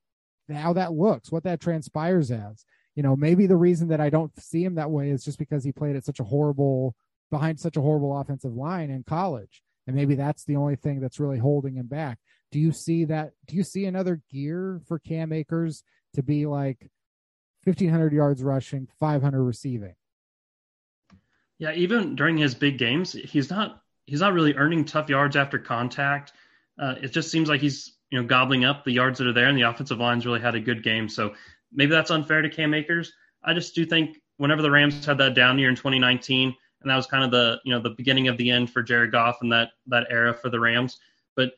how 0.51 0.73
that 0.73 0.93
looks, 0.95 1.31
what 1.31 1.45
that 1.45 1.61
transpires 1.61 2.31
as 2.31 2.65
you 2.95 3.03
know, 3.03 3.17
maybe 3.17 3.47
the 3.47 3.57
reason 3.57 3.89
that 3.89 4.01
I 4.01 4.11
don't 4.11 4.33
see 4.41 4.65
him 4.65 4.77
that 4.77 4.91
way 4.91 5.11
is 5.11 5.25
just 5.25 5.39
because 5.39 5.65
he 5.65 5.73
played 5.73 5.97
at 5.97 6.05
such 6.05 6.21
a 6.21 6.25
horrible 6.25 6.95
behind 7.31 7.59
such 7.59 7.77
a 7.77 7.81
horrible 7.81 8.17
offensive 8.17 8.55
line 8.55 8.91
in 8.91 9.03
college. 9.03 9.63
And 9.87 9.97
maybe 9.97 10.15
that's 10.15 10.45
the 10.45 10.57
only 10.57 10.77
thing 10.77 11.01
that's 11.01 11.21
really 11.21 11.39
holding 11.39 11.75
him 11.75 11.87
back. 11.87 12.19
Do 12.53 12.59
you 12.59 12.73
see 12.73 13.05
that? 13.07 13.33
Do 13.47 13.57
you 13.57 13.65
see 13.65 13.85
another 13.85 14.21
gear 14.31 14.81
for 14.87 14.99
Cam 14.99 15.33
Akers 15.33 15.83
to 16.15 16.23
be 16.23 16.47
like 16.47 16.89
1500 17.65 18.13
yards 18.13 18.43
rushing, 18.43 18.89
500 19.01 19.43
receiving? 19.43 19.95
Yeah, 21.59 21.73
even 21.73 22.15
during 22.15 22.37
his 22.37 22.55
big 22.55 22.79
games, 22.79 23.13
he's 23.13 23.51
not 23.51 23.83
he's 24.07 24.21
not 24.21 24.33
really 24.33 24.55
earning 24.55 24.85
tough 24.85 25.09
yards 25.09 25.37
after 25.37 25.59
contact. 25.59 26.33
Uh, 26.79 26.95
it 27.03 27.09
just 27.09 27.31
seems 27.31 27.49
like 27.49 27.61
he's 27.61 27.93
you 28.11 28.21
know 28.21 28.27
gobbling 28.27 28.65
up 28.65 28.85
the 28.85 28.93
yards 28.93 29.19
that 29.19 29.27
are 29.27 29.33
there, 29.33 29.49
and 29.49 29.59
the 29.59 29.63
offensive 29.63 29.99
line's 29.99 30.25
really 30.25 30.41
had 30.41 30.55
a 30.55 30.61
good 30.61 30.83
game. 30.83 31.09
So 31.09 31.35
maybe 31.75 31.91
that's 31.91 32.11
unfair 32.11 32.43
to 32.43 32.49
Cam 32.49 32.75
Akers. 32.75 33.13
I 33.45 33.53
just 33.53 33.75
do 33.75 33.85
think 33.85 34.19
whenever 34.39 34.63
the 34.63 34.71
Rams 34.71 35.05
had 35.05 35.19
that 35.19 35.35
down 35.35 35.59
year 35.59 35.69
in 35.69 35.77
2019, 35.77 36.55
and 36.81 36.91
that 36.91 36.97
was 36.97 37.07
kind 37.07 37.25
of 37.25 37.31
the 37.31 37.61
you 37.65 37.73
know 37.73 37.81
the 37.81 37.91
beginning 37.91 38.29
of 38.29 38.37
the 38.37 38.51
end 38.51 38.71
for 38.71 38.83
Jared 38.83 39.13
Goff 39.13 39.39
and 39.43 39.53
that 39.53 39.71
that 39.87 40.07
era 40.11 40.35
for 40.35 40.51
the 40.51 40.61
Rams. 40.61 40.99
But 41.37 41.53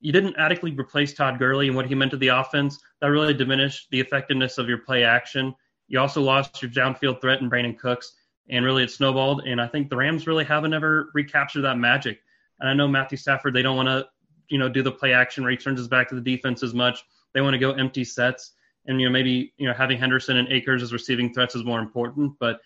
you 0.00 0.12
didn't 0.12 0.36
adequately 0.36 0.78
replace 0.78 1.14
Todd 1.14 1.38
Gurley 1.38 1.68
and 1.68 1.76
what 1.76 1.86
he 1.86 1.94
meant 1.94 2.10
to 2.12 2.16
the 2.16 2.28
offense. 2.28 2.78
That 3.00 3.08
really 3.08 3.34
diminished 3.34 3.88
the 3.90 4.00
effectiveness 4.00 4.58
of 4.58 4.68
your 4.68 4.78
play 4.78 5.04
action. 5.04 5.54
You 5.88 6.00
also 6.00 6.20
lost 6.20 6.62
your 6.62 6.70
downfield 6.70 7.20
threat 7.20 7.40
in 7.40 7.50
Brandin 7.50 7.78
Cooks, 7.78 8.14
and 8.50 8.64
really 8.64 8.82
it 8.82 8.90
snowballed. 8.90 9.42
And 9.46 9.60
I 9.60 9.66
think 9.66 9.88
the 9.88 9.96
Rams 9.96 10.26
really 10.26 10.44
haven't 10.44 10.74
ever 10.74 11.10
recaptured 11.14 11.64
that 11.64 11.78
magic. 11.78 12.20
And 12.60 12.68
I 12.68 12.74
know 12.74 12.88
Matthew 12.88 13.18
Stafford, 13.18 13.54
they 13.54 13.62
don't 13.62 13.76
want 13.76 13.88
to, 13.88 14.06
you 14.48 14.58
know, 14.58 14.68
do 14.68 14.82
the 14.82 14.92
play 14.92 15.12
action 15.12 15.42
where 15.42 15.50
he 15.50 15.56
turns 15.56 15.78
his 15.78 15.88
back 15.88 16.08
to 16.08 16.14
the 16.14 16.20
defense 16.20 16.62
as 16.62 16.74
much. 16.74 17.04
They 17.34 17.40
want 17.40 17.54
to 17.54 17.58
go 17.58 17.72
empty 17.72 18.04
sets 18.04 18.52
and 18.86 19.00
you 19.00 19.06
know 19.06 19.12
maybe 19.12 19.52
you 19.56 19.66
know 19.66 19.74
having 19.74 19.98
Henderson 19.98 20.36
and 20.36 20.48
Akers 20.48 20.82
as 20.82 20.92
receiving 20.92 21.32
threats 21.32 21.54
is 21.54 21.64
more 21.64 21.80
important. 21.80 22.32
But 22.38 22.60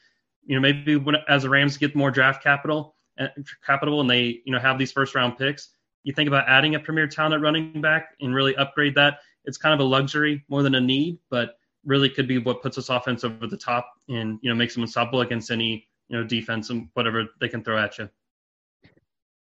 you 0.45 0.55
know 0.55 0.61
maybe 0.61 0.97
when 0.97 1.17
as 1.29 1.43
the 1.43 1.51
Rams 1.51 1.77
get 1.77 1.95
more 1.95 2.11
draft 2.11 2.43
capital 2.43 2.97
uh, 3.19 3.29
capital 3.65 4.01
and 4.01 4.09
they 4.09 4.41
you 4.45 4.53
know 4.53 4.59
have 4.59 4.79
these 4.79 4.93
first 4.93 5.15
round 5.15 5.37
picks, 5.39 5.71
you 6.05 6.13
think 6.13 6.29
about 6.29 6.49
adding 6.49 6.75
a 6.75 6.81
premier 6.81 7.07
talent 7.07 7.43
running 7.43 7.81
back 7.81 8.11
and 8.21 8.35
really 8.35 8.57
upgrade 8.57 8.95
that. 8.95 9.19
It's 9.45 9.57
kind 9.57 9.73
of 9.73 9.81
a 9.81 9.89
luxury 9.89 10.45
more 10.49 10.63
than 10.63 10.75
a 10.75 10.81
need, 10.81 11.19
but 11.31 11.57
really 11.85 12.11
could 12.11 12.29
be 12.29 12.39
what 12.39 12.63
puts 12.63 12.77
this 12.77 12.91
offense 12.91 13.25
over 13.25 13.47
the 13.47 13.57
top 13.57 13.91
and 14.09 14.39
you 14.43 14.51
know 14.51 14.57
makes 14.57 14.75
them 14.75 14.83
unstoppable 14.83 15.23
against 15.23 15.51
any 15.51 15.89
you 16.09 16.17
know 16.17 16.25
defense 16.25 16.71
and 16.71 16.89
whatever 16.95 17.27
they 17.41 17.49
can 17.49 17.65
throw 17.65 17.79
at 17.79 17.99
you. 17.99 18.09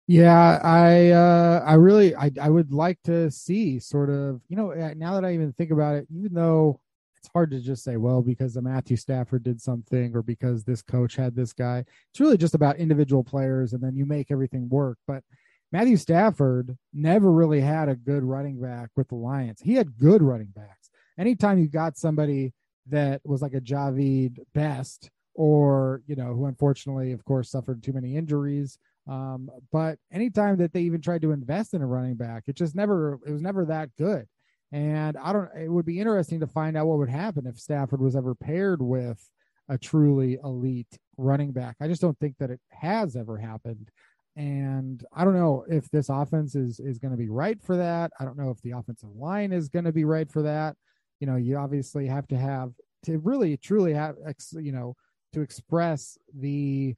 Yeah, 0.07 0.59
I 0.63 1.09
uh 1.09 1.63
I 1.65 1.73
really 1.75 2.15
I 2.15 2.31
I 2.39 2.49
would 2.49 2.71
like 2.71 3.01
to 3.03 3.31
see 3.31 3.79
sort 3.79 4.09
of, 4.09 4.41
you 4.49 4.55
know, 4.55 4.71
now 4.95 5.15
that 5.15 5.25
I 5.25 5.33
even 5.33 5.51
think 5.53 5.71
about 5.71 5.95
it, 5.95 6.07
even 6.15 6.33
though 6.33 6.79
it's 7.17 7.29
hard 7.33 7.49
to 7.51 7.59
just 7.59 7.83
say, 7.83 7.97
well, 7.97 8.21
because 8.21 8.55
Matthew 8.61 8.97
Stafford 8.97 9.43
did 9.43 9.59
something 9.59 10.15
or 10.15 10.21
because 10.21 10.63
this 10.63 10.83
coach 10.83 11.15
had 11.15 11.35
this 11.35 11.53
guy. 11.53 11.83
It's 12.11 12.19
really 12.19 12.37
just 12.37 12.53
about 12.53 12.77
individual 12.77 13.23
players 13.23 13.73
and 13.73 13.81
then 13.81 13.95
you 13.95 14.05
make 14.05 14.29
everything 14.29 14.69
work. 14.69 14.99
But 15.07 15.23
Matthew 15.71 15.97
Stafford 15.97 16.77
never 16.93 17.31
really 17.31 17.61
had 17.61 17.89
a 17.89 17.95
good 17.95 18.23
running 18.23 18.61
back 18.61 18.89
with 18.95 19.07
the 19.07 19.15
Lions. 19.15 19.59
He 19.61 19.73
had 19.73 19.97
good 19.97 20.21
running 20.21 20.53
backs. 20.55 20.91
Anytime 21.17 21.57
you 21.57 21.67
got 21.67 21.97
somebody 21.97 22.53
that 22.89 23.21
was 23.25 23.41
like 23.41 23.55
a 23.55 23.61
Jahvid 23.61 24.37
Best 24.53 25.09
or, 25.33 26.03
you 26.05 26.15
know, 26.15 26.33
who 26.35 26.45
unfortunately, 26.45 27.11
of 27.11 27.25
course, 27.25 27.49
suffered 27.49 27.81
too 27.81 27.93
many 27.93 28.15
injuries 28.15 28.77
um, 29.07 29.49
but 29.71 29.99
anytime 30.11 30.57
that 30.57 30.73
they 30.73 30.81
even 30.81 31.01
tried 31.01 31.21
to 31.21 31.31
invest 31.31 31.73
in 31.73 31.81
a 31.81 31.87
running 31.87 32.15
back, 32.15 32.43
it 32.47 32.55
just 32.55 32.75
never 32.75 33.19
it 33.25 33.31
was 33.31 33.41
never 33.41 33.65
that 33.65 33.89
good. 33.97 34.25
And 34.71 35.15
I 35.17 35.31
don't 35.31 35.49
it 35.55 35.69
would 35.69 35.85
be 35.85 35.99
interesting 35.99 36.39
to 36.39 36.47
find 36.47 36.75
out 36.75 36.87
what 36.87 36.97
would 36.97 37.09
happen 37.09 37.45
if 37.45 37.59
Stafford 37.59 38.01
was 38.01 38.15
ever 38.15 38.33
paired 38.33 38.81
with 38.81 39.23
a 39.69 39.77
truly 39.77 40.37
elite 40.43 40.97
running 41.17 41.51
back. 41.51 41.75
I 41.79 41.87
just 41.87 42.01
don't 42.01 42.17
think 42.19 42.35
that 42.39 42.51
it 42.51 42.59
has 42.69 43.15
ever 43.15 43.37
happened. 43.37 43.89
And 44.35 45.03
I 45.13 45.23
don't 45.23 45.35
know 45.35 45.65
if 45.69 45.89
this 45.89 46.09
offense 46.09 46.55
is 46.55 46.79
is 46.79 46.97
going 46.97 47.11
to 47.11 47.17
be 47.17 47.29
right 47.29 47.61
for 47.61 47.77
that. 47.77 48.11
I 48.19 48.25
don't 48.25 48.37
know 48.37 48.49
if 48.49 48.61
the 48.61 48.71
offensive 48.71 49.15
line 49.15 49.51
is 49.51 49.69
going 49.69 49.85
to 49.85 49.93
be 49.93 50.03
right 50.03 50.29
for 50.29 50.41
that. 50.41 50.75
You 51.19 51.27
know, 51.27 51.35
you 51.35 51.57
obviously 51.57 52.07
have 52.07 52.27
to 52.29 52.37
have 52.37 52.71
to 53.03 53.19
really 53.19 53.55
truly 53.55 53.93
have 53.93 54.15
you 54.53 54.71
know 54.71 54.95
to 55.33 55.41
express 55.41 56.17
the 56.33 56.95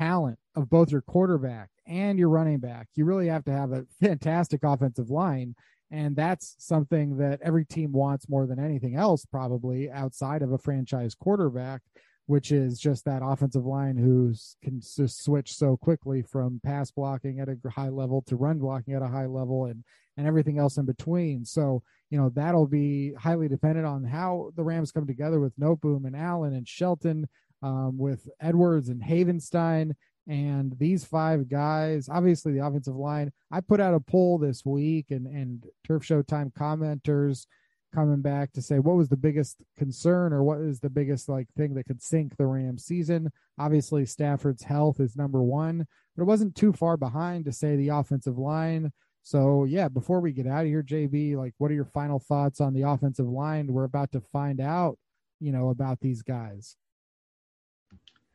talent 0.00 0.38
of 0.54 0.70
both 0.70 0.90
your 0.90 1.02
quarterback 1.02 1.70
and 1.86 2.18
your 2.18 2.28
running 2.28 2.58
back. 2.58 2.88
You 2.94 3.04
really 3.04 3.28
have 3.28 3.44
to 3.44 3.52
have 3.52 3.72
a 3.72 3.86
fantastic 4.00 4.62
offensive 4.64 5.10
line. 5.10 5.54
And 5.90 6.16
that's 6.16 6.56
something 6.58 7.18
that 7.18 7.40
every 7.42 7.64
team 7.64 7.92
wants 7.92 8.28
more 8.28 8.46
than 8.46 8.58
anything 8.58 8.96
else, 8.96 9.24
probably 9.26 9.90
outside 9.90 10.42
of 10.42 10.52
a 10.52 10.58
franchise 10.58 11.14
quarterback. 11.14 11.82
which 12.26 12.52
is 12.52 12.78
just 12.78 13.04
that 13.04 13.22
offensive 13.22 13.66
line 13.66 13.96
who 13.96 14.32
can 14.62 14.80
just 14.80 15.22
switch 15.22 15.54
so 15.54 15.76
quickly 15.76 16.22
from 16.22 16.60
pass 16.64 16.90
blocking 16.90 17.38
at 17.38 17.48
a 17.48 17.56
high 17.70 17.90
level 17.90 18.22
to 18.22 18.36
run 18.36 18.58
blocking 18.58 18.94
at 18.94 19.02
a 19.02 19.08
high 19.08 19.26
level 19.26 19.66
and 19.66 19.84
and 20.16 20.28
everything 20.28 20.58
else 20.58 20.76
in 20.76 20.84
between. 20.86 21.44
So, 21.44 21.82
you 22.08 22.16
know, 22.16 22.30
that'll 22.30 22.68
be 22.68 23.12
highly 23.14 23.48
dependent 23.48 23.84
on 23.84 24.04
how 24.04 24.52
the 24.54 24.62
Rams 24.62 24.92
come 24.92 25.08
together 25.08 25.40
with 25.40 25.58
Noteboom 25.58 26.06
and 26.06 26.14
Allen 26.14 26.54
and 26.54 26.68
Shelton, 26.68 27.28
um, 27.64 27.96
with 27.96 28.28
Edwards 28.40 28.90
and 28.90 29.02
Havenstein 29.02 29.92
and 30.28 30.76
these 30.78 31.04
five 31.04 31.48
guys. 31.48 32.08
Obviously, 32.08 32.52
the 32.52 32.64
offensive 32.64 32.94
line. 32.94 33.32
I 33.50 33.60
put 33.60 33.80
out 33.80 33.94
a 33.94 34.00
poll 34.00 34.38
this 34.38 34.64
week, 34.64 35.06
and 35.10 35.26
and 35.26 35.64
Turf 35.86 36.02
Showtime 36.02 36.52
commenters 36.52 37.46
coming 37.94 38.20
back 38.20 38.52
to 38.52 38.60
say 38.60 38.80
what 38.80 38.96
was 38.96 39.08
the 39.08 39.16
biggest 39.16 39.62
concern 39.78 40.32
or 40.32 40.42
what 40.42 40.58
is 40.58 40.80
the 40.80 40.90
biggest 40.90 41.28
like 41.28 41.46
thing 41.56 41.74
that 41.74 41.86
could 41.86 42.02
sink 42.02 42.36
the 42.36 42.46
Rams 42.46 42.84
season. 42.84 43.30
Obviously, 43.58 44.04
Stafford's 44.04 44.64
health 44.64 45.00
is 45.00 45.16
number 45.16 45.42
one, 45.42 45.86
but 46.16 46.22
it 46.22 46.26
wasn't 46.26 46.54
too 46.54 46.72
far 46.72 46.96
behind 46.96 47.46
to 47.46 47.52
say 47.52 47.76
the 47.76 47.88
offensive 47.88 48.36
line. 48.36 48.92
So 49.22 49.64
yeah, 49.64 49.88
before 49.88 50.20
we 50.20 50.32
get 50.32 50.46
out 50.46 50.62
of 50.64 50.66
here, 50.66 50.82
JB, 50.82 51.36
like 51.36 51.54
what 51.58 51.70
are 51.70 51.74
your 51.74 51.86
final 51.86 52.18
thoughts 52.18 52.60
on 52.60 52.74
the 52.74 52.82
offensive 52.82 53.28
line? 53.28 53.72
We're 53.72 53.84
about 53.84 54.12
to 54.12 54.20
find 54.20 54.60
out, 54.60 54.98
you 55.40 55.52
know, 55.52 55.70
about 55.70 56.00
these 56.00 56.20
guys. 56.20 56.76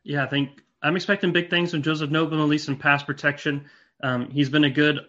Yeah, 0.04 0.24
I 0.24 0.26
think 0.26 0.62
I'm 0.82 0.96
expecting 0.96 1.32
big 1.32 1.50
things 1.50 1.70
from 1.72 1.82
Joseph 1.82 2.10
Noteboom, 2.10 2.42
at 2.42 2.48
least 2.48 2.68
in 2.68 2.76
pass 2.76 3.02
protection. 3.02 3.66
Um, 4.02 4.30
he's 4.30 4.48
been 4.48 4.64
a 4.64 4.70
good 4.70 5.00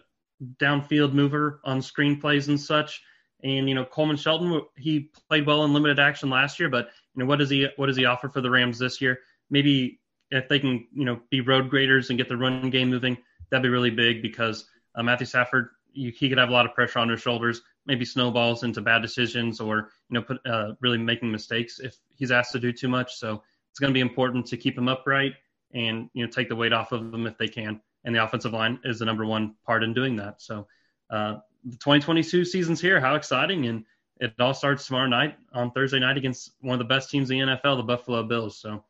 downfield 0.60 1.12
mover 1.12 1.60
on 1.64 1.82
screen 1.82 2.20
plays 2.20 2.48
and 2.48 2.60
such. 2.60 3.02
And 3.42 3.68
you 3.68 3.74
know, 3.74 3.84
Coleman 3.84 4.16
Shelton, 4.16 4.62
he 4.76 5.10
played 5.28 5.46
well 5.46 5.64
in 5.64 5.72
limited 5.72 5.98
action 5.98 6.30
last 6.30 6.60
year, 6.60 6.68
but 6.68 6.90
you 7.14 7.20
know, 7.20 7.26
what 7.26 7.38
does 7.38 7.50
he 7.50 7.68
what 7.76 7.86
does 7.86 7.96
he 7.96 8.04
offer 8.04 8.28
for 8.28 8.40
the 8.40 8.50
Rams 8.50 8.78
this 8.78 9.00
year? 9.00 9.20
Maybe 9.50 10.00
if 10.30 10.48
they 10.48 10.58
can, 10.58 10.86
you 10.92 11.04
know, 11.04 11.20
be 11.30 11.40
road 11.40 11.68
graders 11.68 12.08
and 12.08 12.18
get 12.18 12.28
the 12.28 12.36
run 12.36 12.70
game 12.70 12.88
moving, 12.88 13.18
that'd 13.50 13.62
be 13.62 13.68
really 13.68 13.90
big 13.90 14.22
because 14.22 14.66
uh, 14.94 15.02
Matthew 15.02 15.26
Stafford, 15.26 15.70
you, 15.92 16.10
he 16.10 16.28
could 16.28 16.38
have 16.38 16.48
a 16.48 16.52
lot 16.52 16.66
of 16.66 16.74
pressure 16.74 17.00
on 17.00 17.08
his 17.08 17.20
shoulders, 17.20 17.60
maybe 17.84 18.04
snowballs 18.04 18.62
into 18.62 18.80
bad 18.80 19.02
decisions 19.02 19.60
or 19.60 19.90
you 20.08 20.14
know, 20.14 20.22
put 20.22 20.38
uh, 20.46 20.72
really 20.80 20.98
making 20.98 21.30
mistakes 21.30 21.80
if 21.80 21.96
he's 22.14 22.30
asked 22.30 22.52
to 22.52 22.60
do 22.60 22.72
too 22.72 22.88
much. 22.88 23.14
So 23.16 23.42
it's 23.72 23.80
going 23.80 23.90
to 23.90 23.94
be 23.94 24.00
important 24.00 24.44
to 24.46 24.58
keep 24.58 24.76
him 24.76 24.86
upright 24.86 25.32
and 25.72 26.10
you 26.12 26.24
know 26.24 26.30
take 26.30 26.50
the 26.50 26.56
weight 26.56 26.74
off 26.74 26.92
of 26.92 27.10
them 27.10 27.26
if 27.26 27.38
they 27.38 27.48
can. 27.48 27.80
And 28.04 28.14
the 28.14 28.22
offensive 28.22 28.52
line 28.52 28.78
is 28.84 28.98
the 28.98 29.06
number 29.06 29.24
one 29.24 29.54
part 29.64 29.82
in 29.82 29.94
doing 29.94 30.16
that. 30.16 30.42
So 30.42 30.66
uh, 31.08 31.36
the 31.64 31.76
2022 31.76 32.44
season's 32.44 32.80
here. 32.80 33.00
How 33.00 33.14
exciting! 33.14 33.66
And 33.66 33.84
it 34.18 34.34
all 34.38 34.52
starts 34.52 34.86
tomorrow 34.86 35.06
night 35.06 35.36
on 35.54 35.70
Thursday 35.70 36.00
night 36.00 36.18
against 36.18 36.52
one 36.60 36.74
of 36.74 36.78
the 36.78 36.84
best 36.84 37.10
teams 37.10 37.30
in 37.30 37.38
the 37.38 37.46
NFL, 37.46 37.78
the 37.78 37.82
Buffalo 37.82 38.22
Bills. 38.24 38.58
So 38.58 38.84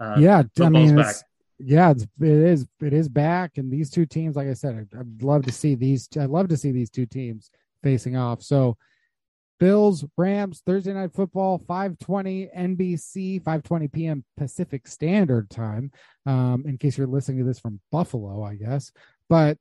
uh, 0.00 0.16
yeah, 0.18 0.44
I 0.60 0.68
mean, 0.68 0.94
back. 0.94 1.16
yeah, 1.58 1.90
it's, 1.90 2.04
it 2.04 2.28
is. 2.28 2.68
It 2.80 2.92
is 2.92 3.08
back, 3.08 3.58
and 3.58 3.72
these 3.72 3.90
two 3.90 4.06
teams, 4.06 4.36
like 4.36 4.46
I 4.46 4.54
said, 4.54 4.88
I'd, 4.92 4.98
I'd 5.00 5.22
love 5.22 5.44
to 5.46 5.52
see 5.52 5.74
these. 5.74 6.08
I'd 6.16 6.30
love 6.30 6.48
to 6.48 6.56
see 6.56 6.70
these 6.70 6.90
two 6.90 7.06
teams 7.06 7.50
facing 7.82 8.16
off. 8.16 8.42
So 8.42 8.76
Bills, 9.58 10.04
Rams, 10.16 10.62
Thursday 10.64 10.92
night 10.92 11.12
football, 11.12 11.58
520 11.58 12.48
NBC, 12.56 13.38
520 13.38 13.88
p.m. 13.88 14.24
Pacific 14.36 14.86
Standard 14.86 15.50
Time. 15.50 15.90
Um, 16.26 16.64
in 16.66 16.78
case 16.78 16.96
you're 16.96 17.06
listening 17.06 17.38
to 17.38 17.44
this 17.44 17.58
from 17.58 17.80
Buffalo, 17.90 18.42
I 18.42 18.54
guess. 18.54 18.92
But 19.28 19.58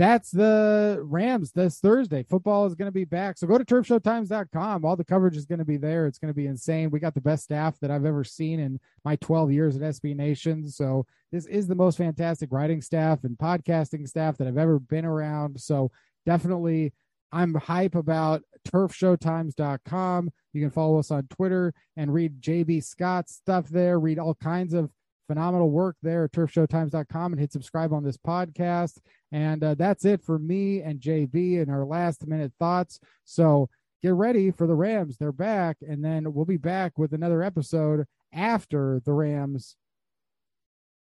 that's 0.00 0.30
the 0.30 0.98
Rams 1.02 1.52
this 1.52 1.78
Thursday. 1.78 2.22
Football 2.22 2.64
is 2.64 2.74
going 2.74 2.86
to 2.86 2.92
be 2.92 3.04
back. 3.04 3.36
So 3.36 3.46
go 3.46 3.58
to 3.58 3.64
turfshowtimes.com. 3.66 4.82
All 4.82 4.96
the 4.96 5.04
coverage 5.04 5.36
is 5.36 5.44
going 5.44 5.58
to 5.58 5.64
be 5.66 5.76
there. 5.76 6.06
It's 6.06 6.18
going 6.18 6.32
to 6.32 6.36
be 6.36 6.46
insane. 6.46 6.90
We 6.90 7.00
got 7.00 7.12
the 7.12 7.20
best 7.20 7.44
staff 7.44 7.78
that 7.80 7.90
I've 7.90 8.06
ever 8.06 8.24
seen 8.24 8.60
in 8.60 8.80
my 9.04 9.16
12 9.16 9.52
years 9.52 9.76
at 9.76 9.82
SB 9.82 10.16
Nation. 10.16 10.70
So 10.70 11.04
this 11.32 11.44
is 11.44 11.66
the 11.66 11.74
most 11.74 11.98
fantastic 11.98 12.50
writing 12.50 12.80
staff 12.80 13.24
and 13.24 13.36
podcasting 13.36 14.08
staff 14.08 14.38
that 14.38 14.48
I've 14.48 14.56
ever 14.56 14.78
been 14.78 15.04
around. 15.04 15.60
So 15.60 15.90
definitely 16.24 16.94
I'm 17.32 17.54
hype 17.54 17.94
about 17.94 18.42
turfshowtimes.com. 18.68 20.30
You 20.52 20.60
can 20.60 20.70
follow 20.70 20.98
us 20.98 21.10
on 21.10 21.28
Twitter 21.28 21.72
and 21.96 22.12
read 22.12 22.40
JB 22.40 22.82
Scott's 22.84 23.34
stuff 23.34 23.68
there, 23.68 24.00
read 24.00 24.18
all 24.18 24.34
kinds 24.34 24.74
of 24.74 24.90
phenomenal 25.28 25.70
work 25.70 25.96
there 26.02 26.24
at 26.24 26.32
turfshowtimes.com 26.32 27.32
and 27.32 27.40
hit 27.40 27.52
subscribe 27.52 27.92
on 27.92 28.02
this 28.02 28.16
podcast. 28.16 28.98
And 29.30 29.62
uh, 29.62 29.74
that's 29.76 30.04
it 30.04 30.24
for 30.24 30.38
me 30.40 30.82
and 30.82 31.00
JB 31.00 31.62
and 31.62 31.70
our 31.70 31.84
last 31.84 32.26
minute 32.26 32.52
thoughts. 32.58 32.98
So 33.24 33.68
get 34.02 34.14
ready 34.14 34.50
for 34.50 34.66
the 34.66 34.74
Rams. 34.74 35.16
They're 35.16 35.30
back. 35.30 35.76
And 35.88 36.04
then 36.04 36.32
we'll 36.32 36.46
be 36.46 36.56
back 36.56 36.98
with 36.98 37.12
another 37.12 37.44
episode 37.44 38.06
after 38.32 39.00
the 39.04 39.12
Rams 39.12 39.76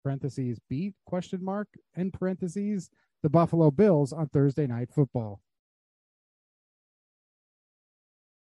parentheses 0.03 0.59
beat 0.69 0.93
question 1.05 1.43
mark 1.43 1.69
in 1.95 2.11
parentheses 2.11 2.89
the 3.23 3.29
Buffalo 3.29 3.71
Bills 3.71 4.13
on 4.13 4.27
Thursday 4.27 4.67
night 4.67 4.89
football. 4.93 5.41